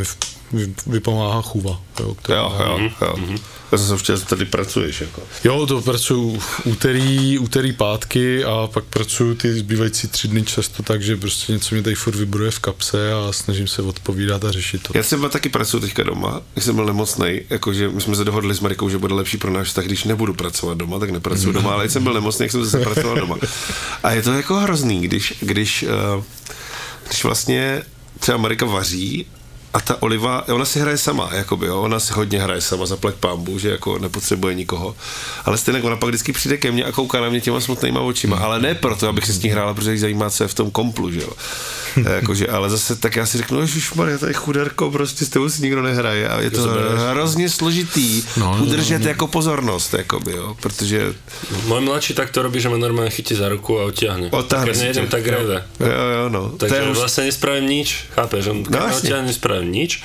vy- 0.53 0.75
vypomáhá 0.87 1.43
chůva. 1.43 1.81
Jo, 2.01 2.15
která, 2.15 2.39
Jo, 2.41 2.79
jo, 2.79 2.91
jo. 3.03 3.39
Já 3.73 3.79
jsem 3.79 3.87
se 3.87 3.97
včera, 3.97 4.19
tady 4.19 4.45
pracuješ, 4.45 5.01
jako. 5.01 5.23
jo, 5.45 5.67
to 5.67 5.83
pracuju 5.83 6.43
úterý, 6.65 7.39
úterý, 7.39 7.73
pátky 7.73 8.45
a 8.45 8.69
pak 8.73 8.85
pracuju 8.85 9.35
ty 9.35 9.55
zbývající 9.55 10.09
tři 10.09 10.29
dny 10.29 10.43
často 10.43 10.83
tak, 10.83 11.03
že 11.03 11.17
prostě 11.17 11.53
něco 11.53 11.75
mě 11.75 11.85
tady 11.85 11.97
furt 11.97 12.15
vybruje 12.15 12.51
v 12.51 12.59
kapse 12.59 13.13
a 13.13 13.33
snažím 13.33 13.67
se 13.67 13.83
odpovídat 13.83 14.45
a 14.45 14.53
řešit 14.53 14.83
to. 14.83 14.93
Já 14.95 15.03
třeba 15.03 15.29
taky 15.29 15.49
pracuji 15.49 15.81
teďka 15.81 16.03
doma, 16.03 16.43
když 16.53 16.65
jsem 16.65 16.75
byl 16.75 16.87
nemocný, 16.87 17.41
jakože 17.51 17.89
my 17.89 18.01
jsme 18.01 18.17
se 18.17 18.25
dohodli 18.25 18.55
s 18.55 18.61
Marikou, 18.61 18.89
že 18.89 18.99
bude 18.99 19.15
lepší 19.15 19.37
pro 19.37 19.51
náš 19.53 19.73
tak 19.73 19.87
když 19.87 20.05
nebudu 20.05 20.35
pracovat 20.35 20.79
doma, 20.79 20.99
tak 20.99 21.11
nepracuji 21.11 21.53
doma, 21.53 21.73
ale 21.73 21.85
když 21.85 21.93
jsem 21.93 22.03
byl 22.03 22.15
nemocný, 22.15 22.45
jak 22.45 22.53
jsem 22.53 22.65
zase 22.65 22.81
pracoval 22.85 23.17
doma. 23.17 23.37
A 24.03 24.11
je 24.11 24.23
to 24.23 24.33
jako 24.33 24.55
hrozný, 24.55 25.01
když, 25.01 25.35
když, 25.41 25.83
eh, 25.83 26.23
když 27.07 27.25
vlastně 27.25 27.83
třeba 28.21 28.39
Marika 28.39 28.67
vaří 28.67 29.27
a 29.73 29.81
ta 29.81 30.03
Oliva, 30.03 30.49
ona 30.49 30.65
si 30.65 30.81
hraje 30.81 30.99
sama, 30.99 31.31
jakoby, 31.33 31.67
jo, 31.67 31.81
ona 31.83 32.01
si 32.01 32.13
hodně 32.13 32.41
hraje 32.41 32.61
sama, 32.61 32.87
zaplať 32.87 33.15
pámbu, 33.15 33.59
že 33.59 33.71
jako 33.71 33.99
nepotřebuje 33.99 34.55
nikoho. 34.55 34.97
Ale 35.45 35.59
stejně 35.59 35.83
ona 35.83 35.97
pak 35.97 36.09
vždycky 36.09 36.33
přijde 36.33 36.57
ke 36.57 36.71
mně 36.73 36.85
a 36.85 36.93
kouká 36.93 37.21
na 37.21 37.29
mě 37.29 37.41
těma 37.41 37.61
smutnýma 37.61 38.01
očima, 38.01 38.37
ale 38.37 38.61
ne 38.61 38.75
proto, 38.75 39.09
abych 39.09 39.27
se 39.27 39.33
s 39.33 39.43
ní 39.43 39.51
hrála, 39.51 39.75
protože 39.75 39.93
jí 39.93 39.99
zajímá, 39.99 40.31
co 40.31 40.45
je 40.45 40.49
v 40.49 40.55
tom 40.55 40.71
komplu, 40.71 41.11
že 41.13 41.21
jo. 41.21 41.33
Jakože, 42.15 42.47
ale 42.47 42.71
zase 42.71 42.97
tak 42.97 43.17
já 43.17 43.27
si 43.27 43.39
řeknu, 43.39 43.67
že 43.67 43.81
Maria, 43.95 44.19
tady 44.19 44.35
chuderko, 44.35 44.91
prostě 44.91 45.25
s 45.25 45.29
tebou 45.29 45.49
si 45.49 45.63
nikdo 45.63 45.83
nehraje 45.83 46.29
a 46.29 46.41
je 46.41 46.51
to 46.51 46.69
hrozně 47.11 47.51
složitý 47.51 48.23
No, 48.37 48.57
no, 48.57 48.63
udržet 48.65 49.03
no. 49.03 49.09
jako 49.09 49.27
pozornost, 49.27 49.95
jakoby, 49.95 50.33
jo, 50.33 50.57
protože 50.61 51.15
Môj 51.69 51.81
mladší 51.81 52.15
tak 52.15 52.31
to 52.31 52.43
robí, 52.43 52.61
že 52.61 52.69
ma 52.69 52.77
normálne 52.77 53.11
chytí 53.11 53.35
za 53.35 53.49
ruku 53.49 53.81
a 53.81 53.89
Keď 53.91 54.77
si 54.77 54.85
nejdem, 54.85 55.07
ťa. 55.09 55.11
tak 55.11 55.25
reve. 55.27 55.59
jo, 55.81 56.05
jo, 56.15 56.25
no. 56.29 56.43
Takže 56.57 56.75
to 56.75 56.81
je 56.81 56.91
už, 56.93 56.99
vlastne 56.99 57.23
nespravím 57.29 57.67
nič, 57.69 57.89
chápeš? 58.15 58.43
On, 58.53 58.59
No, 58.69 58.79
odtiahne, 58.89 59.33
nespravím 59.59 59.73
nič. 59.73 60.03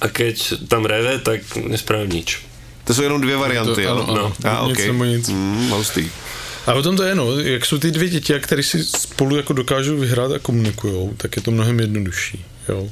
A 0.00 0.08
keď 0.08 0.52
tam 0.68 0.84
reve, 0.84 1.18
tak 1.18 1.40
nespravím 1.56 2.10
nič. 2.10 2.38
to 2.84 2.94
jsou 2.94 3.02
jenom 3.02 3.20
dvě 3.20 3.36
varianty, 3.36 3.74
To- 3.74 3.80
jo. 3.80 3.90
ano, 3.90 4.10
ano. 4.10 4.32
A, 4.44 4.66
Nic 4.66 4.72
okay. 4.72 4.86
nebo 4.86 5.04
nic. 5.04 5.28
Mm, 5.28 5.70
hustý. 5.70 6.10
A 6.66 6.74
o 6.74 6.82
tom 6.82 6.96
to 6.96 7.02
je, 7.02 7.14
no, 7.14 7.40
jak 7.40 7.66
jsou 7.66 7.78
ty 7.78 7.90
dvě 7.90 8.08
děti, 8.08 8.34
které 8.40 8.62
si 8.62 8.84
spolu 8.84 9.36
jako 9.36 9.52
dokážou 9.52 9.96
vyhrát 9.96 10.32
a 10.32 10.38
komunikujou, 10.38 11.14
tak 11.16 11.36
je 11.36 11.42
to 11.42 11.50
mnohem 11.50 11.80
jednodušší, 11.80 12.44
jo. 12.68 12.88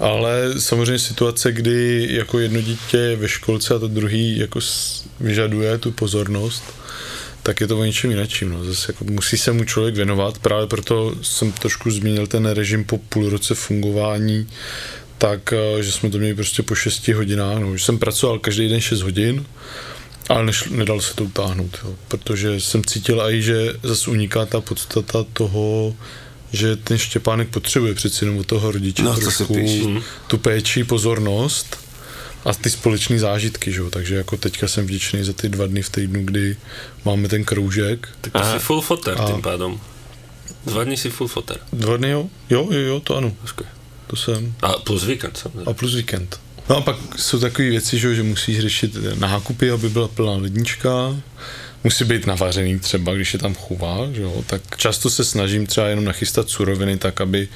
Ale 0.00 0.54
samozřejmě 0.58 0.98
situace, 0.98 1.52
kdy 1.52 2.06
jako 2.10 2.38
jedno 2.38 2.60
dítě 2.60 2.96
je 2.96 3.16
ve 3.16 3.28
školce 3.28 3.74
a 3.74 3.78
to 3.78 3.88
druhý 3.88 4.38
jako 4.38 4.60
vyžaduje 5.20 5.78
tu 5.78 5.90
pozornost, 5.92 6.64
tak 7.42 7.60
je 7.60 7.66
to 7.66 7.78
o 7.78 7.84
něčem 7.84 8.10
jinakším. 8.10 8.50
No. 8.50 8.64
Zase 8.64 8.92
jako 8.92 9.04
musí 9.04 9.38
se 9.38 9.52
mu 9.52 9.64
člověk 9.64 9.94
věnovat, 9.94 10.38
právě 10.38 10.66
proto 10.66 11.14
jsem 11.22 11.52
trošku 11.52 11.90
zmínil 11.90 12.26
ten 12.26 12.46
režim 12.46 12.84
po 12.84 12.98
půl 12.98 13.30
roce 13.30 13.54
fungování, 13.54 14.48
tak, 15.18 15.52
eh, 15.52 15.82
že 15.82 15.92
jsme 15.92 16.10
to 16.10 16.18
měli 16.18 16.34
prostě 16.34 16.62
po 16.62 16.74
6 16.74 17.12
hodinách, 17.14 17.58
no, 17.58 17.76
že 17.76 17.84
jsem 17.84 17.98
pracoval 17.98 18.38
každý 18.38 18.68
den 18.68 18.80
6 18.80 19.00
hodin, 19.02 19.46
ale 20.28 20.44
nešl, 20.46 20.70
nedal 20.70 21.00
se 21.00 21.14
to 21.14 21.24
utáhnout, 21.24 21.78
jo, 21.84 21.94
protože 22.08 22.60
jsem 22.60 22.84
cítil 22.84 23.22
i, 23.30 23.42
že 23.42 23.72
zase 23.82 24.10
uniká 24.10 24.46
ta 24.46 24.60
podstata 24.60 25.24
toho, 25.32 25.94
že 26.52 26.76
ten 26.76 26.98
Štěpánek 26.98 27.48
potřebuje 27.48 27.94
přeci 27.94 28.24
jenom 28.24 28.38
od 28.38 28.46
toho 28.46 28.72
rodiče 28.72 29.02
No, 29.02 29.16
trošku 29.16 29.54
píš. 29.54 29.82
tu 30.26 30.38
péči, 30.38 30.84
pozornost 30.84 31.76
a 32.44 32.54
ty 32.54 32.70
společné 32.70 33.18
zážitky, 33.18 33.72
že 33.72 33.80
jo? 33.80 33.90
takže 33.90 34.14
jako 34.14 34.36
teďka 34.36 34.68
jsem 34.68 34.86
vděčný 34.86 35.24
za 35.24 35.32
ty 35.32 35.48
dva 35.48 35.66
dny 35.66 35.82
v 35.82 35.90
týdnu, 35.90 36.24
kdy 36.24 36.56
máme 37.04 37.28
ten 37.28 37.44
kroužek. 37.44 38.08
Tak 38.20 38.32
to 38.32 38.38
si 38.52 38.58
full 38.58 38.80
foter 38.80 39.14
A- 39.20 39.26
tým 39.26 39.42
pádom. 39.42 39.80
Dva 40.66 40.84
dní 40.84 40.96
si 40.96 41.10
full 41.10 41.28
foter. 41.28 41.58
Dva 41.72 41.96
dny, 41.96 42.10
jo? 42.10 42.28
Jo, 42.50 42.68
jo, 42.70 42.78
jo, 42.80 43.00
to 43.00 43.16
ano, 43.16 43.32
Počkej. 43.40 43.66
To 44.06 44.16
jsem. 44.16 44.54
A 44.62 44.72
plus 44.72 45.04
víkend 45.04 45.36
samozřejmě. 45.36 45.64
A 45.70 45.72
plus 45.72 45.94
víkend. 45.94 46.40
No 46.68 46.76
a 46.76 46.80
pak 46.80 46.96
jsou 47.16 47.38
takové 47.38 47.68
věci, 47.70 47.98
že, 47.98 48.22
musíš 48.22 48.60
řešit 48.60 48.96
nákupy, 49.18 49.70
aby 49.70 49.88
byla 49.88 50.08
plná 50.08 50.32
lednička, 50.32 51.16
musí 51.84 52.04
být 52.04 52.26
navařený 52.26 52.78
třeba, 52.78 53.14
když 53.14 53.32
je 53.32 53.38
tam 53.38 53.54
chůva, 53.54 54.08
že 54.12 54.22
jo, 54.22 54.44
tak 54.46 54.62
často 54.76 55.10
se 55.10 55.24
snažím 55.24 55.66
třeba 55.66 55.86
jenom 55.88 56.04
nachystat 56.04 56.50
suroviny 56.50 56.98
tak, 56.98 57.20
aby 57.20 57.48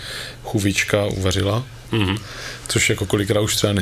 chůvička 0.42 1.06
uvařila, 1.06 1.66
mm-hmm. 1.92 2.18
což 2.68 2.90
jako 2.90 3.06
kolikrát 3.06 3.40
už 3.40 3.56
třeba 3.56 3.72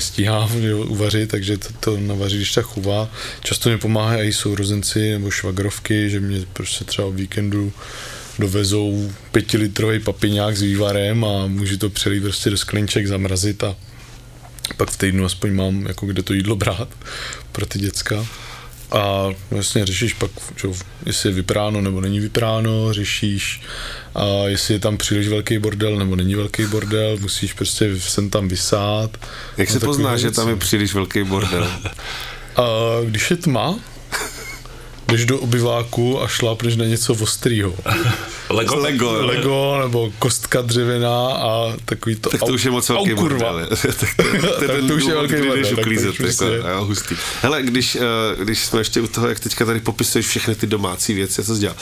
jo, 0.61 0.79
uvařit, 0.79 1.31
takže 1.31 1.59
to, 1.59 1.69
to 1.81 2.01
navaří, 2.01 2.37
když 2.37 2.53
ta 2.53 2.63
chůva. 2.63 3.11
Často 3.41 3.71
mi 3.71 3.79
pomáhají 3.79 4.29
i 4.29 4.33
sourozenci 4.33 5.13
nebo 5.13 5.31
švagrovky, 5.31 6.11
že 6.11 6.21
mě 6.21 6.41
prostě 6.53 6.85
třeba 6.85 7.09
o 7.09 7.13
víkendu 7.13 7.73
dovezou 8.39 9.13
pětilitrový 9.33 10.01
papiňák 10.01 10.57
s 10.57 10.63
vývarem 10.63 11.25
a 11.25 11.47
můžu 11.47 11.77
to 11.79 11.91
přelít 11.91 12.23
prostě 12.23 12.51
do 12.51 12.57
sklinček, 12.57 13.07
zamrazit 13.07 13.65
a 13.65 13.77
pak 14.77 14.91
v 14.91 14.97
týdnu 14.97 15.25
aspoň 15.25 15.55
mám 15.55 15.87
jako 15.87 16.07
kde 16.07 16.23
to 16.23 16.33
jídlo 16.35 16.57
brát 16.57 16.89
pro 17.53 17.67
ty 17.67 17.79
děcka. 17.79 18.27
A 18.93 19.29
vlastně 19.51 19.87
řešíš 19.87 20.13
pak, 20.15 20.31
čo, 20.57 20.73
jestli 21.07 21.29
je 21.29 21.35
vypráno 21.35 21.81
nebo 21.81 22.01
není 22.01 22.21
vypráno, 22.21 22.93
řešíš, 22.93 23.61
a 24.15 24.25
jestli 24.47 24.75
je 24.75 24.81
tam 24.81 24.97
příliš 24.97 25.29
velký 25.29 25.59
bordel 25.59 25.97
nebo 25.97 26.17
není 26.17 26.35
velký 26.35 26.67
bordel, 26.67 27.17
musíš 27.21 27.53
prostě 27.53 27.91
sem 28.01 28.31
tam 28.31 28.49
vysát. 28.49 29.17
Jak 29.57 29.69
No, 29.69 29.73
se 29.73 29.81
takový 29.81 29.97
pozná, 29.97 30.17
že 30.17 30.31
tam 30.31 30.49
je 30.49 30.57
příliš 30.57 30.95
velký 30.95 31.23
bordel? 31.25 31.73
A 32.57 32.63
když 33.05 33.31
je 33.31 33.37
tma, 33.37 33.79
jdeš 35.09 35.25
do 35.25 35.39
obyváku 35.39 36.23
a 36.23 36.29
šlápneš 36.29 36.77
na 36.77 36.85
něco 36.85 37.15
ostrýho. 37.15 37.75
Lego? 38.51 38.77
Lego. 38.77 39.27
Lego 39.27 39.79
nebo 39.83 40.13
kostka 40.19 40.61
dřevěná 40.61 41.27
a 41.29 41.77
takový 41.85 42.17
to... 42.17 42.31
Tak 42.31 42.41
to 42.41 42.47
už 42.47 42.65
je 42.65 42.71
moc 42.71 42.89
velký 42.89 43.15
au, 43.15 43.17
kurva. 43.17 43.53
tak 43.69 44.17
to, 44.17 44.23
to, 44.41 44.67
Tak 44.67 44.77
to 44.89 44.95
už 44.97 45.05
je 45.05 45.15
velký 45.15 45.35
kdy 45.35 45.43
bordel, 45.43 45.57
jdeš 45.57 45.69
tak 45.69 45.75
to 45.77 45.81
uklízet. 45.81 46.21
už 46.21 46.21
Jako, 46.21 46.45
jo, 46.45 46.85
hustý. 46.85 47.17
Hele, 47.43 47.63
když, 47.63 47.97
eh, 47.97 48.45
když 48.45 48.65
jsme 48.65 48.81
ještě 48.81 49.01
u 49.01 49.07
toho, 49.07 49.29
jak 49.29 49.41
teďka 49.41 49.65
tady 49.65 49.81
popisuješ 49.81 50.27
všechny 50.27 50.55
ty 50.55 50.67
domácí 50.67 51.15
věci, 51.15 51.45
co 51.45 51.55
jsi 51.55 51.61
dělal. 51.61 51.77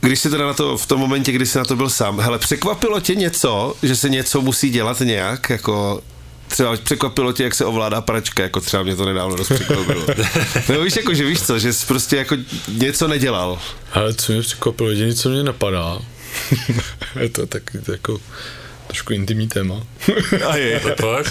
Když 0.00 0.20
jsi 0.20 0.30
teda 0.30 0.46
na 0.46 0.54
to, 0.54 0.78
v 0.78 0.86
tom 0.86 1.00
momentě, 1.00 1.32
kdy 1.32 1.46
jsi 1.46 1.58
na 1.58 1.64
to 1.64 1.76
byl 1.76 1.90
sám, 1.90 2.20
hele, 2.20 2.38
překvapilo 2.38 3.00
tě 3.00 3.14
něco, 3.14 3.74
že 3.82 3.96
se 3.96 4.08
něco 4.08 4.40
musí 4.40 4.70
dělat 4.70 5.00
nějak, 5.00 5.50
jako 5.50 6.02
třeba 6.48 6.76
překvapilo 6.76 7.32
tě, 7.32 7.44
jak 7.44 7.54
se 7.54 7.64
ovládá 7.64 8.00
pračka, 8.00 8.42
jako 8.42 8.60
třeba 8.60 8.82
mě 8.82 8.96
to 8.96 9.04
nedávno 9.04 9.36
dost 9.36 9.52
překvapilo. 9.52 10.06
no 10.68 10.80
víš, 10.80 10.96
jako, 10.96 11.14
že 11.14 11.24
víš 11.24 11.42
co, 11.42 11.58
že 11.58 11.72
jsi 11.72 11.86
prostě 11.86 12.16
jako 12.16 12.36
něco 12.68 13.08
nedělal. 13.08 13.60
Ale 13.92 14.14
co 14.14 14.32
mě 14.32 14.42
překvapilo, 14.42 14.90
jediné, 14.90 15.14
co 15.14 15.28
mě 15.28 15.42
napadá, 15.42 15.98
je 17.20 17.28
to 17.28 17.46
taky 17.46 17.78
jako 17.92 18.20
trošku 18.88 19.12
intimní 19.12 19.48
téma. 19.48 19.86
A 20.46 20.56
je. 20.56 20.80
Pojď. 21.00 21.26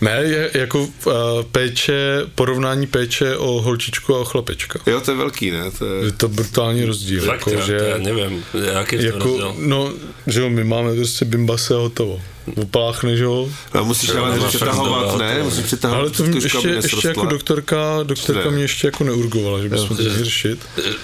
ne, 0.00 0.10
je 0.10 0.50
jako 0.54 0.80
uh, 0.80 1.12
péče, 1.52 2.20
porovnání 2.34 2.86
péče 2.86 3.36
o 3.36 3.60
holčičku 3.60 4.14
a 4.14 4.18
o 4.18 4.24
chlapečka. 4.24 4.78
Jo, 4.86 5.00
to 5.00 5.10
je 5.10 5.16
velký, 5.16 5.50
ne? 5.50 5.70
To 5.70 5.86
je... 5.86 6.04
Je 6.04 6.12
to 6.12 6.28
brutální 6.28 6.84
rozdíl. 6.84 7.22
Fakt, 7.22 7.46
jako, 7.46 7.62
že, 7.62 7.78
to 7.78 7.84
já 7.84 7.98
nevím, 7.98 8.44
jaký 8.72 8.96
je 8.96 9.02
to 9.02 9.06
jako, 9.06 9.28
rozdíl. 9.28 9.54
no, 9.58 9.92
že 10.26 10.40
jo, 10.40 10.50
my 10.50 10.64
máme 10.64 10.94
prostě 10.94 11.24
bimbase 11.24 11.74
a 11.74 11.78
hotovo. 11.78 12.20
Opáchne, 12.44 13.16
že 13.16 13.24
jo. 13.24 13.48
No, 13.74 13.84
musíš 13.84 14.10
ale 14.10 14.48
přetahovat, 14.48 15.18
ne? 15.18 15.42
Musíš 15.42 15.64
přetahovat 15.64 16.00
Ale 16.00 16.10
to 16.10 16.22
mě 16.22 16.40
ještě, 16.42 16.68
ještě 16.68 17.08
jako 17.08 17.26
doktorka, 17.26 18.02
doktorka 18.02 18.44
Ne. 18.44 18.50
mě 18.50 18.64
ještě 18.64 18.86
jako 18.86 19.04
neurgovala, 19.04 19.62
že 19.62 19.68
bychom 19.68 19.96
to 19.96 20.02
měli 20.02 20.24
řešit. 20.24 20.58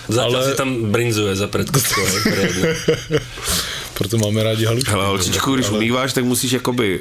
Zatiaľ 0.08 0.36
ale- 0.36 0.50
si 0.50 0.56
tam 0.56 0.92
brinzuje 0.92 1.36
za 1.36 1.46
poriadne. 1.48 2.76
Proto 3.94 4.18
máme 4.18 4.42
rádi 4.42 4.64
halušku. 4.64 4.90
Hele, 4.90 5.06
holčičku, 5.06 5.54
když 5.54 5.66
Ale- 5.68 5.76
umýváš, 5.76 6.12
tak 6.12 6.24
musíš 6.24 6.52
jakoby 6.52 7.00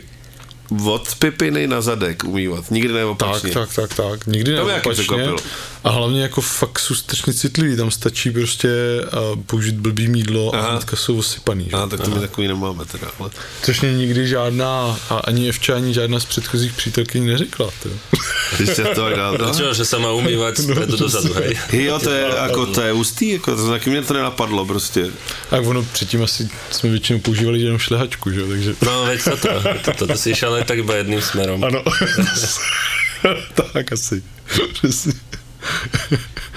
od 0.85 1.15
pipiny 1.19 1.67
na 1.67 1.81
zadek 1.81 2.23
umývat. 2.23 2.71
Nikdy 2.71 2.93
ne 2.93 3.01
Tak, 3.17 3.41
tak, 3.53 3.73
tak, 3.73 3.93
tak. 3.93 4.27
Nikdy 4.27 4.55
To 4.55 4.67
neopačně. 4.67 5.29
A 5.83 5.89
hlavně 5.89 6.21
jako 6.21 6.41
fakt 6.41 6.79
jsou 6.79 6.95
strašně 6.95 7.33
citlivý, 7.33 7.77
tam 7.77 7.91
stačí 7.91 8.31
prostě 8.31 8.69
uh, 9.31 9.39
použít 9.45 9.75
blbý 9.75 10.07
mídlo 10.07 10.55
a 10.55 10.59
Aha. 10.59 10.71
hnedka 10.71 10.95
jsou 10.95 11.17
osypaný. 11.17 11.65
Že? 11.69 11.77
A 11.77 11.87
tak 11.87 12.01
to 12.01 12.09
my 12.09 12.19
takový 12.19 12.47
nemáme 12.47 12.85
teda. 12.85 13.07
Ale... 13.19 13.29
Což 13.63 13.81
mě 13.81 13.93
nikdy 13.93 14.27
žádná, 14.27 14.99
a 15.09 15.17
ani 15.17 15.49
Evča, 15.49 15.75
ani 15.75 15.93
žádná 15.93 16.19
z 16.19 16.25
předchozích 16.25 16.73
přítelkyní 16.73 17.27
neřekla. 17.27 17.69
Ty. 17.83 17.89
Když 18.57 18.69
se 18.69 18.83
to 18.83 19.09
dá, 19.09 19.37
to... 19.37 19.53
Čo, 19.53 19.73
že 19.73 19.85
sa 19.85 20.01
má 20.01 20.11
umývať 20.11 20.57
spredu 20.57 20.97
dozadu, 20.97 21.33
hej? 21.33 21.53
Jo, 21.73 21.99
to 21.99 22.09
je, 22.09 22.23
jako, 22.23 22.65
to 22.65 22.81
je 22.81 22.91
ústý, 22.93 23.29
jako, 23.29 23.55
to 23.55 23.69
taky 23.69 23.89
mě 23.89 24.01
to 24.01 24.13
nenapadlo 24.13 24.65
prostě. 24.65 25.11
A 25.51 25.57
ono 25.57 25.83
předtím 25.83 26.23
asi 26.23 26.49
jsme 26.71 26.89
většinou 26.89 27.19
používali 27.19 27.61
jenom 27.61 27.77
šlehačku, 27.77 28.31
že? 28.31 28.39
jo, 28.39 28.47
takže... 28.49 28.75
No, 28.85 29.05
veď 29.05 29.23
toto, 29.23 29.49
toto, 29.85 30.07
to 30.07 30.15
si 30.17 30.29
išiel 30.31 30.58
aj 30.59 30.67
tak 30.67 30.77
iba 30.83 30.93
jedným 30.95 31.21
smerom. 31.21 31.63
Ano. 31.63 31.83
tak 33.73 33.91
asi. 33.91 34.23
Přesně. 34.73 35.13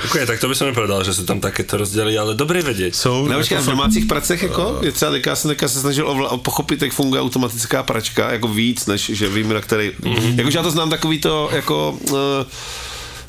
Ok, 0.05 0.27
tak 0.27 0.41
to 0.41 0.49
by 0.49 0.55
som 0.55 0.67
nepovedal, 0.71 1.03
že 1.07 1.15
sú 1.15 1.23
tam 1.27 1.38
takéto 1.43 1.79
rozdiely, 1.79 2.19
ale 2.19 2.35
dobré 2.35 2.63
vedieť. 2.63 2.94
Jsou, 2.94 3.27
Ne, 3.27 3.37
počkej, 3.38 3.55
jako 3.55 3.67
v 3.67 3.75
domácích 3.75 4.07
pracech 4.07 4.42
jako, 4.42 4.79
je 4.83 4.92
třeba 4.92 5.11
teďka, 5.11 5.31
já 5.31 5.37
jsem 5.37 5.48
teďka 5.48 5.69
se 5.69 5.81
snažil 5.81 6.07
ovla- 6.07 6.38
pochopit, 6.38 6.83
jak 6.83 6.92
funguje 6.92 7.21
automatická 7.23 7.83
pračka, 7.83 8.33
jako 8.33 8.48
víc, 8.48 8.87
než 8.87 9.11
že 9.15 9.29
vím, 9.29 9.48
na 9.48 9.61
který, 9.61 9.90
mm-hmm. 9.90 10.38
jakože 10.38 10.59
já 10.59 10.63
to 10.63 10.71
znám 10.71 10.90
takový 10.90 11.19
to, 11.19 11.50
jako, 11.53 11.98
uh, 12.11 12.19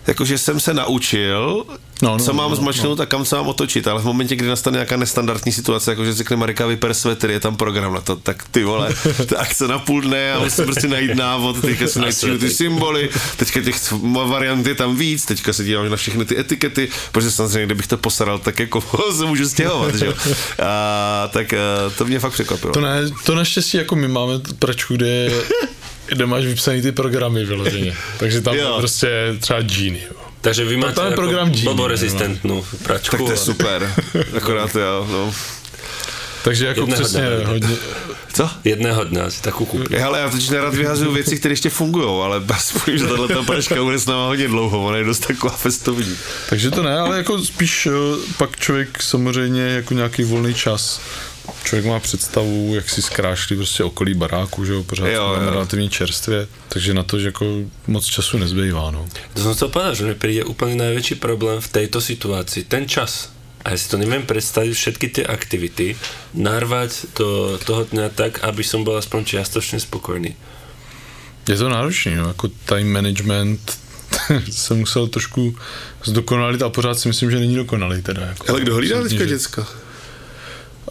Jakože 0.07 0.37
jsem 0.37 0.59
se 0.59 0.73
naučil, 0.73 1.65
No, 2.03 2.09
no, 2.09 2.17
no, 2.17 2.25
co 2.25 2.33
mám 2.33 2.49
no, 2.49 2.55
zmačknout 2.55 2.99
a 2.99 3.05
kam 3.05 3.25
se 3.25 3.35
mám 3.35 3.47
otočit, 3.47 3.87
ale 3.87 4.01
v 4.01 4.05
momentě, 4.05 4.35
kdy 4.35 4.47
nastane 4.47 4.75
nějaká 4.75 4.97
nestandardní 4.97 5.51
situace, 5.51 5.91
jakože 5.91 6.13
řekne 6.13 6.35
Marika 6.35 6.65
vyper 6.65 6.93
svetr, 6.93 7.29
je 7.29 7.39
tam 7.39 7.55
program 7.55 7.93
na 7.93 8.01
to, 8.01 8.15
tak 8.15 8.43
ty 8.51 8.63
vole, 8.63 8.89
ta 9.29 9.37
akce 9.37 9.67
na 9.67 9.79
půl 9.79 10.01
dne 10.01 10.33
a 10.33 10.39
musím 10.39 10.65
prostě 10.65 10.87
najít 10.87 11.15
návod, 11.15 11.61
teďka 11.61 11.87
si 11.87 11.99
najít 11.99 12.39
ty 12.39 12.49
symboly, 12.49 13.09
teďka 13.37 13.61
těch 13.61 13.91
variant 14.27 14.67
je 14.67 14.75
tam 14.75 14.95
víc, 14.95 15.25
teďka 15.25 15.53
se 15.53 15.63
dívám 15.63 15.89
na 15.89 15.95
všechny 15.95 16.25
ty 16.25 16.39
etikety, 16.39 16.89
protože 17.11 17.31
samozřejmě, 17.31 17.65
kdybych 17.65 17.87
to 17.87 17.97
posaral, 17.97 18.39
tak 18.39 18.59
jako 18.59 18.83
se 19.17 19.25
můžu 19.25 19.49
stěhovat, 19.49 19.95
že 19.95 20.05
jo. 20.05 20.13
A, 20.63 21.27
tak 21.27 21.53
a, 21.53 21.57
to 21.97 22.05
mě 22.05 22.19
fakt 22.19 22.33
překvapilo. 22.33 22.73
To, 22.73 22.81
ne, 22.81 23.01
to 23.23 23.35
naštěstí 23.35 23.77
jako 23.77 23.95
my 23.95 24.07
máme 24.07 24.33
pračku, 24.59 24.95
kde, 24.95 25.31
kde 26.07 26.25
máš 26.25 26.45
vypsaný 26.45 26.81
ty 26.81 26.91
programy 26.91 27.45
vyloženě. 27.45 27.95
Takže 28.17 28.41
tam 28.41 28.55
je 28.55 28.65
prostě 28.77 29.09
třeba 29.39 29.61
Genie. 29.61 30.03
Jo. 30.09 30.15
Takže 30.41 30.65
vy 30.65 30.77
máte 30.77 31.01
jako 31.01 31.15
program 31.15 31.49
Genie, 31.49 31.63
blborezistentnú 31.63 32.63
pračku. 32.83 33.15
tak 33.15 33.25
to 33.25 33.31
je 33.31 33.37
super, 33.37 33.79
akorát 34.37 34.75
jo, 34.75 35.07
no. 35.11 35.33
Takže 36.43 36.65
jako 36.65 36.79
Jedného 36.79 37.03
přesně 37.03 37.21
dne. 37.21 37.45
hodně, 37.45 37.77
Co? 38.33 38.49
Jedného 38.65 39.03
dňa 39.03 39.29
si 39.29 39.39
takú 39.45 39.63
kúpim. 39.65 39.93
Ale 40.03 40.19
já 40.19 40.29
totiž 40.29 40.49
nerad 40.49 40.73
vyhazuju 40.75 41.11
věci, 41.13 41.37
které 41.37 41.53
ještě 41.53 41.69
fungují, 41.69 42.09
ale 42.23 42.41
aspoň, 42.49 42.97
že 42.97 43.07
tahle 43.07 43.27
ta 43.27 43.43
pračka 43.43 43.83
bude 43.83 43.99
s 43.99 44.05
náma 44.05 44.27
hodně 44.27 44.47
dlouho, 44.47 44.83
ona 44.85 44.97
je 44.97 45.03
dost 45.03 45.27
taková 45.27 45.53
festovní. 45.53 46.17
takže 46.49 46.71
to 46.71 46.83
ne, 46.83 46.97
ale 46.99 47.17
jako 47.17 47.39
spíš 47.45 47.87
pak 48.37 48.59
člověk 48.59 49.03
samozřejmě 49.03 49.61
jako 49.61 49.93
nějaký 49.93 50.23
volný 50.23 50.53
čas 50.53 51.01
člověk 51.63 51.85
má 51.85 51.99
představu, 51.99 52.75
jak 52.75 52.89
si 52.89 53.01
zkrášlí 53.01 53.55
prostě 53.55 53.83
okolí 53.83 54.13
baráku, 54.13 54.65
že 54.65 54.73
jo, 54.73 54.83
pořád 54.83 55.07
Jo, 55.07 55.35
jo, 55.41 55.49
relativně 55.51 55.89
čerstvě, 55.89 56.47
takže 56.69 56.93
na 56.93 57.03
to, 57.03 57.19
že 57.19 57.27
jako 57.27 57.45
moc 57.87 58.05
času 58.05 58.37
nezbývá, 58.37 58.91
no. 58.91 59.05
To 59.33 59.41
som 59.41 59.53
chcel 59.53 59.69
povedať, 59.69 59.95
že 59.97 60.05
mi 60.05 60.15
príde 60.15 60.43
úplne 60.47 60.75
najväčší 60.79 61.15
problém 61.19 61.61
v 61.61 61.67
tejto 61.67 62.01
situácii. 62.01 62.63
Ten 62.63 62.87
čas. 62.87 63.33
A 63.63 63.71
ja 63.71 63.77
si 63.79 63.87
to 63.87 63.95
neviem 63.95 64.27
predstaviť, 64.27 64.73
všetky 64.75 65.07
tie 65.07 65.25
aktivity, 65.27 65.95
narvať 66.35 67.15
do 67.15 67.55
toho 67.63 67.87
dňa 67.87 68.11
tak, 68.11 68.43
aby 68.43 68.63
som 68.63 68.83
bol 68.83 68.99
aspoň 68.99 69.23
čiastočne 69.23 69.79
spokojný. 69.79 70.35
Je 71.47 71.55
to 71.59 71.67
náročný, 71.67 72.15
no, 72.15 72.27
jako 72.27 72.47
time 72.65 72.91
management 72.91 73.59
jsem 74.51 74.77
musel 74.77 75.07
trošku 75.07 75.55
zdokonalit 76.03 76.61
a 76.61 76.69
pořád 76.69 76.99
si 76.99 77.07
myslím, 77.07 77.31
že 77.31 77.39
není 77.39 77.55
dokonalý 77.55 78.01
teda. 78.01 78.21
Jako, 78.21 78.45
Ale 78.49 78.61
kdo 78.61 78.75
hlídá 78.75 79.03
teďka 79.03 79.25
děcka? 79.25 79.67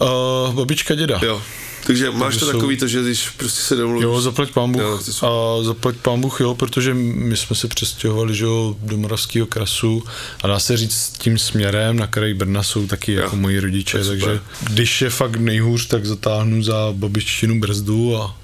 Uh, 0.00 0.54
babička 0.54 0.94
děda. 0.94 1.20
Jo. 1.22 1.42
Takže 1.86 2.10
máš 2.10 2.36
to 2.36 2.46
jsou- 2.46 2.52
takový 2.52 2.76
to, 2.76 2.88
že 2.88 3.02
když 3.02 3.28
prostě 3.28 3.60
se 3.60 3.76
domluvíš. 3.76 4.02
Jo, 4.04 4.20
zaplať 4.20 4.50
pán 4.50 4.72
Bůh. 4.72 4.82
Jo, 4.82 4.98
jsou- 5.02 5.26
a 5.26 5.62
zaplať 5.64 5.96
pán 5.96 6.20
Bůh, 6.20 6.40
jo, 6.40 6.54
protože 6.54 6.94
my 6.94 7.36
jsme 7.36 7.56
se 7.56 7.68
přestěhovali, 7.68 8.34
že 8.34 8.44
jo, 8.44 8.76
do 8.82 8.96
Moravského 8.96 9.46
krasu 9.46 10.04
a 10.42 10.46
dá 10.48 10.58
se 10.58 10.76
říct 10.76 11.12
tím 11.18 11.38
směrem, 11.38 11.96
na 11.96 12.06
kraji 12.06 12.34
Brna 12.34 12.62
jsou 12.62 12.86
taky 12.86 13.12
jako 13.12 13.36
moji 13.36 13.60
rodiče, 13.60 13.98
tak 13.98 14.04
super. 14.06 14.20
takže 14.20 14.40
když 14.74 15.02
je 15.02 15.10
fakt 15.10 15.36
nejhůř, 15.36 15.86
tak 15.86 16.06
zatáhnu 16.06 16.62
za 16.62 16.88
babiččinu 16.92 17.60
brzdu 17.60 18.16
a, 18.16 18.36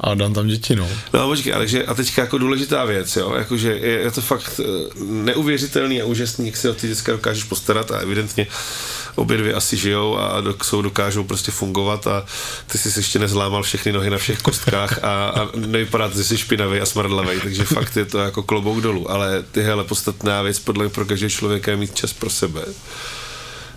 a 0.00 0.14
dám 0.14 0.34
tam 0.34 0.46
děti, 0.46 0.76
no. 0.76 0.88
No 1.12 1.28
počkej, 1.28 1.54
ale 1.54 1.66
že, 1.68 1.84
a 1.84 1.94
teďka 1.94 2.22
jako 2.22 2.38
důležitá 2.38 2.84
věc, 2.84 3.16
jo, 3.16 3.34
jakože 3.34 3.72
je, 3.72 3.98
je 3.98 4.10
to 4.10 4.20
fakt 4.20 4.60
eh, 4.60 4.64
neuvěřitelný 5.04 6.02
a 6.02 6.04
úžasný, 6.04 6.46
jak 6.46 6.56
si 6.56 6.68
o 6.68 6.74
ty 6.74 6.88
děcka 6.88 7.12
dokážeš 7.12 7.44
postarat 7.44 7.90
a 7.90 7.98
evidentně 7.98 8.46
obě 9.14 9.36
dvě 9.36 9.54
asi 9.54 9.76
žijou 9.76 10.18
a 10.18 10.40
dok, 10.40 10.64
jsou, 10.64 10.82
dokážou 10.82 11.24
prostě 11.24 11.50
fungovat 11.50 12.06
a 12.06 12.26
ty 12.66 12.78
jsi 12.78 12.92
si 12.92 12.98
ještě 12.98 13.18
nezlámal 13.18 13.62
všechny 13.62 13.92
nohy 13.92 14.10
na 14.10 14.18
všech 14.18 14.38
kostkách 14.38 15.04
a, 15.04 15.28
a 15.28 15.48
nevypadá 15.54 16.10
že 16.10 16.24
jsi 16.24 16.38
špinavý 16.38 16.80
a 16.80 16.86
smrdlavý, 16.86 17.40
takže 17.40 17.64
fakt 17.64 17.96
je 17.96 18.04
to 18.04 18.18
jako 18.18 18.42
klobouk 18.42 18.80
dolů, 18.80 19.10
ale 19.10 19.44
ty 19.52 19.62
hele, 19.62 19.84
podstatná 19.84 20.42
věc 20.42 20.58
podle 20.58 20.84
mě 20.84 20.94
pro 20.94 21.04
každého 21.04 21.30
člověka 21.30 21.70
je 21.70 21.76
mít 21.76 21.94
čas 21.94 22.12
pro 22.12 22.30
sebe. 22.30 22.64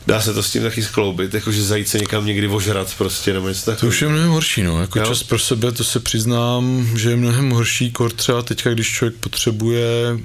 Dá 0.07 0.21
se 0.21 0.33
to 0.33 0.43
s 0.43 0.51
tím 0.51 0.63
taky 0.63 0.83
skloubit, 0.83 1.33
jakože 1.33 1.63
zajít 1.63 1.87
se 1.87 1.99
někam 1.99 2.25
někdy 2.25 2.47
ožrat 2.47 2.93
prostě, 2.97 3.33
nebo 3.33 3.49
něco 3.49 3.61
To 3.65 3.71
takového. 3.71 3.89
už 3.89 4.01
je 4.01 4.07
mnohem 4.07 4.29
horší, 4.29 4.63
no. 4.63 4.81
Jako 4.81 4.99
Jo. 4.99 5.05
čas 5.05 5.23
pro 5.23 5.39
sebe, 5.39 5.71
to 5.71 5.83
se 5.83 5.99
přiznám, 5.99 6.89
že 6.97 7.09
je 7.09 7.15
mnohem 7.15 7.49
horší, 7.49 7.91
kor 7.91 8.11
třeba 8.11 8.41
teďka, 8.41 8.69
když 8.69 8.91
člověk 8.91 9.15
potřebuje, 9.19 10.19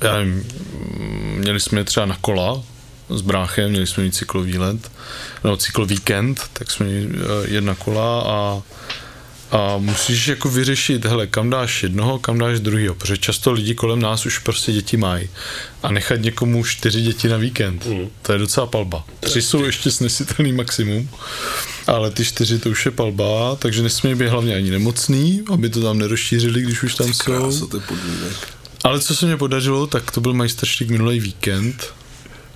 já 0.00 0.14
nevím, 0.16 0.44
měli 1.36 1.60
jsme 1.60 1.84
třeba 1.84 2.06
na 2.06 2.16
kola 2.20 2.62
s 3.08 3.20
bráchem, 3.20 3.70
měli 3.70 3.86
jsme 3.86 4.02
mít 4.02 4.14
cyklovýlet, 4.14 4.90
no 5.44 5.56
cyklovíkend, 5.56 6.40
tak 6.52 6.70
jsme 6.70 6.86
měli 6.86 7.08
eh, 7.14 7.50
jet 7.54 7.64
na 7.64 7.74
kola 7.74 8.22
a 8.22 8.62
a 9.50 9.78
musíš 9.78 10.26
jako 10.26 10.48
vyřešit, 10.48 11.04
hele, 11.04 11.26
kam 11.26 11.50
dáš 11.50 11.82
jednoho, 11.82 12.18
kam 12.18 12.38
dáš 12.38 12.60
druhýho, 12.60 12.94
protože 12.94 13.16
často 13.16 13.52
lidi 13.52 13.74
kolem 13.74 14.02
nás 14.02 14.26
už 14.26 14.38
prostě 14.38 14.72
děti 14.72 14.96
mají. 14.96 15.28
A 15.82 15.92
nechat 15.92 16.16
někomu 16.16 16.64
čtyři 16.64 17.02
děti 17.02 17.28
na 17.28 17.36
víkend, 17.36 17.86
mm. 17.86 18.10
to 18.22 18.32
je 18.32 18.38
docela 18.38 18.66
palba. 18.66 19.04
Tři 19.20 19.42
jsou 19.42 19.64
ještě 19.64 19.90
snesitelný 19.90 20.52
maximum, 20.52 21.08
ale 21.86 22.10
ty 22.10 22.24
čtyři 22.24 22.58
to 22.58 22.70
už 22.70 22.84
je 22.84 22.90
palba, 22.90 23.56
takže 23.56 23.82
nesmí 23.82 24.14
být 24.14 24.28
hlavně 24.28 24.54
ani 24.54 24.70
nemocný, 24.70 25.42
aby 25.52 25.68
to 25.68 25.82
tam 25.82 25.98
nerozšířili, 25.98 26.62
když 26.62 26.82
už 26.82 26.94
tam 26.94 27.14
jsou. 27.14 27.24
Krása. 27.24 27.66
Ale 28.84 29.00
co 29.00 29.16
se 29.16 29.26
mi 29.26 29.36
podařilo, 29.36 29.86
tak 29.86 30.10
to 30.10 30.20
byl 30.20 30.34
majstrštík 30.34 30.90
minulý 30.90 31.20
víkend, 31.20 31.94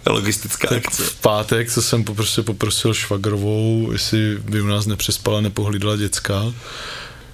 Logistická 0.07 0.69
tak 0.69 0.87
akce. 0.87 1.03
v 1.03 1.15
pátek, 1.15 1.73
co 1.73 1.83
jsem 1.83 2.05
prostě 2.05 2.43
poprosil 2.43 2.95
švagrovou, 2.95 3.89
jestli 3.93 4.39
by 4.39 4.61
u 4.63 4.67
nás 4.67 4.87
nepřespala, 4.87 5.41
nepohlídala 5.41 5.97
děcka. 5.97 6.43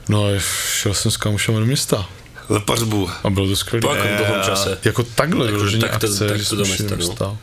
No 0.09 0.25
a 0.27 0.39
šel 0.81 0.95
jsem 0.95 1.11
s 1.11 1.17
kámošem 1.17 1.55
do 1.55 1.67
města 1.67 2.09
Za 2.49 2.61
pařbu. 2.61 3.11
a 3.25 3.31
bylo 3.31 3.47
to 3.49 3.57
skvělé. 3.57 3.81
Po 3.81 3.91
akom 3.91 4.17
dlhom 4.17 4.37
čase? 4.45 4.79
Jako 4.85 5.03
takhle 5.03 5.47
Jako, 5.47 5.57
vyloženě 5.59 5.81
tak 5.81 5.91
to- 6.01 6.07
akce, 6.07 6.29
tak 6.29 6.41
že 6.41 6.49
to 6.49 6.57
do 6.57 6.65
šli 6.65 6.85
města, 6.97 6.97
do 6.97 7.25
no. 7.25 7.39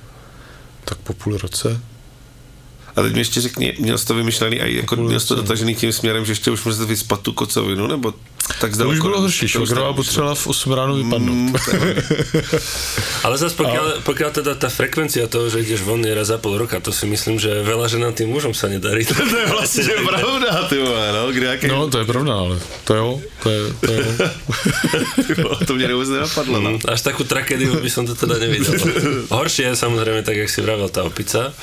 Tak 0.86 0.98
po 0.98 1.14
půl 1.14 1.38
roce. 1.38 1.82
A 2.96 3.02
teď 3.02 3.14
mi 3.14 3.20
ještě 3.20 3.42
řekni, 3.42 3.74
měl 3.80 3.98
jsi 3.98 4.06
to 4.06 4.14
vymyšlený 4.16 4.62
a 4.62 4.66
jako 4.66 4.96
měl 4.96 5.20
jsi 5.20 5.28
to 5.28 5.36
dotažený 5.36 5.76
tím 5.76 5.92
směrem, 5.94 6.26
že 6.26 6.32
ještě 6.32 6.52
už 6.52 6.64
můžete 6.64 6.86
vyspat 6.86 7.22
tu 7.22 7.34
kocovinu, 7.34 7.88
nebo 7.88 8.14
tak 8.60 8.78
To 8.78 8.90
už 8.90 9.00
bylo 9.00 9.22
horší, 9.22 9.48
švagrová 9.48 9.88
tak- 9.88 9.96
potřebovala 9.96 10.36
v 10.36 10.48
8 10.48 10.74
ráno 10.74 10.96
vypadnout. 10.96 11.36
Mm, 11.36 11.56
Ale 13.24 13.38
zase 13.38 13.56
pokiaľ, 13.56 13.86
pokiaľ 14.08 14.30
teda 14.32 14.56
tá 14.56 14.70
frekvencia 14.72 15.28
toho, 15.28 15.52
že 15.52 15.62
ideš 15.62 15.84
von 15.84 16.00
je 16.00 16.16
raz 16.16 16.28
za 16.28 16.38
pol 16.40 16.58
roka, 16.58 16.80
to 16.80 16.96
si 16.96 17.06
myslím, 17.06 17.38
že 17.38 17.64
veľa 17.64 17.92
ženám 17.92 18.14
tým 18.16 18.32
mužom 18.32 18.56
sa 18.56 18.72
nedarí. 18.72 19.06
to 19.10 19.14
je 19.14 19.46
vlastně 19.46 19.84
pravda, 20.08 20.64
ty 20.70 20.78
vole, 20.80 21.12
no, 21.14 21.32
kde 21.32 21.46
jaký... 21.46 21.68
No, 21.68 21.88
to 21.90 22.00
je 22.00 22.06
pravda, 22.06 22.34
ale 22.34 22.60
to 22.84 22.94
jo, 22.96 23.22
to 23.44 23.50
je, 23.50 23.62
to 23.80 23.92
je 23.92 24.04
vole, 25.44 25.58
to 25.68 25.76
mě 25.76 25.94
vůbec 25.94 26.10
nenapadlo, 26.10 26.62
no. 26.62 26.80
Až 26.88 27.02
takú 27.02 27.24
tragédiu 27.24 27.76
by 27.80 27.90
som 27.90 28.08
to 28.08 28.16
teda 28.16 28.40
nevidel. 28.40 28.74
Horšie 29.38 29.68
je 29.68 29.76
samozrejme, 29.76 30.24
tak 30.24 30.36
jak 30.36 30.50
si 30.50 30.62
vravel, 30.62 30.90
tá 30.90 31.04
opica. 31.04 31.54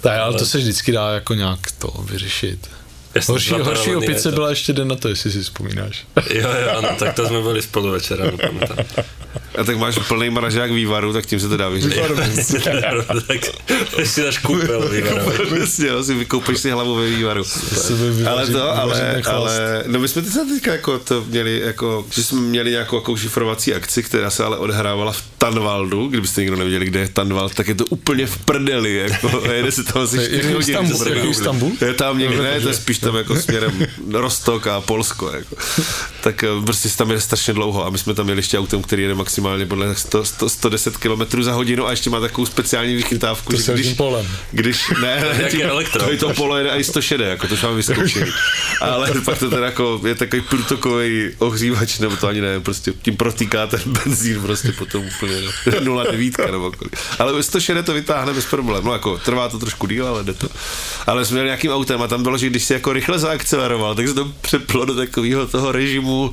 Tak, 0.00 0.14
ale 0.20 0.38
to 0.38 0.46
se 0.46 0.58
vždycky 0.58 0.92
dá 0.92 1.10
jako 1.10 1.34
nějak 1.34 1.60
to 1.78 1.90
vyřešit. 2.06 2.77
Horší, 3.28 3.54
horší 3.54 3.96
opice 3.96 4.32
byla 4.32 4.50
ještě 4.50 4.72
den 4.72 4.88
na 4.88 4.96
to, 4.96 5.08
jestli 5.08 5.30
si 5.32 5.40
vzpomínáš. 5.42 6.06
Jo, 6.30 6.48
jo, 6.48 6.68
áno, 6.78 6.88
tak 6.98 7.16
to 7.16 7.24
sme 7.24 7.40
boli 7.40 7.62
spolu 7.64 7.96
večera, 7.96 8.28
no. 8.28 8.38
A 9.58 9.64
tak 9.64 9.76
máš 9.76 9.98
plný 10.08 10.30
maražák 10.30 10.70
vývaru, 10.70 11.12
tak 11.12 11.26
tím 11.26 11.40
se 11.40 11.48
to 11.48 11.56
dá 11.56 11.68
vyřešit. 11.68 12.02
tak 13.96 14.06
si 14.06 14.22
dáš 14.22 14.38
kúpel, 14.38 14.88
vyvarovať. 14.88 15.60
Jasně, 15.60 15.90
no, 15.90 16.04
si 16.04 16.14
vykoupíš 16.14 16.58
si 16.58 16.70
hlavu 16.70 16.94
ve 16.94 17.06
vývaru. 17.06 17.44
Ale 18.26 18.46
to, 18.46 18.70
ale, 18.76 19.22
ale, 19.26 19.84
no 19.86 20.00
my 20.00 20.08
jsme 20.08 20.22
teď 20.22 20.32
teďka 20.48 20.72
jako 20.72 20.98
to 20.98 21.24
měli, 21.28 21.60
jako, 21.64 22.06
že 22.10 22.24
jsme 22.24 22.40
měli 22.40 22.70
nějakou 22.70 22.96
jako 22.96 23.16
šifrovací 23.16 23.74
akci, 23.74 24.02
která 24.02 24.30
se 24.30 24.44
ale 24.44 24.58
odhrávala 24.58 25.12
v 25.12 25.22
Tanvaldu, 25.38 26.08
kdybyste 26.08 26.40
někdo 26.40 26.56
nevěděli, 26.56 26.86
kde 26.86 27.00
je 27.00 27.08
Tanvald, 27.08 27.54
tak 27.54 27.68
je 27.68 27.74
to 27.74 27.84
úplně 27.86 28.26
v 28.26 28.38
prdeli, 28.38 28.94
jako, 28.94 29.42
a 29.44 29.52
jede 29.52 29.72
se 29.72 29.84
tam 29.84 30.02
asi 30.02 30.16
To 30.16 30.22
je 30.22 30.28
4 30.28 30.38
jako 30.38 30.58
hodiny. 30.58 30.78
Istanbul, 30.78 31.08
jako. 31.08 31.26
Istanbul? 31.26 31.72
Je 31.80 31.94
tam 31.94 32.18
někde, 32.18 32.42
ne, 32.42 32.60
to 32.60 32.68
je 32.68 32.74
spíš 32.74 32.98
tam 32.98 33.16
jako 33.16 33.36
směrem 33.36 33.86
Rostok 34.12 34.66
a 34.66 34.80
Polsko, 34.80 35.30
jako. 35.30 35.56
Tak 36.20 36.44
eh, 36.44 36.48
prostě 36.64 36.88
se 36.88 36.96
tam 36.96 37.10
jede 37.10 37.20
strašně 37.20 37.54
dlouho 37.54 37.86
a 37.86 37.90
my 37.90 37.98
jsme 37.98 38.14
tam 38.14 38.28
jeli 38.28 38.38
ještě 38.38 38.58
autem, 38.58 38.82
který 38.82 39.02
jede 39.02 39.14
maximálně 39.28 39.66
podle 39.66 39.94
100, 39.94 40.24
100, 40.24 40.48
110 40.48 40.96
km 40.96 41.42
za 41.42 41.52
hodinu 41.52 41.86
a 41.86 41.90
ještě 41.90 42.10
má 42.10 42.20
takovou 42.20 42.46
speciální 42.46 42.94
vychytávku, 42.94 43.52
To 43.52 43.60
že 43.60 43.72
když, 43.74 43.92
polem. 43.94 44.26
když, 44.52 44.88
ne, 45.02 45.24
ne, 45.38 45.48
tím- 45.50 45.62
elektro. 45.62 46.02
to, 46.04 46.10
je 46.10 46.16
to 46.18 46.34
polo 46.34 46.56
jede 46.56 46.70
i 46.70 46.84
106, 46.84 47.20
jako 47.20 47.48
to 47.48 47.54
už 47.54 47.62
mám 47.62 47.76
vyzkoušený. 47.76 48.30
Ale 48.80 49.12
pak 49.24 49.38
to 49.38 49.50
teda 49.50 49.66
jako, 49.66 50.00
je 50.06 50.14
takový 50.14 50.42
průtokový 50.42 51.30
ohřívač, 51.38 51.98
nebo 51.98 52.16
to 52.16 52.26
ani 52.28 52.40
ne, 52.40 52.60
prostě 52.60 52.92
tím 53.02 53.16
protýká 53.16 53.66
ten 53.66 53.80
benzín 53.86 54.40
prostě 54.42 54.72
potom 54.72 55.04
úplně 55.16 55.40
no, 55.40 55.50
0,9 56.04 56.52
nebo 56.52 56.72
kolik. 56.72 56.96
Ale 57.18 57.42
106 57.42 57.84
to 57.86 57.92
vytáhne 57.94 58.32
bez 58.32 58.44
problémů, 58.46 58.86
no 58.86 58.92
jako 58.92 59.18
trvá 59.18 59.48
to 59.48 59.58
trošku 59.58 59.86
díl, 59.86 60.06
ale 60.06 60.24
jde 60.24 60.32
to. 60.34 60.48
Ale 61.06 61.24
jsme 61.24 61.34
měli 61.34 61.46
nějakým 61.46 61.70
autem 61.72 62.02
a 62.02 62.08
tam 62.08 62.22
bylo, 62.22 62.38
že 62.38 62.46
když 62.46 62.64
si 62.64 62.72
jako 62.72 62.92
rychle 62.92 63.18
zaakceleroval, 63.18 63.94
tak 63.94 64.08
se 64.08 64.14
to 64.14 64.32
přeplo 64.40 64.84
do 64.84 64.94
takového 64.94 65.46
toho 65.46 65.72
režimu 65.72 66.32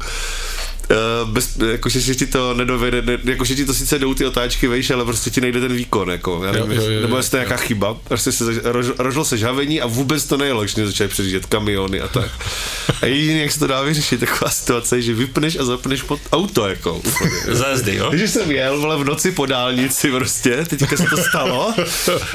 Uh, 0.89 1.29
bez, 1.29 1.57
jakože 1.71 1.99
že 1.99 2.15
ti 2.15 2.25
to 2.25 2.53
nedovede, 2.53 3.01
ne, 3.01 3.17
jakože 3.23 3.55
ti 3.55 3.65
to 3.65 3.73
sice 3.73 3.99
jdou 3.99 4.13
ty 4.13 4.25
otáčky 4.25 4.67
vejš, 4.67 4.89
ale 4.91 5.05
prostě 5.05 5.29
ti 5.29 5.41
nejde 5.41 5.59
ten 5.61 5.73
výkon, 5.73 6.09
jako, 6.11 6.41
já 6.45 6.51
nevím, 6.51 6.71
Jo, 6.71 6.81
jo, 6.81 6.89
jo, 6.91 7.01
nebo 7.01 7.15
jo, 7.15 7.17
jestli 7.17 7.31
to 7.31 7.37
nějaká 7.37 7.57
chyba, 7.57 7.93
prostě 7.93 8.31
se 8.31 8.45
zaž- 8.45 8.59
rož, 8.63 8.85
rožlo 8.97 9.25
se 9.25 9.37
žavení 9.37 9.81
a 9.81 9.87
vůbec 9.87 10.25
to 10.25 10.37
nejelo, 10.37 10.61
když 10.61 10.75
mě 10.75 10.87
začaly 10.87 11.07
předjíždět 11.07 11.45
kamiony 11.45 12.01
a 12.01 12.07
tak. 12.07 12.29
A 13.01 13.05
jediný, 13.05 13.39
jak 13.39 13.51
se 13.51 13.59
to 13.59 13.67
dá 13.67 13.81
vyřešit, 13.81 14.19
taková 14.19 14.51
situace, 14.51 15.01
že 15.01 15.13
vypneš 15.13 15.55
a 15.55 15.65
zapneš 15.65 16.01
pod 16.01 16.19
auto, 16.31 16.67
jako, 16.67 16.93
úplně. 16.93 17.31
Za 17.55 17.67
jazdy, 17.67 17.95
jo? 17.95 18.09
Takže 18.09 18.27
jsem 18.27 18.51
jel, 18.51 18.79
vole, 18.79 18.97
v 18.97 19.03
noci 19.03 19.31
po 19.31 19.45
dálnici 19.45 20.11
prostě, 20.11 20.65
teďka 20.69 20.97
se 20.97 21.03
to 21.09 21.17
stalo 21.17 21.73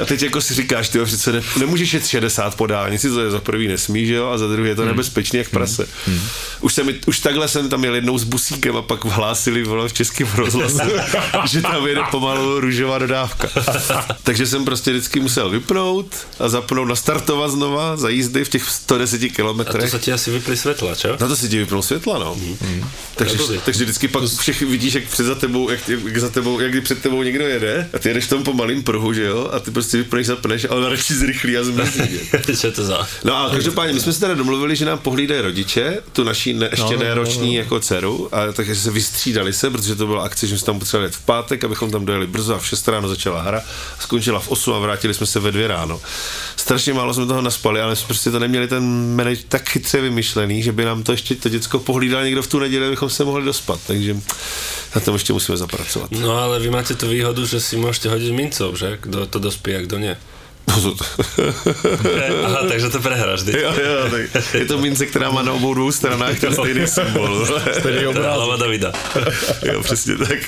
a 0.03 0.05
teď 0.05 0.23
jako 0.23 0.41
si 0.41 0.55
říkáš, 0.55 0.89
ty 0.89 1.05
přece 1.05 1.33
ne, 1.33 1.43
nemůžeš 1.59 1.95
jet 1.95 2.07
60 2.07 2.55
po 2.55 2.67
dálnici, 2.67 3.11
to 3.11 3.21
je 3.21 3.31
za 3.31 3.41
prvý 3.41 3.69
nesmí, 3.69 4.07
že 4.07 4.15
jo, 4.15 4.29
a 4.29 4.39
za 4.39 4.47
druhý 4.47 4.69
je 4.69 4.75
to 4.75 4.85
nebezpečný 4.85 5.39
jak 5.39 5.49
prase. 5.49 5.87
Už, 6.61 6.75
jsem, 6.75 6.89
už 7.07 7.19
takhle 7.19 7.49
jsem 7.49 7.69
tam 7.69 7.85
jel 7.85 7.95
jednou 7.95 8.19
s 8.19 8.25
busíkem 8.41 8.76
a 8.76 8.82
pak 8.82 9.05
vhlásili 9.05 9.62
vole, 9.62 9.88
v 9.88 9.93
českém 9.93 10.28
rozhlasu, 10.34 10.78
že 11.51 11.62
tam 11.62 11.86
jede 11.86 12.01
pomalu 12.11 12.61
růžová 12.61 12.99
dodávka. 12.99 13.49
Takže 14.22 14.47
jsem 14.47 14.64
prostě 14.64 14.91
vždycky 14.91 15.20
musel 15.20 15.51
vypnout 15.51 16.07
a 16.38 16.49
zapnout, 16.49 16.88
nastartovat 16.88 17.51
znova 17.51 17.97
za 17.97 18.09
jízdy 18.09 18.45
v 18.45 18.49
těch 18.49 18.64
110 18.70 19.22
A 19.22 19.28
to 19.28 19.34
kilometrech. 19.34 19.91
sa 19.91 19.99
ti 20.01 20.12
asi 20.12 20.30
vypli 20.32 20.57
svetla, 20.57 20.95
čo? 20.97 21.16
Na 21.20 21.28
to 21.28 21.36
si 21.36 21.49
ti 21.49 21.59
vypnul 21.59 21.82
světla, 21.82 22.18
no. 22.18 22.34
Mm. 22.34 22.84
Takže, 23.16 23.36
To 23.36 23.53
je 23.53 23.61
takže 23.64 23.84
vždycky 23.84 24.09
pak 24.09 24.24
všech 24.24 24.62
vidíš, 24.62 24.95
jak 24.95 25.05
před 25.05 25.24
za 25.24 25.34
tebou, 25.34 25.70
jak, 25.70 25.88
jak, 25.88 26.18
za 26.18 26.28
tebou, 26.28 26.61
jak 26.61 26.84
před 26.84 27.03
tebou 27.03 27.22
někdo 27.22 27.45
jede 27.47 27.88
a 27.93 27.99
ty 27.99 28.09
jedeš 28.09 28.24
v 28.24 28.28
tom 28.28 28.43
pomalým 28.43 28.82
pruhu, 28.82 29.12
že 29.12 29.24
jo, 29.24 29.51
a 29.53 29.59
ty 29.61 29.70
prostě 29.70 29.97
vypneš, 29.97 30.26
zapneš, 30.26 30.66
ale 30.70 30.88
radši 30.91 31.14
zrychlí 31.14 31.57
a 31.57 31.64
zmizí. 31.64 32.20
Čo 32.61 32.72
to 32.76 32.84
za? 32.84 33.09
No 33.24 33.36
a 33.36 33.51
každopádně, 33.51 33.95
my 33.95 34.01
jsme 34.01 34.12
se 34.12 34.20
teda 34.20 34.34
domluvili, 34.34 34.76
že 34.76 34.84
nám 34.84 34.99
pohlídají 34.99 35.41
rodiče, 35.41 35.99
tu 36.12 36.24
naší 36.24 36.55
ne, 36.55 36.68
ještě 36.70 36.84
No, 36.97 36.99
no, 36.99 37.05
neroční 37.05 37.47
no, 37.47 37.53
no. 37.53 37.59
jako 37.59 37.80
dceru, 37.80 38.28
a 38.33 38.53
takže 38.53 38.74
se 38.74 38.91
vystřídali 38.91 39.53
se, 39.53 39.70
protože 39.70 39.95
to 39.95 40.07
byla 40.07 40.24
akce, 40.24 40.47
že 40.47 40.59
jsme 40.59 40.66
tam 40.66 40.78
potřebovali 40.78 41.07
jet 41.07 41.16
v 41.16 41.24
pátek, 41.24 41.64
abychom 41.64 41.91
tam 41.91 42.05
dojeli 42.05 42.26
brzo 42.26 42.55
a 42.55 42.59
v 42.59 42.66
6 42.66 42.89
ráno 42.89 43.09
začala 43.09 43.43
hra, 43.43 43.62
skončila 44.01 44.41
v 44.41 44.49
8 44.49 44.74
a 44.74 44.78
vrátili 44.78 45.14
jsme 45.14 45.26
se 45.26 45.41
ve 45.41 45.53
2 45.53 45.68
ráno. 45.68 46.01
Strašně 46.57 46.95
málo 46.95 47.14
jsme 47.14 47.26
toho 47.26 47.43
naspali, 47.43 47.81
ale 47.81 47.97
jsme 47.97 48.07
prostě 48.07 48.31
to 48.31 48.39
neměli 48.39 48.68
ten 48.68 49.16
manage 49.16 49.43
tak 49.49 49.68
chytře 49.68 50.01
vymyšlený, 50.01 50.62
že 50.62 50.72
by 50.72 50.85
nám 50.85 51.03
to 51.03 51.12
ještě 51.12 51.35
to 51.35 51.49
děcko 51.49 51.78
pohlídal 51.78 52.24
někdo 52.24 52.43
v 52.43 52.47
tu 52.47 52.59
neděli, 52.59 52.87
abychom 52.87 53.11
se 53.11 53.24
mohli 53.24 53.45
dospat, 53.45 53.81
takže 53.87 54.16
na 54.95 55.01
tom 55.01 55.14
ještě 55.14 55.33
musíme 55.33 55.59
zapracovat. 55.59 56.11
No 56.11 56.39
ale 56.39 56.59
vy 56.59 56.70
máte 56.70 56.95
tu 56.95 57.09
výhodu, 57.09 57.47
že 57.47 57.61
si 57.61 57.76
môžete 57.76 58.11
hodiť 58.11 58.31
mincov, 58.35 58.74
že? 58.74 58.99
Kto 58.99 59.26
to 59.26 59.39
dospí 59.39 59.74
a 59.74 59.83
kto 59.83 59.99
nie. 60.77 62.45
Aha, 62.47 62.61
takže 62.68 62.89
to 62.89 63.01
prehráš, 63.01 63.43
ty. 63.43 63.61
jo, 63.61 63.73
jo, 63.85 64.27
tak 64.33 64.55
je 64.55 64.64
to 64.64 64.79
mince, 64.79 65.07
která 65.07 65.31
má 65.31 65.43
na 65.43 65.53
obou 65.53 65.75
dvou 65.75 65.93
stranách 65.93 66.41
ten 66.41 66.55
stejný 66.55 66.87
symbol. 66.87 67.47
Stejný 67.79 68.07
obrázek. 68.07 68.33
Hlava 68.33 68.57
Davida. 68.57 68.93
jo, 69.62 69.83
přesně 69.83 70.16
tak. 70.16 70.39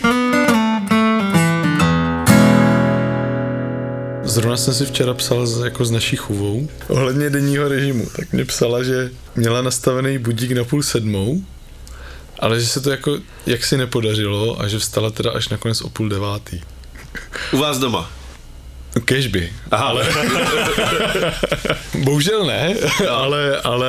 Zrovna 4.24 4.56
jsem 4.56 4.74
si 4.74 4.86
včera 4.86 5.14
psal 5.14 5.46
z, 5.46 5.64
jako 5.64 5.84
s 5.84 5.90
naší 5.90 6.16
chůvou 6.16 6.68
ohledně 6.88 7.30
denního 7.30 7.68
režimu, 7.68 8.06
tak 8.16 8.32
mě 8.32 8.44
psala, 8.44 8.82
že 8.82 9.10
měla 9.36 9.62
nastavený 9.62 10.18
budík 10.18 10.52
na 10.52 10.64
půl 10.64 10.82
sedmou, 10.82 11.42
ale 12.38 12.60
že 12.60 12.66
se 12.66 12.80
to 12.80 12.90
jako 12.90 13.18
jaksi 13.46 13.76
nepodařilo 13.76 14.60
a 14.60 14.68
že 14.68 14.78
vstala 14.78 15.10
teda 15.10 15.30
až 15.30 15.48
nakonec 15.48 15.80
o 15.82 15.88
půl 15.88 16.08
devátý. 16.08 16.60
U 17.52 17.58
vás 17.58 17.78
doma. 17.78 18.10
Kežby. 19.04 19.52
Ale 19.70 20.08
Bohužel 21.98 22.44
ne, 22.46 22.74
ale, 23.10 23.60
ale 23.60 23.88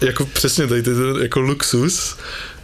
jako 0.00 0.24
přesně 0.26 0.66
tady 0.66 0.82
to 0.82 0.90
je 0.90 0.96
ten 0.96 1.22
jako 1.22 1.40
luxus, 1.40 2.16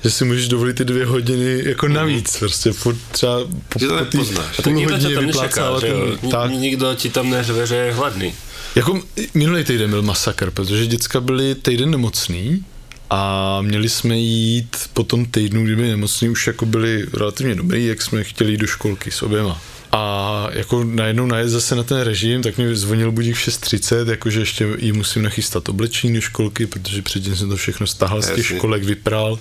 že 0.05 0.11
si 0.11 0.25
můžeš 0.25 0.49
dovolit 0.49 0.75
ty 0.77 0.85
dvě 0.85 1.07
hodiny 1.07 1.63
jako 1.65 1.89
navíc, 1.89 2.39
prostě 2.39 2.73
furt 2.73 2.97
třeba 3.13 3.41
po, 3.69 3.79
Že 3.79 3.87
to 3.87 3.95
po 3.95 4.01
nepoznáš. 4.05 4.57
půl 4.65 4.85
hodině 4.93 5.19
vyplácávat. 5.19 5.85
Tak, 6.31 6.51
Ni- 6.51 6.57
Nikto 6.57 6.95
ti 6.95 7.11
tam 7.11 7.31
neřve, 7.31 7.67
že 7.67 7.75
je 7.77 7.93
hladný. 7.93 8.35
Jako 8.75 9.01
minulý 9.35 9.65
týden 9.65 9.91
byl 9.91 10.03
masakr, 10.03 10.51
protože 10.51 10.87
děcka 10.87 11.21
byli 11.21 11.55
týden 11.55 11.91
nemocný 11.91 12.65
a 13.11 13.59
měli 13.63 13.89
jsme 13.89 14.17
jít 14.19 14.77
po 14.95 15.03
tom 15.05 15.27
týdnu, 15.27 15.65
kdy 15.65 15.77
byli 15.77 15.89
nemocní, 15.89 16.29
už 16.29 16.47
jako 16.47 16.67
byli 16.67 17.07
relativně 17.15 17.55
dobrý, 17.55 17.87
jak 17.87 18.03
jsme 18.03 18.25
chtěli 18.25 18.51
jít 18.51 18.57
do 18.61 18.67
školky 18.67 19.11
s 19.11 19.23
oběma. 19.23 19.61
A 19.93 20.47
jako 20.53 20.85
najednou 20.85 21.27
najet 21.27 21.49
zase 21.49 21.77
na 21.77 21.83
ten 21.83 22.01
režim, 22.01 22.43
tak 22.43 22.59
mě 22.59 22.77
zvonil 22.77 23.13
budík 23.13 23.37
v 23.37 23.49
6.30, 23.49 24.11
jakože 24.11 24.41
ještě 24.41 24.67
jí 24.79 24.93
musím 24.93 25.23
nachystat 25.23 25.69
oblečení 25.69 26.15
do 26.15 26.21
školky, 26.21 26.67
protože 26.67 27.03
předtím 27.03 27.37
jsem 27.37 27.49
to 27.49 27.57
všechno 27.57 27.87
stáhl 27.87 28.23
z 28.23 28.31
těch 28.31 28.47
školek, 28.47 28.85
vypral. 28.85 29.39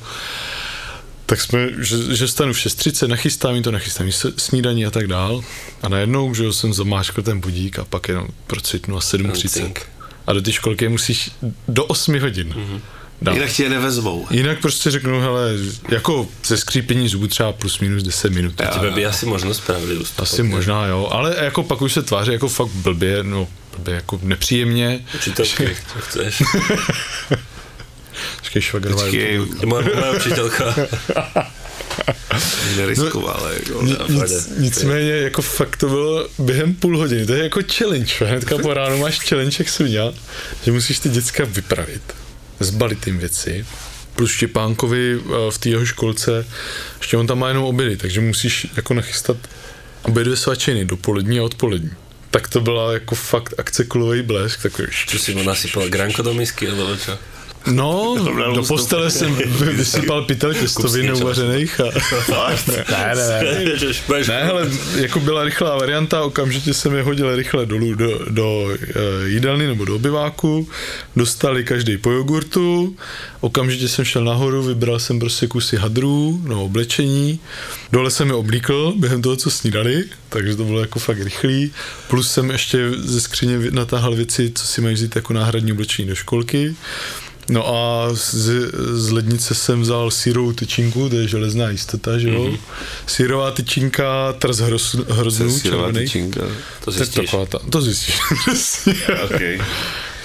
Tak 1.25 1.41
jsme, 1.41 1.69
že, 1.79 2.15
že 2.15 2.27
stanu 2.27 2.53
v 2.53 2.57
6.30, 2.57 3.07
nachystám 3.07 3.55
jí 3.55 3.61
to, 3.61 3.71
nachystám 3.71 4.07
jí 4.07 4.13
snídaní 4.37 4.85
a 4.85 4.91
tak 4.91 5.07
dál. 5.07 5.43
A 5.81 5.89
najednou, 5.89 6.33
že 6.33 6.53
jsem 6.53 6.73
zamáčkl 6.73 7.21
ten 7.21 7.39
budík 7.39 7.79
a 7.79 7.85
pak 7.85 8.07
jenom 8.07 8.27
procitnu 8.47 8.97
a 8.97 8.99
7.30. 8.99 9.49
Cink. 9.49 9.81
A 10.27 10.33
do 10.33 10.41
té 10.41 10.51
školky 10.51 10.89
musíš 10.89 11.31
do 11.67 11.85
8 11.85 12.19
hodin. 12.19 12.47
Mhm. 12.47 12.81
Dát. 13.21 13.33
jinak 13.33 13.51
tě 13.51 13.63
je 13.63 13.69
nevezmou. 13.69 14.27
Jinak 14.31 14.59
prostě 14.61 14.91
řeknu, 14.91 15.19
hele, 15.21 15.51
jako 15.89 16.27
ze 16.45 16.57
skřípění 16.57 17.07
zubů 17.09 17.27
třeba 17.27 17.51
plus 17.53 17.79
minus 17.79 18.03
10 18.03 18.31
minut. 18.33 18.55
Tebe 18.55 18.91
by 18.91 19.05
asi 19.05 19.25
možno 19.25 19.53
spravili 19.53 19.97
ústupok. 19.97 20.23
Asi 20.23 20.43
možná, 20.43 20.85
jo, 20.85 21.09
ale 21.11 21.35
jako 21.41 21.63
pak 21.63 21.81
už 21.81 21.93
se 21.93 22.01
tváří 22.01 22.31
jako 22.31 22.47
fakt 22.47 22.67
blbě, 22.69 23.23
no 23.23 23.47
blbě, 23.77 23.95
jako 23.95 24.19
nepříjemně. 24.23 25.05
Učitelky, 25.15 25.77
co 25.93 25.99
chceš. 25.99 26.43
Počkej, 28.39 28.61
švagrová 28.61 29.03
je 29.05 29.11
Počkej, 29.11 29.39
úplně- 29.39 29.65
Moja, 29.65 29.95
moja 29.95 30.11
učiteľka. 30.11 30.75
neriskoval, 32.77 33.49
jako. 33.53 33.83
Nic, 34.09 34.49
nicméně 34.57 35.11
jako 35.11 35.41
fakt 35.41 35.75
to 35.77 35.87
bylo 35.89 36.27
během 36.39 36.73
půl 36.73 36.97
hodiny, 36.97 37.25
to 37.25 37.33
je 37.33 37.43
jako 37.43 37.59
challenge, 37.77 38.13
hnedka 38.25 38.57
po 38.57 38.73
ránu 38.73 38.97
máš 38.97 39.19
challenge, 39.19 39.55
jak 39.59 39.69
jsem 39.69 39.87
dělal, 39.87 40.13
že 40.65 40.71
musíš 40.71 40.99
ty 40.99 41.09
děcka 41.09 41.43
vypravit, 41.45 42.01
zbalit 42.59 43.07
jim 43.07 43.17
věci, 43.17 43.65
plus 44.15 44.31
Štěpánkovi 44.31 45.19
eh, 45.19 45.51
v 45.51 45.57
té 45.57 45.69
jeho 45.69 45.85
školce, 45.85 46.47
ještě 46.97 47.17
on 47.17 47.27
tam 47.27 47.39
má 47.39 47.47
jenom 47.47 47.63
obědy, 47.63 47.97
takže 47.97 48.21
musíš 48.21 48.67
jako 48.75 48.93
nachystat 48.93 49.37
obědové 50.01 50.37
svačiny, 50.37 50.85
dopolední 50.85 51.39
a 51.39 51.43
odpolední. 51.43 51.91
Tak 52.31 52.47
to 52.47 52.61
byla 52.61 52.93
jako 52.93 53.15
fakt 53.15 53.53
akce 53.57 53.83
kulový 53.83 54.21
blesk, 54.21 54.61
takový 54.61 54.87
Čo 55.07 55.19
si 55.19 55.35
mu 55.35 55.43
nasypal 55.43 55.89
granko 55.89 56.21
do 56.21 56.33
misky, 56.33 56.67
alebo 56.69 56.95
čo? 56.97 57.17
No, 57.71 58.15
do 58.55 58.63
postele 58.67 59.11
jsem 59.11 59.35
vy- 59.35 59.73
vysypal 59.73 60.21
pytel 60.25 60.53
těstovin 60.53 61.05
neuvařených 61.05 61.79
a... 61.79 61.83
ne, 62.91 63.15
ne, 63.15 63.27
ne. 63.27 63.43
Ne, 64.27 64.43
hele, 64.45 64.69
jako 64.95 65.19
byla 65.19 65.43
rychlá 65.43 65.77
varianta, 65.77 66.23
okamžitě 66.23 66.73
jsem 66.73 66.95
je 66.95 67.01
hodil 67.03 67.35
rychle 67.35 67.65
dolů 67.65 67.93
do, 67.93 68.19
do 68.29 68.69
e, 69.25 69.29
jídelny 69.29 69.67
nebo 69.67 69.85
do 69.85 69.95
obyváku, 69.95 70.69
dostali 71.15 71.63
každý 71.63 71.97
po 71.97 72.11
jogurtu, 72.11 72.95
okamžitě 73.39 73.87
jsem 73.87 74.05
šel 74.05 74.23
nahoru, 74.23 74.63
vybral 74.63 74.99
jsem 74.99 75.19
prostě 75.19 75.47
kusy 75.47 75.77
hadrů, 75.77 76.41
no 76.43 76.63
oblečení, 76.65 77.39
dole 77.91 78.11
jsem 78.11 78.27
je 78.27 78.33
oblíkl 78.33 78.93
během 78.97 79.21
toho, 79.21 79.35
co 79.35 79.51
snídali, 79.51 80.03
takže 80.29 80.55
to 80.55 80.63
bylo 80.63 80.79
jako 80.79 80.99
fakt 80.99 81.19
rychlý, 81.21 81.71
plus 82.07 82.31
jsem 82.31 82.49
ještě 82.49 82.89
ze 82.97 83.21
skříně 83.21 83.57
natáhl 83.71 84.15
věci, 84.15 84.51
co 84.55 84.67
si 84.67 84.81
mají 84.81 84.95
vzít 84.95 85.15
jako 85.15 85.33
náhradní 85.33 85.71
oblečení 85.71 86.07
do 86.07 86.15
školky, 86.15 86.75
No 87.49 87.67
a 87.75 88.09
z, 88.13 88.49
z 88.93 89.11
lednice 89.11 89.55
jsem 89.55 89.81
vzal 89.81 90.11
sírovou 90.11 90.51
tyčinku, 90.53 91.09
to 91.09 91.15
je 91.15 91.27
železná 91.27 91.69
jistota, 91.69 92.17
že 92.19 92.29
jo? 92.29 92.43
Mm-hmm. 92.45 92.59
Sírová 93.07 93.51
tyčinka, 93.51 94.33
trz 94.39 94.59
hroz, 94.59 94.95
hroznů 95.09 95.59
červený. 95.59 95.99
tyčinka. 95.99 96.39
To 96.41 96.47
To 96.85 96.91
je 96.91 96.97
zistíš. 96.97 97.25
taková 97.31 97.45
ta, 97.45 97.59
to 97.69 97.81
zjistíš. 97.81 98.15
Okay. 99.25 99.59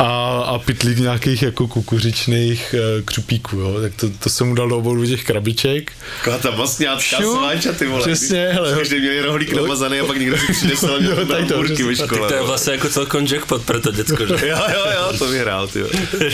A, 0.03 0.43
a 0.43 0.59
pytlík 0.59 0.99
nějakých 0.99 1.43
jako 1.43 1.69
kukuřičných 1.69 2.75
uh, 2.75 3.05
křupíků, 3.05 3.57
jo? 3.57 3.81
Tak 3.81 3.95
to, 3.95 4.11
to 4.11 4.31
jsem 4.31 4.49
mu 4.49 4.55
dal 4.55 4.69
do 4.69 4.79
obou 4.79 5.05
těch 5.05 5.25
krabiček. 5.25 5.93
Taková 6.19 6.39
ta 6.39 6.51
masňácká 6.51 7.17
Šup, 7.17 7.39
sváča, 7.39 7.73
ty 7.73 7.87
vole. 7.87 8.03
přesně, 8.03 8.49
hele. 8.53 8.75
Každý 8.79 9.01
měli 9.01 9.21
rohlík 9.21 9.53
namazaný 9.53 10.01
a 10.01 10.05
pak 10.05 10.19
někdo 10.19 10.39
si 10.39 10.53
přinesl 10.53 11.01
měl 11.01 11.17
tam 11.27 11.27
tady 11.27 11.45
to, 11.47 11.55
burky 11.55 11.83
ve 11.83 11.97
škole. 11.97 12.29
To 12.29 12.35
je 12.35 12.41
no. 12.41 12.47
vlastně 12.47 12.73
jako 12.73 12.89
celkom 12.89 13.27
jackpot 13.27 13.63
pro 13.63 13.81
to 13.81 13.93
děcko, 13.93 14.27
že? 14.27 14.33
Jo, 14.47 14.59
jo, 14.73 14.85
jo, 14.95 15.19
to 15.19 15.27
vyhrál, 15.27 15.69
ty 15.69 15.79
jo. 15.79 15.87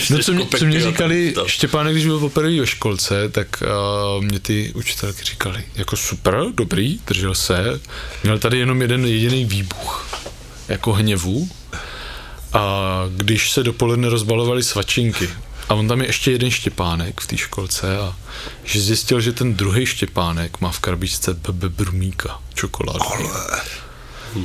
No, 0.09 0.19
co, 0.19 0.33
mě, 0.33 0.45
co 0.57 0.65
mě 0.65 0.81
říkali. 0.81 1.33
Štěpánek, 1.45 1.93
když 1.93 2.05
byl 2.05 2.19
poprvé 2.19 2.59
ve 2.59 2.67
školce, 2.67 3.29
tak 3.29 3.47
uh, 4.17 4.23
mě 4.23 4.39
ty 4.39 4.71
učitelky 4.75 5.23
říkali, 5.23 5.63
jako 5.75 5.97
super, 5.97 6.43
dobrý, 6.53 6.99
držel 7.07 7.35
se, 7.35 7.79
měl 8.23 8.39
tady 8.39 8.59
jenom 8.59 8.81
jeden 8.81 9.05
jediný 9.05 9.45
výbuch, 9.45 10.07
jako 10.67 10.93
hněvu, 10.93 11.49
a 12.53 13.03
když 13.17 13.51
se 13.51 13.63
dopoledne 13.63 14.09
rozbalovaly 14.09 14.63
svačinky, 14.63 15.29
a 15.69 15.73
on 15.73 15.87
tam 15.87 16.01
je 16.01 16.07
ještě 16.07 16.31
jeden 16.31 16.51
Štěpánek 16.51 17.21
v 17.21 17.27
té 17.27 17.37
školce 17.37 17.97
a 17.97 18.15
že 18.63 18.81
zjistil, 18.81 19.21
že 19.21 19.33
ten 19.33 19.53
druhý 19.53 19.85
Štěpánek 19.85 20.61
má 20.61 20.71
v 20.71 20.79
krabičce 20.79 21.33
BB 21.33 21.63
Brumíka, 21.63 22.39
čokoládu. 22.53 23.29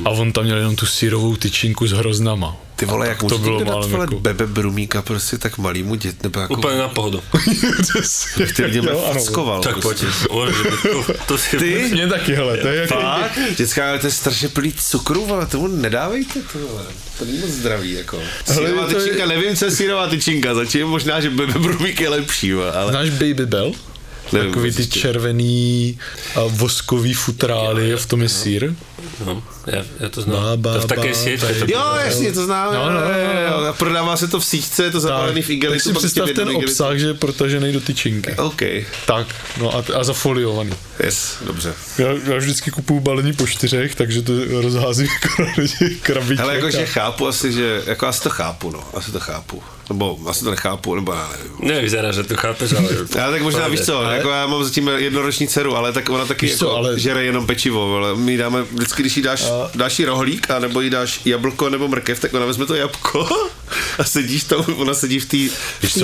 A 0.05 0.09
on 0.09 0.31
tam 0.31 0.43
měl 0.43 0.57
jenom 0.57 0.75
tu 0.75 0.85
sírovou 0.85 1.35
tyčinku 1.35 1.87
s 1.87 1.91
hroznama. 1.91 2.55
Ty 2.75 2.85
vole, 2.85 3.07
jak 3.07 3.23
to 3.23 3.37
bylo 3.37 3.63
dát 3.63 3.85
vole 3.85 4.03
jako- 4.03 4.19
Bebe 4.19 4.47
Brumíka 4.47 5.01
prostě 5.01 5.37
tak 5.37 5.57
malýmu 5.57 5.95
dět, 5.95 6.23
nebo 6.23 6.39
jako... 6.39 6.53
Úplne 6.53 6.77
na 6.77 6.87
pohodu. 6.87 7.21
Ty 8.55 8.63
lidi 8.65 8.81
mě 8.81 8.91
fackoval. 9.13 9.61
Tak 9.61 9.79
prostě. 9.81 10.05
byť. 10.05 10.15
To, 10.81 11.13
to 11.27 11.37
si... 11.37 11.57
Ty? 11.57 11.89
Mně 11.91 12.07
taky, 12.07 12.35
hele, 12.35 12.57
to 12.57 12.67
je 12.67 12.81
jako... 12.81 12.93
Fakt? 12.93 13.39
Dětská, 13.57 13.89
ale 13.89 13.99
to 13.99 14.07
je 14.07 14.11
strašně 14.11 14.47
plný 14.47 14.73
cukru, 14.73 15.33
ale 15.33 15.45
tomu 15.45 15.67
nedávejte 15.67 16.39
to, 16.53 16.59
vole. 16.59 16.83
To 17.19 17.25
není 17.25 17.37
moc 17.37 17.49
zdravý, 17.49 17.91
jako. 17.93 18.19
Sírová 18.53 18.85
to 18.87 18.97
je- 18.97 19.03
tyčinka, 19.03 19.25
nevím, 19.25 19.55
co 19.55 19.65
je 19.65 19.71
sírová 19.71 20.07
tyčinka, 20.07 20.53
zatím 20.55 20.87
možná, 20.87 21.21
že 21.21 21.29
Bebe 21.29 21.59
Brumík 21.59 22.01
je 22.01 22.09
lepší, 22.09 22.53
ale... 22.53 22.91
Znáš 22.91 23.09
Baby 23.09 23.45
Bell? 23.45 23.71
Nevím, 24.33 24.49
Takový 24.51 24.71
ty 24.71 24.87
červený 24.87 25.99
a 26.35 26.39
voskový 26.47 27.13
futrály 27.13 27.93
a 27.93 27.97
v 27.97 28.05
tom 28.05 28.21
je 28.21 28.29
sír. 28.29 28.73
No, 29.25 29.43
ja, 29.67 29.81
ja 29.99 30.09
to 30.13 30.21
znám. 30.21 30.41
Ba, 30.41 30.55
ba, 30.57 30.73
to 30.73 30.79
v 30.81 30.85
takej 30.85 31.11
ba, 31.11 31.17
siečke. 31.17 31.53
tady. 31.53 31.73
Jo, 31.73 31.83
jasně, 32.05 32.31
to 32.31 32.45
známe. 32.45 32.77
No, 32.77 32.85
no, 32.85 32.99
no, 33.01 33.61
no. 33.61 33.67
A 33.69 33.73
prodává 33.73 34.17
se 34.17 34.27
to 34.27 34.39
v 34.39 34.45
síťce, 34.45 34.83
je 34.83 34.91
to 34.91 34.99
zapálený 34.99 35.41
v 35.41 35.45
tak 35.47 35.53
igelitu. 35.55 35.79
si 35.89 35.93
pak 35.93 36.01
s 36.01 36.03
tím 36.03 36.09
představ 36.13 36.25
ten 36.35 36.47
igelitu. 36.49 36.69
obsah, 36.71 36.97
že 36.97 37.13
protažený 37.13 37.73
do 37.73 37.81
tyčinky. 37.81 38.33
OK, 38.37 38.61
Tak, 39.05 39.27
no 39.61 39.75
a, 39.77 39.83
a 39.99 40.03
zafoliovaný. 40.03 40.73
yes, 41.03 41.37
dobře. 41.45 41.73
Já, 41.97 42.07
já 42.07 42.37
vždycky 42.37 42.71
kupuju 42.71 42.99
balení 42.99 43.33
po 43.33 43.47
čtyřech, 43.47 43.95
takže 43.95 44.21
to 44.21 44.33
rozházím 44.61 45.07
jako 45.21 45.41
na 45.41 45.67
těch 45.79 46.01
krabiček. 46.01 46.39
Hele, 46.39 46.55
jakože 46.55 46.83
a- 46.83 46.85
chápu 46.85 47.27
asi, 47.27 47.51
že, 47.53 47.81
jako 47.85 48.07
asi 48.07 48.21
to 48.23 48.29
chápu, 48.29 48.71
no, 48.71 48.83
asi 48.93 49.11
to 49.11 49.19
chápu. 49.19 49.63
Nebo 49.89 50.19
asi 50.27 50.43
to 50.43 50.49
nechápu, 50.51 50.95
nebo 50.95 51.13
já 51.13 51.29
nevím. 51.37 51.75
Nevyzerá, 51.75 52.11
že 52.11 52.23
to 52.23 52.35
chápeš, 52.35 52.73
ale... 52.73 52.87
Já 53.15 53.31
tak 53.31 53.41
možná 53.41 53.67
víš 53.67 53.81
co, 53.81 53.97
Ale- 53.99 54.17
jako 54.17 54.29
já 54.29 54.47
mám 54.47 54.63
zatím 54.63 54.87
jednoroční 54.87 55.47
dceru, 55.47 55.75
ale 55.75 55.93
tak 55.93 56.09
ona 56.09 56.25
taky 56.25 56.45
Víš 56.45 56.55
co, 56.55 56.65
jako 56.65 56.77
ale- 56.77 56.99
žere 56.99 57.23
jenom 57.23 57.47
pečivo, 57.47 57.95
ale 57.97 58.15
my 58.15 58.37
dáme, 58.37 58.61
vždycky 58.63 59.01
když 59.01 59.17
jí 59.17 59.23
dáš, 59.23 59.43
dáš 59.75 59.99
jí 59.99 60.05
rohlík, 60.05 60.47
nebo 60.59 60.81
jí 60.81 60.89
dáš 60.89 61.21
jablko 61.25 61.69
nebo 61.69 61.87
mrkev, 61.87 62.19
tak 62.19 62.33
ona 62.33 62.45
vezme 62.45 62.65
to 62.65 62.75
jabko 62.75 63.27
a 63.99 64.03
sedíš 64.03 64.43
tam, 64.43 64.65
ona 64.75 64.93
sedí 64.93 65.19
v 65.19 65.25
té 65.25 65.37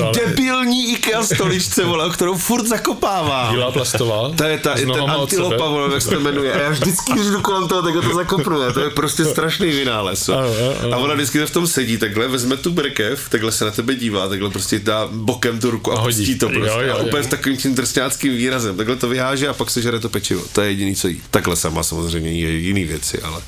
ale- 0.01 0.12
debilní 0.26 0.91
IKEA 0.91 1.24
stoličce, 1.24 1.86
vole, 1.86 2.09
kterou 2.09 2.38
furt 2.38 2.68
zakopává. 2.68 3.51
Bílá 3.51 3.72
plastová. 3.72 4.30
To 4.38 4.43
je 4.43 4.57
ta, 4.57 4.76
od 4.89 5.09
antilopa, 5.09 5.68
vole, 5.68 5.93
jak 5.93 6.01
se 6.01 6.09
to 6.09 6.20
jmenuje. 6.20 6.53
A 6.53 6.57
já 6.57 6.70
vždycky, 6.70 7.14
jdu 7.14 7.41
kolem 7.41 7.68
toho, 7.68 7.82
tak 7.82 7.93
to 7.93 8.16
zakopnuje. 8.16 8.74
To 8.74 8.80
je 8.80 8.89
prostě 8.89 9.26
strašný 9.26 9.70
vynález. 9.70 10.30
Ano, 10.30 10.39
ano. 10.84 10.93
A 10.93 10.97
ona 10.97 11.14
vždycky 11.14 11.45
v 11.45 11.51
tom 11.51 11.68
sedí, 11.68 11.97
takhle 11.97 12.28
vezme 12.28 12.57
tu 12.57 12.72
brkev, 12.72 13.30
takhle 13.30 13.51
se 13.51 13.66
na 13.66 13.72
tebe 13.72 13.95
dívá, 13.95 14.28
takhle 14.30 14.49
prostě 14.49 14.80
dá 14.80 15.07
bokem 15.12 15.59
tu 15.59 15.72
ruku 15.72 15.91
a, 15.91 15.95
A 15.95 15.99
hodí. 16.01 16.36
to 16.36 16.49
prostě. 16.49 16.68
Jo, 16.70 16.80
jo, 16.82 16.95
a 16.95 16.97
jo. 16.97 17.05
úplně 17.05 17.24
s 17.24 17.28
takovým 17.28 17.57
tím 17.57 17.76
drsňáckým 17.76 18.36
výrazem. 18.36 18.78
Takhle 18.78 18.95
to 18.95 19.09
vyháže 19.09 19.47
a 19.47 19.53
pak 19.53 19.70
se 19.70 19.82
žere 19.82 19.99
to 19.99 20.09
pečivo. 20.09 20.43
To 20.53 20.62
je 20.62 20.70
jediný, 20.70 20.95
co 20.95 21.07
jí. 21.07 21.22
Takhle 21.32 21.55
sama 21.55 21.84
samozřejmě 21.84 22.32
je 22.32 22.51
jiný 22.51 22.86
věci, 22.86 23.22
ale 23.22 23.41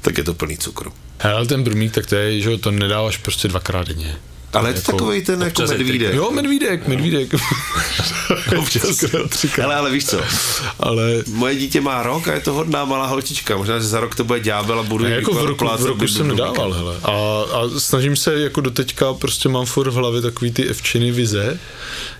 tak 0.00 0.18
je 0.18 0.24
to 0.24 0.34
plný 0.34 0.58
cukru. 0.58 0.92
Hele, 1.24 1.46
ten 1.46 1.64
brumík, 1.64 1.92
tak 1.92 2.06
to 2.06 2.14
je, 2.14 2.40
že 2.40 2.58
to 2.58 2.70
nedáváš 2.70 3.16
prostě 3.16 3.48
dvakrát 3.48 3.88
denně. 3.88 4.16
Ale 4.54 4.70
je 4.70 4.74
to 4.74 4.78
Jako- 4.78 4.92
takový 4.92 5.22
ten 5.22 5.42
jako 5.42 5.62
medvídek. 5.66 6.14
Jo, 6.14 6.30
medvídek, 6.30 6.88
medvídek. 6.88 7.34
Občas. 8.58 9.04
Ale, 9.64 9.74
ale 9.74 9.90
víš 9.90 10.04
co, 10.06 10.20
Ale 10.80 11.22
moje 11.26 11.54
dítě 11.54 11.80
má 11.80 12.02
rok 12.02 12.28
a 12.28 12.34
je 12.34 12.40
to 12.40 12.52
hodná 12.52 12.84
malá 12.84 13.06
holčička. 13.06 13.56
Možná, 13.56 13.78
že 13.78 13.84
za 13.84 14.00
rok 14.00 14.14
to 14.14 14.24
bude 14.24 14.40
ďábel 14.40 14.78
a 14.80 14.82
budu 14.82 15.04
jako 15.06 15.34
v 15.34 15.44
roku, 15.44 15.66
v 15.76 15.86
roku 15.86 16.08
jsem 16.08 16.28
nedával, 16.28 16.72
hele. 16.72 16.96
A, 17.02 17.10
a 17.42 17.68
snažím 17.78 18.16
se 18.16 18.40
jako 18.40 18.60
doteďka, 18.60 19.12
prostě 19.14 19.48
mám 19.48 19.66
furt 19.66 19.90
v 19.90 19.94
hlavě 19.94 20.20
takový 20.20 20.52
ty 20.52 20.64
evčiny 20.68 21.10
vize, 21.12 21.58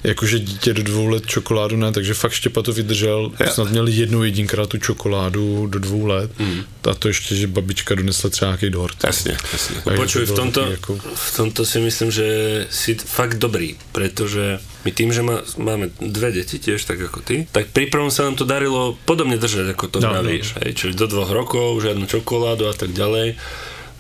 jakože 0.05 0.39
dítě 0.39 0.75
do 0.75 0.83
dvou 0.83 1.07
let 1.07 1.27
čokoládu 1.27 1.77
ne, 1.77 1.93
takže 1.93 2.15
fakt 2.15 2.33
Štěpa 2.33 2.63
to 2.63 2.73
vydržel, 2.73 3.33
Jo. 3.41 3.47
snad 3.53 3.71
měl 3.71 3.87
jednou 3.89 4.23
jedinkrát 4.23 4.69
tu 4.69 4.79
čokoládu 4.79 5.67
do 5.67 5.79
dvou 5.79 6.07
let 6.07 6.31
Hmm. 6.39 6.61
a 6.91 6.95
to 6.95 7.09
ještě, 7.09 7.37
že 7.37 7.47
babička 7.47 7.95
donesla 7.95 8.31
třeba 8.31 8.49
nějaký 8.51 8.71
dort. 8.71 8.97
Jasně, 9.05 9.37
jasně. 9.53 9.77
Takže 9.85 9.97
Počuj, 10.03 10.27
to 10.27 10.33
v 10.33 10.37
tomto, 10.37 10.61
Jako, 10.61 10.99
v 11.15 11.37
tomto 11.37 11.65
si 11.67 11.79
myslím, 11.81 12.11
že 12.11 12.24
si 12.71 12.95
fakt 12.95 13.39
dobrý, 13.39 13.77
pretože 13.93 14.61
my 14.85 14.91
tým, 14.93 15.11
že 15.13 15.23
má, 15.25 15.41
máme 15.57 15.91
dve 16.01 16.33
deti 16.33 16.61
tiež, 16.61 16.85
tak 16.85 17.01
ako 17.01 17.25
ty, 17.25 17.49
tak 17.49 17.73
pri 17.73 17.89
prvom 17.89 18.13
sa 18.13 18.29
nám 18.29 18.37
to 18.37 18.45
darilo 18.45 19.01
podobne 19.09 19.41
držať, 19.41 19.73
ako 19.73 19.85
to 19.89 19.99
No, 20.05 20.13
no, 20.13 20.21
vravíš. 20.21 20.55
No. 20.55 20.57
Hej, 20.61 20.71
čiže 20.77 21.01
do 21.01 21.07
dvoch 21.09 21.31
rokov, 21.33 21.81
žiadnu 21.81 22.05
čokoládu 22.05 22.69
a 22.69 22.75
tak 22.77 22.93
ďalej. 22.93 23.37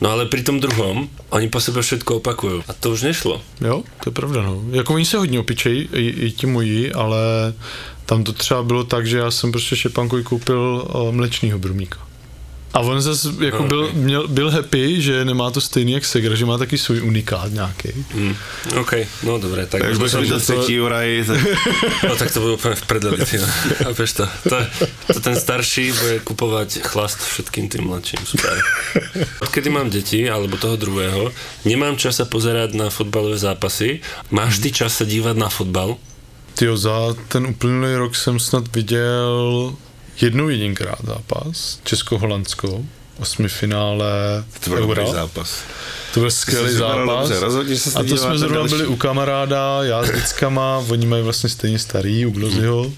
No 0.03 0.11
ale 0.11 0.27
pri 0.27 0.43
tom 0.43 0.59
druhom, 0.59 1.07
oni 1.31 1.47
po 1.49 1.63
sebe 1.63 1.81
všetko 1.81 2.19
opakujú. 2.19 2.67
A 2.67 2.73
to 2.75 2.93
už 2.93 3.07
nešlo. 3.09 3.41
Jo, 3.63 3.87
to 4.03 4.11
je 4.11 4.15
pravda, 4.15 4.43
no. 4.43 4.61
Jako 4.71 4.95
oni 4.95 5.05
se 5.05 5.17
hodně 5.17 5.41
opičejí, 5.41 5.89
i, 5.93 6.05
i 6.27 6.31
ti 6.31 6.47
moji, 6.47 6.93
ale 6.93 7.55
tam 8.07 8.25
to 8.25 8.33
třeba 8.33 8.63
bylo 8.63 8.85
tak, 8.85 9.07
že 9.07 9.19
já 9.19 9.31
jsem 9.31 9.53
prostě 9.53 9.77
Štěpánkovi 9.77 10.23
koupil 10.23 10.61
uh, 10.61 11.13
mlečnýho 11.13 11.59
brumíka. 11.59 11.99
A 12.75 12.81
on 12.81 13.01
zase 13.01 13.29
jako 13.41 13.63
No, 13.63 13.69
byl, 13.69 13.91
měl, 13.93 14.29
byl 14.29 14.51
happy, 14.51 15.03
že 15.03 15.25
nemá 15.25 15.51
to 15.51 15.61
stejný 15.61 15.93
jak 15.93 16.05
Segra, 16.05 16.35
že 16.35 16.47
má 16.47 16.59
taky 16.59 16.79
svůj 16.79 17.01
unikát 17.01 17.53
nějaký. 17.53 17.89
Mm. 18.15 18.37
OK, 18.77 18.93
no 19.23 19.39
dobre, 19.39 19.67
tak 19.67 19.97
budeš 19.97 20.15
mít 20.15 20.29
to 20.29 20.41
třetí 20.41 20.81
Uraj, 20.81 21.25
tak 21.27 21.41
no 22.09 22.17
tak 22.17 22.33
to 22.33 22.41
bude 22.41 22.53
úplne 22.53 22.75
v 22.75 22.83
prdeli, 22.87 23.19
ty, 23.27 23.39
no. 23.39 23.47
Chápeš 23.79 24.13
to? 24.13 24.29
to? 24.49 24.59
To 25.15 25.21
ten 25.21 25.37
starší 25.37 25.93
bude 25.93 26.19
kupovať 26.27 26.83
chlast 26.83 27.23
všetkým 27.23 27.69
tým 27.71 27.87
mladším, 27.87 28.27
super. 28.27 28.59
Odkedy 29.41 29.71
mám 29.71 29.91
deti, 29.91 30.27
alebo 30.27 30.59
toho 30.59 30.75
druhého, 30.77 31.31
nemám 31.65 31.95
čas 31.95 32.19
sa 32.19 32.27
pozerať 32.27 32.75
na 32.75 32.91
fotbalové 32.91 33.39
zápasy. 33.39 34.03
Máš 34.35 34.59
ty 34.59 34.75
čas 34.75 34.99
sa 34.99 35.07
dívať 35.07 35.39
na 35.39 35.47
fotbal? 35.47 35.95
Tyjo, 36.55 36.77
za 36.77 37.15
ten 37.29 37.47
uplynulý 37.47 37.95
rok 37.95 38.17
jsem 38.17 38.39
snad 38.39 38.77
viděl 38.77 39.75
jednou 40.21 40.49
jedinkrát 40.49 40.99
zápas, 41.05 41.81
Česko-Holandsko, 41.85 42.85
osmifinále 43.21 44.45
to 44.65 44.71
byl 44.71 44.79
Eura. 44.79 45.07
zápas. 45.07 45.59
To 46.15 46.21
byl 46.21 46.31
skvělý 46.31 46.73
zápas. 46.73 47.29
dobře, 47.29 47.41
rozhodně 47.41 47.77
se 47.77 47.99
a 47.99 48.03
to 48.03 48.17
jsme 48.17 48.29
na 48.29 48.39
zrovna 48.39 48.57
další. 48.59 48.75
byli 48.75 48.87
u 48.87 48.97
kamaráda, 48.97 49.79
já 49.83 50.05
s 50.05 50.11
dětskama, 50.11 50.85
oni 50.89 51.07
mají 51.07 51.23
vlastně 51.23 51.49
stejně 51.51 51.79
starý, 51.79 52.27
u 52.27 52.31
Glozyho, 52.31 52.93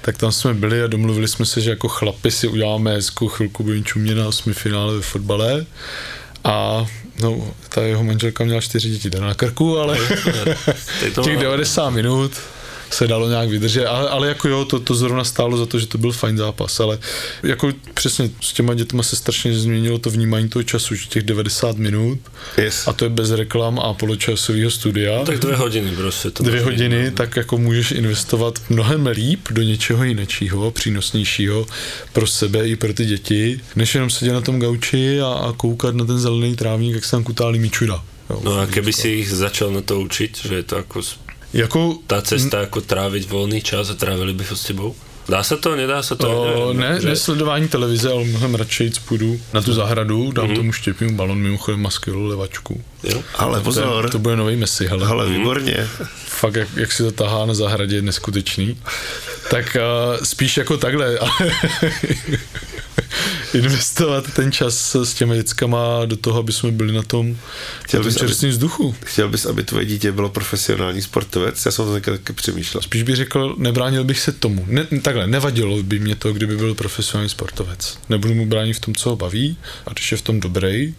tak 0.00 0.16
tam 0.16 0.32
jsme 0.32 0.54
byli 0.54 0.82
a 0.82 0.86
domluvili 0.86 1.28
jsme 1.28 1.46
se, 1.46 1.60
že 1.60 1.70
jako 1.70 1.88
chlapi 1.88 2.30
si 2.30 2.48
uděláme 2.48 2.92
hezkou 2.92 3.28
chvilku 3.28 3.62
budeme 3.62 3.82
čumět 3.82 4.14
na 4.14 4.28
osmifinále 4.28 4.94
ve 4.94 5.02
fotbale. 5.02 5.66
A 6.44 6.86
no, 7.20 7.54
ta 7.68 7.82
jeho 7.82 8.04
manželka 8.04 8.44
měla 8.44 8.60
čtyři 8.60 8.90
děti 8.90 9.10
na 9.20 9.34
krku, 9.34 9.78
ale 9.78 9.98
těch 11.24 11.36
má- 11.36 11.42
90 11.42 11.90
minut 11.90 12.32
se 12.90 13.06
dalo 13.06 13.28
nějak 13.28 13.48
vydržet, 13.48 13.86
ale, 13.86 14.08
ale 14.08 14.28
jako 14.28 14.48
jo, 14.48 14.64
to, 14.64 14.80
to 14.80 14.94
zrovna 14.94 15.24
stálo 15.24 15.56
za 15.58 15.66
to, 15.66 15.78
že 15.78 15.86
to 15.86 15.98
byl 15.98 16.12
fajn 16.12 16.36
zápas, 16.36 16.80
ale 16.80 16.98
jako 17.42 17.72
přesně 17.94 18.30
s 18.40 18.52
těma 18.52 18.74
dětma 18.74 19.02
se 19.02 19.16
strašně 19.16 19.54
změnilo 19.58 19.98
to 19.98 20.10
vnímání 20.10 20.48
toho 20.48 20.62
času, 20.62 20.94
že 20.94 21.06
těch 21.06 21.22
90 21.22 21.76
minut 21.76 22.18
Yes. 22.58 22.88
a 22.88 22.92
to 22.92 23.04
je 23.04 23.08
bez 23.08 23.30
reklam 23.30 23.78
a 23.78 23.94
poločasového 23.94 24.70
studia. 24.70 25.24
Tak 25.24 25.38
dvě 25.38 25.56
hodiny 25.56 25.90
prostě. 25.96 26.30
To 26.30 26.42
Dvě 26.42 26.60
hodiny, 26.62 26.96
jedno. 26.96 27.16
tak 27.16 27.36
jako 27.36 27.58
můžeš 27.58 27.90
investovat 27.90 28.58
mnohem 28.68 29.06
líp 29.06 29.40
do 29.50 29.62
něčeho 29.62 30.04
jiného, 30.04 30.70
přínosnějšího 30.70 31.66
pro 32.12 32.26
sebe 32.26 32.68
i 32.68 32.76
pro 32.76 32.92
ty 32.94 33.04
děti, 33.06 33.60
než 33.76 33.94
jenom 33.94 34.10
sedět 34.10 34.32
na 34.32 34.40
tom 34.40 34.58
gauči 34.60 35.20
a, 35.20 35.26
a 35.26 35.52
koukat 35.52 35.94
na 35.94 36.04
ten 36.04 36.18
zelený 36.18 36.56
trávník, 36.56 36.94
jak 36.94 37.04
se 37.04 37.10
tam 37.10 37.24
kutálí 37.24 37.58
míčuda. 37.58 38.04
Jo. 38.30 38.40
No 38.44 38.58
a 38.58 38.66
keby 38.66 38.92
si 38.92 39.08
ich 39.08 39.30
začal 39.30 39.70
na 39.70 39.80
to 39.80 40.00
učiť, 40.00 40.42
že 40.48 40.54
je 40.54 40.62
to 40.62 40.76
ako 40.82 40.98
s- 41.02 41.14
Jako, 41.56 42.04
tá 42.06 42.20
cesta, 42.20 42.68
ako 42.68 42.84
tráviť 42.84 43.24
voľný 43.32 43.64
čas 43.64 43.88
a 43.88 43.96
trávili 43.96 44.36
by 44.36 44.44
ho 44.44 44.56
s 44.56 44.64
tebou? 44.68 44.92
Dá 45.26 45.40
sa 45.42 45.56
to, 45.56 45.72
nedá 45.74 46.04
sa 46.06 46.14
to? 46.14 46.28
O, 46.28 46.72
ne, 46.76 47.00
že- 47.00 47.08
ne 47.08 47.16
sledování 47.16 47.68
televize, 47.68 48.12
ale 48.12 48.24
mnohem 48.24 48.54
radši 48.54 48.90
půjdu 49.08 49.40
na 49.52 49.62
tu 49.62 49.72
zahradu, 49.72 50.30
dám 50.32 50.54
tomu 50.54 50.72
štěpím 50.72 51.16
balon, 51.16 51.38
mimochodem 51.38 51.82
má 51.82 51.90
skvělou 51.90 52.26
levačku. 52.26 52.80
Jo? 53.02 53.22
Ale 53.34 53.58
To, 53.58 53.64
pozor, 53.64 54.04
je, 54.04 54.10
to 54.10 54.18
bude 54.18 54.36
nový 54.36 54.56
Messi, 54.56 54.86
hele. 54.86 55.06
ale 55.06 55.30
výborně. 55.30 55.88
Fakt, 56.26 56.54
jak, 56.56 56.68
jak 56.76 56.92
si 56.92 57.02
to 57.02 57.12
tahá 57.12 57.46
na 57.46 57.54
zahradě, 57.54 57.96
je 57.96 58.02
neskutečný. 58.02 58.78
Tak 59.50 59.76
uh, 60.16 60.24
spíš 60.24 60.56
jako 60.56 60.76
takhle, 60.76 61.18
ale 61.18 61.52
investovat 63.54 64.24
ten 64.34 64.52
čas 64.52 64.94
s 64.96 65.14
těmi 65.14 65.36
dětskama 65.36 66.04
do 66.04 66.16
toho, 66.16 66.38
aby 66.40 66.52
jsme 66.52 66.70
byli 66.70 66.92
na 66.92 67.02
tom, 67.02 67.36
Chtěl 67.84 68.00
na 68.00 68.04
tom 68.04 68.12
bys, 68.12 68.20
čerstvém 68.20 68.50
vzduchu. 68.50 68.94
Chtěl 69.04 69.28
bys, 69.28 69.46
aby 69.46 69.62
tvoje 69.62 69.84
dítě 69.84 70.12
bylo 70.12 70.28
profesionální 70.28 71.02
sportovec? 71.02 71.66
Já 71.66 71.72
jsem 71.72 71.84
to 71.84 71.92
taky, 71.92 72.10
taky 72.10 72.32
přemýšlel. 72.32 72.82
Spíš 72.82 73.02
bych 73.02 73.16
řekl, 73.16 73.54
nebránil 73.58 74.04
bych 74.04 74.20
se 74.20 74.32
tomu. 74.32 74.64
Ne, 74.68 74.86
takhle, 75.02 75.26
nevadilo 75.26 75.82
by 75.82 75.98
mě 75.98 76.16
to, 76.16 76.32
kdyby 76.32 76.56
byl 76.56 76.74
profesionální 76.74 77.28
sportovec. 77.30 77.98
Nebudu 78.08 78.34
mu 78.34 78.46
bránit 78.46 78.72
v 78.72 78.80
tom, 78.80 78.94
co 78.94 79.10
ho 79.10 79.16
baví, 79.16 79.56
a 79.86 79.92
když 79.92 80.12
je 80.12 80.18
v 80.18 80.22
tom 80.22 80.40
dobrý, 80.40 80.94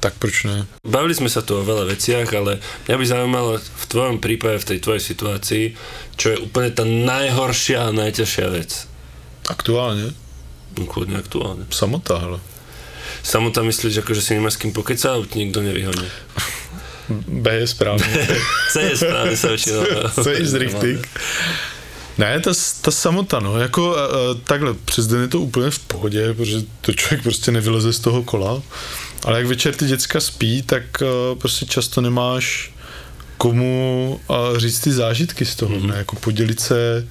tak 0.00 0.20
proč 0.20 0.44
ne? 0.44 0.68
Bavili 0.84 1.16
sme 1.16 1.32
sa 1.32 1.40
tu 1.42 1.56
o 1.56 1.66
veľa 1.66 1.88
veciach, 1.88 2.28
ale 2.36 2.60
mňa 2.86 2.96
by 2.96 3.04
zaujímalo 3.04 3.50
v 3.58 3.84
tvojom 3.88 4.16
prípade, 4.20 4.62
v 4.62 4.68
tej 4.74 4.78
tvojej 4.84 5.02
situácii, 5.02 5.64
čo 6.16 6.26
je 6.36 6.42
úplne 6.42 6.70
tá 6.72 6.84
najhoršia 6.84 7.88
a 7.88 7.96
najťažšia 7.96 8.46
vec. 8.52 8.70
Aktuálně? 9.46 10.10
No, 10.76 10.84
kľudne 10.90 11.16
aktuálne. 11.16 11.64
Samota, 11.70 12.18
hele. 12.18 12.38
Samota 13.22 13.62
myslíš, 13.62 14.02
ako, 14.02 14.12
že 14.12 14.22
si 14.22 14.34
nemá 14.34 14.50
s 14.50 14.60
kým 14.60 14.74
ti 14.74 15.36
nikto 15.38 15.62
nevyhodí. 15.62 16.04
B 17.28 17.54
je 17.54 17.66
správně. 17.66 18.28
C 18.70 18.80
je 18.82 18.96
správne 18.96 19.36
sa 19.36 19.48
väčšinou. 19.54 19.82
Co 20.22 20.28
je 20.30 20.58
richtig? 20.58 20.98
Ne, 22.18 22.40
ta, 22.40 22.50
ta 22.80 22.90
samota, 22.90 23.40
no, 23.40 23.58
jako 23.58 23.90
uh, 23.90 23.96
takhle, 24.44 24.74
přes 24.84 25.06
den 25.06 25.20
je 25.20 25.28
to 25.28 25.40
úplně 25.40 25.70
v 25.70 25.78
pohodě, 25.78 26.34
protože 26.34 26.62
to 26.80 26.92
člověk 26.92 27.22
prostě 27.22 27.52
nevyleze 27.52 27.92
z 27.92 27.98
toho 27.98 28.22
kola, 28.22 28.62
ale 29.24 29.38
jak 29.38 29.46
večer 29.46 29.74
ty 29.74 29.86
děcka 29.86 30.20
spí, 30.20 30.62
tak 30.62 30.82
uh, 31.00 31.38
prostě 31.38 31.66
často 31.66 32.00
nemáš 32.00 32.72
komu 33.38 34.20
uh, 34.28 34.58
říct 34.58 34.80
ty 34.80 34.92
zážitky 34.92 35.44
z 35.44 35.54
toho, 35.54 35.76
mm-hmm. 35.76 35.86
ne, 35.86 35.96
jako 35.96 36.16
podělit 36.16 36.60
se 36.60 37.08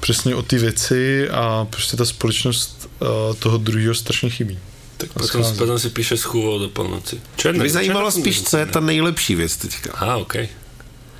přesně 0.00 0.34
o 0.34 0.42
ty 0.42 0.58
věci 0.58 1.28
a 1.30 1.66
prostě 1.70 1.96
ta 1.96 2.04
společnost 2.04 2.90
uh, 3.00 3.08
toho 3.36 3.58
druhého 3.58 3.94
strašně 3.94 4.30
chybí. 4.30 4.58
Tak 4.96 5.12
potom, 5.12 5.56
potom 5.56 5.78
si 5.78 5.90
píše 5.90 6.16
schůvou 6.16 6.58
do 6.58 6.68
polnoci. 6.68 7.20
Mě 7.52 7.70
zajímalo 7.70 8.10
spíš, 8.10 8.42
co 8.42 8.56
je 8.56 8.66
ta 8.66 8.80
nejlepší 8.80 9.34
věc 9.34 9.56
teďka. 9.56 9.90
Aha, 9.94 10.16
okay. 10.16 10.48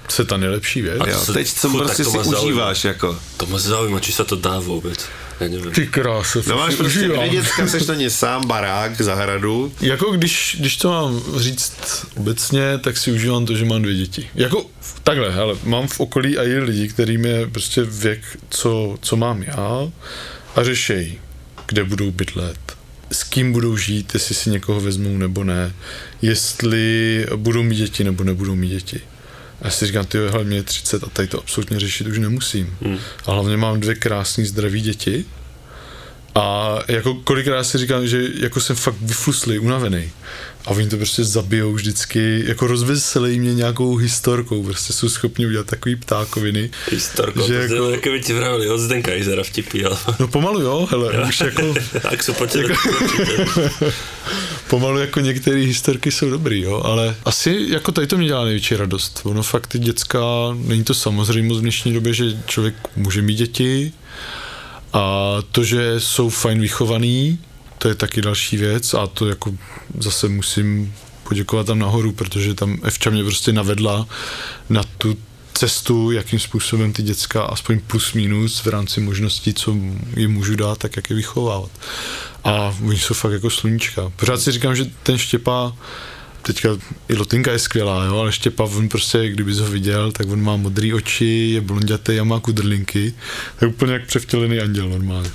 Co 0.08 0.22
je 0.22 0.26
ta 0.26 0.36
nejlepší 0.36 0.82
věc? 0.82 1.02
Jo, 1.06 1.32
teď 1.32 1.48
co 1.48 1.68
prostě 1.78 2.04
si 2.04 2.18
užíváš 2.18 2.84
jako. 2.84 3.18
To 3.36 3.46
ma 3.46 3.58
zaujíma, 3.58 4.00
či 4.00 4.12
sa 4.12 4.24
to 4.24 4.36
dá 4.36 4.60
vôbec. 4.60 4.98
Ja 5.40 5.48
neviem. 5.48 5.72
Ty 5.74 5.86
krása, 5.86 6.38
No 6.46 6.56
máš 6.56 6.74
prostě 6.74 7.08
dvě 7.08 7.28
děcka, 7.28 7.66
seš 7.66 7.86
na 7.86 7.94
ně 7.94 8.10
sám, 8.10 8.46
barák, 8.46 9.00
zahradu. 9.00 9.72
Jako 9.80 10.10
když, 10.10 10.56
když 10.60 10.76
to 10.76 10.90
mám 10.90 11.22
říct 11.36 11.72
obecně, 12.16 12.78
tak 12.78 12.96
si 12.96 13.12
užívám 13.12 13.46
to, 13.46 13.56
že 13.56 13.64
mám 13.64 13.82
dvě 13.82 13.94
děti. 13.94 14.30
Jako 14.34 14.66
takhle, 15.02 15.34
ale 15.34 15.54
mám 15.64 15.88
v 15.88 16.00
okolí 16.00 16.38
i 16.38 16.58
lidi, 16.58 16.88
kterým 16.88 17.24
je 17.24 17.46
prostě 17.46 17.82
věk, 17.82 18.20
co, 18.50 18.96
co 19.02 19.16
mám 19.16 19.42
já 19.42 19.90
a 20.56 20.64
řešejí, 20.64 21.18
kde 21.66 21.84
budou 21.84 22.10
bydlet, 22.10 22.60
s 23.12 23.24
kým 23.24 23.52
budou 23.52 23.76
žít, 23.76 24.14
jestli 24.14 24.34
si 24.34 24.50
někoho 24.50 24.80
vezmou 24.80 25.16
nebo 25.18 25.44
ne, 25.44 25.74
jestli 26.22 27.26
budou 27.36 27.62
mít 27.62 27.76
děti 27.76 28.04
nebo 28.04 28.24
nebudou 28.24 28.54
mít 28.54 28.68
děti. 28.68 29.00
A 29.62 29.66
já 29.66 29.70
si 29.70 29.86
říkám, 29.86 30.04
ty 30.04 30.18
hele, 30.18 30.44
mě 30.44 30.56
je 30.56 30.62
30 30.62 31.04
a 31.04 31.06
tady 31.06 31.28
to 31.28 31.38
absolutně 31.38 31.80
řešit 31.80 32.06
už 32.06 32.18
nemusím. 32.18 32.76
Hmm. 32.82 32.98
A 33.26 33.32
hlavně 33.32 33.56
mám 33.56 33.80
dvě 33.80 33.94
krásné 33.94 34.44
zdraví 34.44 34.80
děti, 34.80 35.24
a 36.34 36.78
jako 36.88 37.14
kolikrát 37.14 37.64
si 37.64 37.78
říkám, 37.78 38.06
že 38.06 38.28
jako 38.34 38.60
jsem 38.60 38.76
fakt 38.76 38.96
vyfluslý, 39.00 39.58
unavený. 39.58 40.10
A 40.66 40.70
oni 40.70 40.88
to 40.88 40.96
prostě 40.96 41.24
zabijou 41.24 41.72
vždycky, 41.72 42.44
jako 42.46 42.66
rozveselí 42.66 43.40
mě 43.40 43.54
nějakou 43.54 43.96
historkou, 43.96 44.62
prostě 44.62 44.92
jsou 44.92 45.08
schopni 45.08 45.46
udělat 45.46 45.66
takový 45.66 45.96
ptákoviny. 45.96 46.70
Historko, 46.90 47.46
že 47.46 47.68
to 47.68 47.74
jako- 47.74 47.90
jako... 47.90 48.02
keby 48.02 48.20
ti 48.20 48.32
vravili 48.32 48.68
od 48.68 48.78
Zdenka 48.78 49.14
Izera 49.14 49.42
vtipy, 49.42 49.84
ale... 49.84 49.96
No 50.20 50.28
pomalu 50.28 50.60
jo, 50.60 50.88
hele, 50.90 51.28
už 51.28 51.40
jako 51.40 51.74
Ak 52.04 52.22
sú 52.22 52.32
po 52.32 52.46
tebe, 52.46 52.74
pomalu 54.68 54.98
jako 54.98 55.20
některé 55.20 55.60
historky 55.60 56.10
jsou 56.10 56.30
dobrý, 56.30 56.60
jo, 56.62 56.82
ale 56.84 57.16
asi 57.24 57.66
jako 57.68 57.92
tady 57.92 58.06
to 58.06 58.16
mě 58.16 58.26
dělá 58.26 58.44
největší 58.44 58.76
radost. 58.76 59.20
Ono 59.24 59.42
fakt 59.42 59.66
ty 59.66 59.78
děcka, 59.78 60.20
není 60.54 60.84
to 60.84 60.94
samozřejmost 60.94 61.58
v 61.58 61.62
dnešní 61.62 61.92
době, 61.92 62.14
že 62.14 62.24
člověk 62.46 62.74
může 62.96 63.22
mít 63.22 63.34
děti 63.34 63.92
a 64.92 65.36
to, 65.52 65.64
že 65.64 66.00
jsou 66.00 66.28
fajn 66.28 66.60
vychovaný, 66.60 67.38
to 67.78 67.88
je 67.88 67.94
taky 67.94 68.22
další 68.22 68.56
věc 68.56 68.94
a 68.94 69.06
to 69.06 69.28
jako 69.28 69.54
zase 69.98 70.28
musím 70.28 70.94
poděkovat 71.28 71.66
tam 71.66 71.78
nahoru, 71.78 72.12
protože 72.12 72.54
tam 72.54 72.78
Evča 72.82 73.10
mě 73.10 73.24
prostě 73.24 73.52
navedla 73.52 74.06
na 74.68 74.82
tu 74.98 75.16
cestu, 75.54 76.10
jakým 76.10 76.38
způsobem 76.38 76.92
ty 76.92 77.02
děcka, 77.02 77.42
aspoň 77.42 77.80
plus 77.86 78.12
minus 78.12 78.64
v 78.64 78.66
rámci 78.66 79.00
možností, 79.00 79.54
co 79.54 79.76
jim 80.16 80.32
můžu 80.32 80.56
dát, 80.56 80.78
tak 80.78 80.96
jak 80.96 81.10
je 81.10 81.16
vychovávat. 81.16 81.70
A 82.44 82.74
oni 82.84 82.98
jsou 82.98 83.14
fakt 83.14 83.32
jako 83.32 83.50
sluníčka. 83.50 84.12
Pořád 84.16 84.40
si 84.40 84.52
říkám, 84.52 84.76
že 84.76 84.90
ten 85.02 85.18
Štěpa, 85.18 85.72
teďka 86.42 86.68
i 87.08 87.14
Lotinka 87.14 87.52
je 87.52 87.58
skvělá, 87.58 88.04
jo, 88.04 88.18
ale 88.18 88.32
Štěpa, 88.32 88.64
on 88.64 88.88
prostě, 88.88 89.28
kdybys 89.28 89.58
ho 89.58 89.66
viděl, 89.66 90.12
tak 90.12 90.28
on 90.28 90.42
má 90.42 90.56
modré 90.56 90.94
oči, 90.94 91.50
je 91.54 91.60
blondětý 91.60 92.20
a 92.20 92.24
má 92.24 92.40
kudrlinky, 92.40 93.14
tak 93.58 93.68
úplně 93.68 93.92
jak 93.92 94.06
převtělený 94.06 94.60
anděl 94.60 94.88
normálně. 94.88 95.30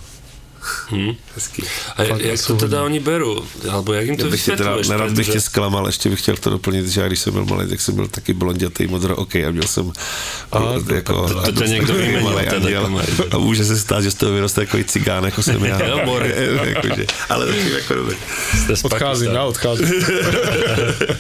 Hezký. 1.38 1.62
A 1.98 2.04
Fakt 2.04 2.22
jak 2.26 2.42
to 2.42 2.58
teda 2.58 2.82
oni 2.82 2.98
berú? 2.98 3.46
Alebo 3.70 3.94
jak 3.94 4.10
im 4.10 4.18
to 4.18 4.26
vysvětluješ? 4.26 4.90
nerad 4.90 5.14
bych 5.14 5.30
tě 5.30 5.42
zklamal, 5.42 5.86
ještě 5.86 6.10
bych 6.10 6.20
chtěl 6.20 6.38
to 6.42 6.50
doplnit, 6.50 6.90
že 6.90 7.02
já 7.02 7.08
když 7.08 7.20
jsem 7.20 7.34
byl 7.34 7.46
malý, 7.46 7.70
tak 7.70 7.82
jsem 7.82 7.96
byl 7.96 8.08
taky 8.08 8.34
blondětý, 8.34 8.88
modrooký 8.88 9.46
a 9.46 9.52
měl 9.54 9.68
jsem 9.70 9.92
A, 10.52 10.60
jako, 10.94 11.28
to- 11.30 11.42
to 11.42 11.52
tě 11.52 11.68
někdo 11.68 11.94
vyměnil 12.02 12.40
teda, 12.50 12.58
anděl. 12.58 13.02
a 13.32 13.38
může 13.38 13.66
se 13.66 13.78
stát, 13.78 14.02
že 14.04 14.12
z 14.12 14.16
toho 14.16 14.34
vyroste 14.34 14.62
takový 14.66 14.84
cigán, 14.84 15.24
jako 15.30 15.44
jsem 15.44 15.66
já. 15.66 15.78
Jo, 15.88 16.00
more. 16.06 16.28
Jakože, 16.74 17.06
ale 17.30 17.46
taky 17.48 17.72
jako 17.72 17.94
dobrý. 17.94 18.16
Z 18.76 18.84
Odcházím, 18.86 19.32
já 19.32 19.44
odcházím. 19.44 19.88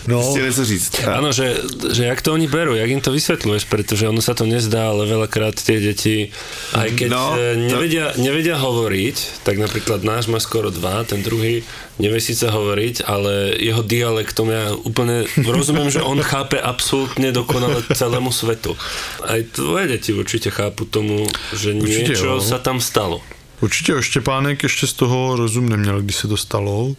no, 0.07 0.31
Chtěl 0.31 0.45
něco 0.45 0.65
říct. 0.65 0.91
A- 1.05 1.17
Áno, 1.17 1.33
že, 1.33 1.57
že 1.93 2.05
jak 2.05 2.21
to 2.21 2.33
oni 2.33 2.45
berú, 2.47 2.77
jak 2.77 2.89
im 2.89 3.01
to 3.01 3.09
vysvetľuješ, 3.09 3.65
pretože 3.65 4.05
ono 4.05 4.21
sa 4.21 4.37
to 4.37 4.45
nezdá, 4.45 4.93
ale 4.93 5.09
veľakrát 5.09 5.57
tie 5.57 5.81
deti, 5.81 6.29
aj 6.77 6.89
keď 6.93 7.09
No, 7.09 7.33
to- 7.33 7.57
nevedia, 7.57 8.13
nevedia 8.21 8.55
hovoriť, 8.57 9.41
tak 9.41 9.57
napríklad 9.57 10.05
náš 10.07 10.31
má 10.31 10.39
skoro 10.39 10.71
dva, 10.71 11.03
ten 11.03 11.19
druhý 11.19 11.67
nevie 11.99 12.23
síce 12.23 12.47
hovoriť, 12.47 13.03
ale 13.03 13.59
jeho 13.59 13.83
dialektom 13.83 14.47
ja 14.47 14.71
úplne 14.71 15.27
rozumiem, 15.43 15.91
že 15.91 15.99
on 15.99 16.23
chápe 16.23 16.55
absolútne 16.55 17.35
dokonale 17.35 17.83
celému 17.91 18.31
svetu. 18.31 18.79
Aj 19.27 19.43
tvoje 19.51 19.91
deti 19.91 20.15
určite 20.15 20.47
chápu 20.47 20.87
tomu, 20.87 21.27
že 21.51 21.75
Určitě 21.75 22.15
niečo 22.15 22.39
jo. 22.39 22.41
sa 22.41 22.57
tam 22.57 22.79
stalo. 22.79 23.19
Určitě 23.61 23.95
o 23.95 24.01
Štěpánek 24.01 24.63
ještě 24.63 24.87
z 24.87 24.93
toho 24.93 25.35
rozum 25.35 25.69
neměl, 25.69 26.01
když 26.01 26.15
se 26.15 26.27
to 26.27 26.37
stalo, 26.37 26.95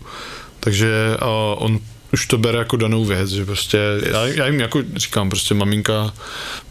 takže 0.61 1.17
uh, 1.23 1.65
on 1.65 1.81
už 2.13 2.27
to 2.27 2.39
bere 2.39 2.59
jako 2.59 2.77
danou 2.77 3.05
věc, 3.05 3.31
že 3.31 3.45
prostě, 3.45 3.79
já, 4.11 4.27
já 4.27 4.47
jim 4.47 4.61
jako 4.61 4.83
říkám, 4.97 5.31
prostě 5.31 5.55
maminka, 5.55 6.15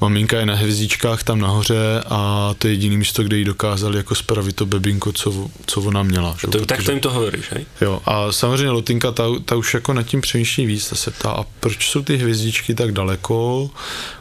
maminka 0.01 0.39
je 0.39 0.45
na 0.45 0.55
hvězdičkách 0.55 1.23
tam 1.23 1.39
nahoře 1.39 2.03
a 2.05 2.51
to 2.57 2.67
je 2.67 2.73
jediný 2.73 2.97
místo, 2.97 3.23
kde 3.23 3.37
jí 3.37 3.45
dokázali 3.45 3.97
jako 3.97 4.15
spravit 4.15 4.55
to 4.55 4.65
bebinko, 4.65 5.11
co, 5.11 5.49
co 5.65 5.81
ona 5.81 6.03
měla. 6.03 6.35
Že? 6.41 6.47
To, 6.47 6.65
tak 6.65 6.83
to 6.83 6.91
im 6.91 6.99
to 6.99 7.11
hovoríš, 7.11 7.51
hej? 7.51 7.65
Jo, 7.81 8.01
a 8.05 8.31
samozřejmě 8.31 8.69
Lotinka, 8.69 9.11
ta, 9.11 9.23
ta 9.45 9.55
už 9.55 9.73
jako 9.73 9.93
nad 9.93 10.03
tím 10.03 10.21
přemýšlí 10.21 10.65
víc, 10.65 10.89
ta 10.89 10.95
se 10.95 11.11
ptá, 11.11 11.31
a 11.31 11.43
proč 11.59 11.89
jsou 11.89 12.01
ty 12.01 12.17
hvězdičky 12.17 12.75
tak 12.75 12.91
daleko, 12.91 13.69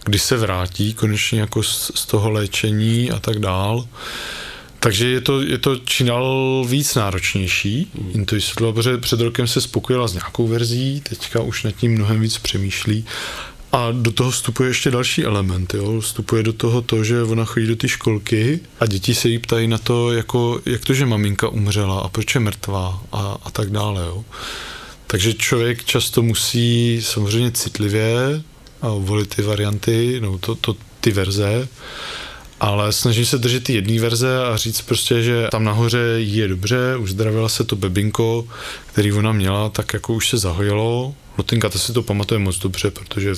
kdy 0.04 0.18
se 0.18 0.36
vrátí 0.36 0.94
konečně 0.94 1.40
jako 1.40 1.62
z, 1.62 1.92
z 1.94 2.06
toho 2.06 2.30
léčení 2.30 3.10
a 3.10 3.18
tak 3.18 3.38
dál. 3.38 3.84
Takže 4.86 5.08
je 5.08 5.20
to, 5.20 5.42
je 5.42 5.58
to 5.58 5.76
dál 6.04 6.64
víc 6.68 6.94
náročnější, 6.94 7.90
mm. 8.14 8.26
vysvětlila, 8.32 8.72
protože 8.72 8.98
před 8.98 9.20
rokem 9.20 9.46
se 9.46 9.60
spokojila 9.60 10.08
s 10.08 10.12
nějakou 10.12 10.46
verzí, 10.46 11.02
teďka 11.08 11.40
už 11.40 11.62
nad 11.62 11.72
tím 11.72 11.92
mnohem 11.92 12.20
víc 12.20 12.38
přemýšlí. 12.38 13.04
A 13.72 13.88
do 13.92 14.12
toho 14.12 14.30
vstupuje 14.30 14.70
ještě 14.70 14.90
další 14.90 15.24
element, 15.24 15.74
jo? 15.74 16.00
vstupuje 16.00 16.42
do 16.42 16.52
toho 16.52 16.82
to, 16.82 17.04
že 17.04 17.22
ona 17.22 17.44
chodí 17.44 17.66
do 17.66 17.76
ty 17.76 17.88
školky 17.88 18.60
a 18.80 18.86
děti 18.86 19.14
se 19.14 19.28
jí 19.28 19.38
ptají 19.38 19.68
na 19.68 19.78
to, 19.78 20.12
jako, 20.12 20.60
jak 20.66 20.84
to, 20.84 20.94
že 20.94 21.06
maminka 21.06 21.48
umřela 21.48 22.00
a 22.00 22.08
proč 22.08 22.34
je 22.34 22.40
mrtvá 22.40 23.02
a, 23.12 23.38
a 23.44 23.50
tak 23.50 23.70
dále. 23.70 24.02
Jo? 24.06 24.24
Takže 25.06 25.34
člověk 25.34 25.84
často 25.84 26.22
musí 26.22 26.98
samozřejmě 27.02 27.50
citlivě 27.50 28.42
a 28.82 28.88
volit 28.88 29.34
ty 29.34 29.42
varianty, 29.42 30.20
no 30.20 30.38
to, 30.38 30.54
to, 30.54 30.76
ty 31.00 31.10
verze, 31.10 31.68
ale 32.60 32.92
snažím 32.92 33.26
se 33.26 33.38
držet 33.38 33.64
ty 33.64 33.74
jedné 33.74 34.00
verze 34.00 34.44
a 34.44 34.56
říct 34.56 34.80
prostě, 34.80 35.22
že 35.22 35.48
tam 35.50 35.64
nahoře 35.64 36.14
jí 36.16 36.36
je 36.36 36.48
dobře, 36.48 36.96
uzdravila 36.96 37.48
se 37.48 37.64
to 37.64 37.76
bebinko, 37.76 38.48
který 38.86 39.12
ona 39.12 39.32
měla, 39.32 39.68
tak 39.68 39.92
jako 39.92 40.14
už 40.14 40.28
se 40.28 40.38
zahojilo. 40.38 41.14
Lotinka 41.38 41.68
ta 41.68 41.78
si 41.78 41.92
to 41.92 42.02
pamatuje 42.02 42.38
moc 42.38 42.58
dobře, 42.58 42.90
protože 42.90 43.34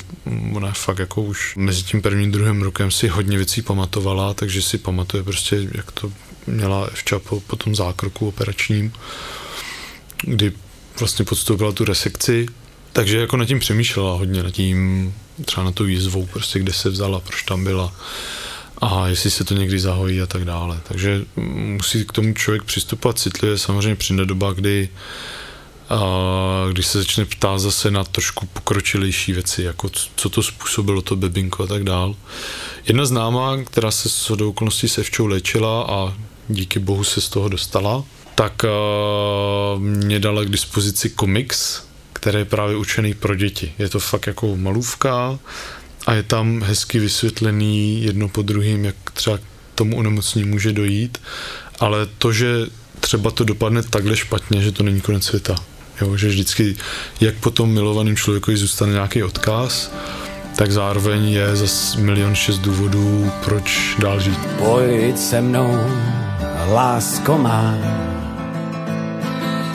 ona 0.54 0.72
fakt 0.72 0.98
jako 0.98 1.22
už 1.22 1.56
mezi 1.56 1.82
tím 1.82 2.02
prvním 2.02 2.32
druhým 2.32 2.62
rokem 2.62 2.90
si 2.90 3.08
hodně 3.08 3.36
věcí 3.36 3.62
pamatovala, 3.62 4.34
takže 4.34 4.62
si 4.62 4.78
pamatuje 4.78 5.22
prostě, 5.22 5.68
jak 5.74 5.92
to 5.92 6.12
měla 6.46 6.86
Evča 6.86 7.18
po, 7.18 7.40
po 7.40 7.56
tom 7.56 7.76
zákroku 7.76 8.28
operačním, 8.28 8.92
kdy 10.22 10.52
vlastně 10.98 11.24
podstoupila 11.24 11.72
tu 11.72 11.84
resekci, 11.84 12.46
takže 12.92 13.18
jako 13.18 13.36
nad 13.36 13.44
tím 13.44 13.58
přemýšlela 13.58 14.16
hodně, 14.16 14.42
nad 14.42 14.50
tím 14.50 15.14
třeba 15.44 15.64
na 15.64 15.72
tu 15.72 15.84
výzvou, 15.84 16.26
prostě 16.26 16.58
kde 16.58 16.72
se 16.72 16.90
vzala, 16.90 17.20
proč 17.20 17.42
tam 17.42 17.64
byla 17.64 17.94
a 18.80 19.08
jestli 19.08 19.30
se 19.30 19.44
to 19.44 19.54
někdy 19.54 19.80
zahojí 19.80 20.20
a 20.20 20.26
tak 20.26 20.44
dále. 20.44 20.80
Takže 20.88 21.24
musí 21.36 22.04
k 22.04 22.12
tomu 22.12 22.34
člověk 22.34 22.62
přistupovat 22.62 23.18
citlivě, 23.18 23.58
samozřejmě 23.58 23.94
přijde 23.94 24.24
doba, 24.24 24.52
kdy 24.52 24.88
a 25.90 26.00
když 26.72 26.86
se 26.86 26.98
začne 26.98 27.24
ptát 27.24 27.58
zase 27.58 27.90
na 27.90 28.04
trošku 28.04 28.46
pokročilejší 28.46 29.32
věci, 29.32 29.62
jako 29.62 29.88
co 30.16 30.28
to 30.28 30.42
způsobilo 30.42 31.02
to 31.02 31.16
bebinko 31.16 31.62
a 31.62 31.66
tak 31.66 31.84
dál. 31.84 32.14
Jedna 32.86 33.06
známá, 33.06 33.62
která 33.64 33.90
se 33.90 34.08
s 34.08 34.30
okolností 34.30 34.88
se 34.88 35.00
Evčou 35.00 35.26
léčila 35.26 35.82
a 35.82 36.14
díky 36.48 36.78
bohu 36.78 37.04
se 37.04 37.20
z 37.20 37.28
toho 37.28 37.48
dostala, 37.48 38.04
tak 38.34 38.64
mě 39.78 40.20
dala 40.20 40.44
k 40.44 40.50
dispozici 40.50 41.10
komiks, 41.10 41.82
který 42.12 42.38
je 42.38 42.44
právě 42.44 42.76
učený 42.76 43.14
pro 43.14 43.34
děti. 43.34 43.72
Je 43.78 43.88
to 43.88 44.00
fakt 44.00 44.26
jako 44.26 44.56
malůvka 44.56 45.38
a 46.08 46.14
je 46.14 46.22
tam 46.22 46.62
hezky 46.62 46.98
vysvětlený 46.98 48.02
jedno 48.02 48.28
po 48.28 48.42
druhém, 48.42 48.84
jak 48.84 48.94
třeba 49.14 49.38
k 49.38 49.40
tomu 49.74 49.96
onemocnění 49.96 50.48
může 50.48 50.72
dojít, 50.72 51.18
ale 51.80 52.06
to, 52.18 52.32
že 52.32 52.66
třeba 53.00 53.30
to 53.30 53.44
dopadne 53.44 53.82
takhle 53.82 54.16
špatně, 54.16 54.62
že 54.62 54.72
to 54.72 54.82
není 54.82 55.00
konec 55.00 55.24
světa. 55.24 55.54
Jo, 56.00 56.16
že 56.16 56.28
vždycky, 56.28 56.76
jak 57.20 57.34
po 57.34 57.50
tom 57.50 57.74
milovaným 57.74 58.16
člověkovi 58.16 58.56
zůstane 58.56 58.92
nějaký 58.92 59.22
odkaz 59.22 59.92
tak 60.56 60.72
zároveň 60.72 61.28
je 61.28 61.56
zase 61.56 62.00
milion 62.00 62.34
šest 62.34 62.58
důvodů, 62.58 63.32
proč 63.44 63.96
dál 63.98 64.20
žít. 64.20 64.38
Pojď 64.58 65.18
se 65.18 65.40
mnou, 65.40 65.78
lásko 66.72 67.38
má. 67.38 67.74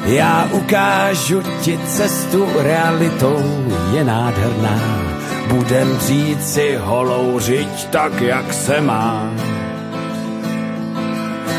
Já 0.05 0.49
ukážu 0.51 1.43
ti 1.61 1.79
cestu, 1.87 2.47
realitou 2.55 3.67
je 3.93 4.03
nádherná. 4.03 5.03
Budem 5.47 5.99
říct 5.99 6.53
si 6.53 6.75
holou 6.75 7.39
žiť 7.39 7.87
tak, 7.89 8.21
jak 8.21 8.53
se 8.53 8.81
má. 8.81 9.29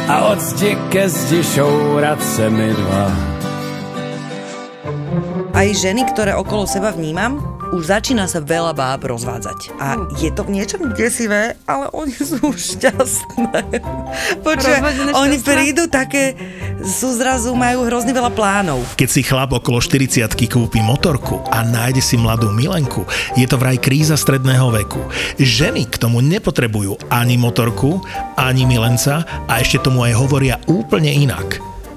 A 0.08 0.20
od 0.32 0.40
zdi 0.40 0.76
ke 0.92 1.08
zdi 1.08 1.44
šourat 1.44 2.20
se 2.24 2.50
mi 2.50 2.72
dva. 2.72 3.06
Aj 5.54 5.68
ženy, 5.70 6.04
ktoré 6.10 6.34
okolo 6.34 6.66
seba 6.66 6.90
vnímam, 6.90 7.38
už 7.72 7.86
začína 7.90 8.26
sa 8.26 8.42
veľa 8.42 8.74
báb 8.74 9.06
rozvádzať. 9.06 9.74
A 9.78 9.96
je 10.18 10.30
to 10.34 10.44
v 10.44 10.60
niečom 10.60 10.92
desivé, 10.98 11.54
ale 11.64 11.86
oni 11.94 12.14
sú 12.14 12.52
šťastné. 12.52 13.62
Počuj, 14.46 14.76
Rozvadené 14.78 15.10
oni 15.14 15.36
šťastné? 15.38 15.48
prídu 15.48 15.84
také, 15.88 16.34
sú 16.84 17.16
zrazu, 17.16 17.56
majú 17.56 17.88
hrozne 17.88 18.12
veľa 18.12 18.30
plánov. 18.30 18.84
Keď 18.94 19.08
si 19.08 19.24
chlap 19.24 19.56
okolo 19.56 19.80
40 19.80 20.28
kúpi 20.36 20.84
motorku 20.84 21.40
a 21.48 21.64
nájde 21.64 22.04
si 22.04 22.20
mladú 22.20 22.52
milenku, 22.52 23.08
je 23.34 23.48
to 23.48 23.56
vraj 23.56 23.80
kríza 23.80 24.14
stredného 24.14 24.68
veku. 24.70 25.00
Ženy 25.40 25.88
k 25.88 25.96
tomu 25.96 26.20
nepotrebujú 26.20 27.00
ani 27.08 27.40
motorku, 27.40 28.04
ani 28.36 28.68
milenca 28.68 29.24
a 29.48 29.58
ešte 29.58 29.80
tomu 29.80 30.04
aj 30.04 30.12
hovoria 30.14 30.60
úplne 30.68 31.10
inak. 31.10 31.73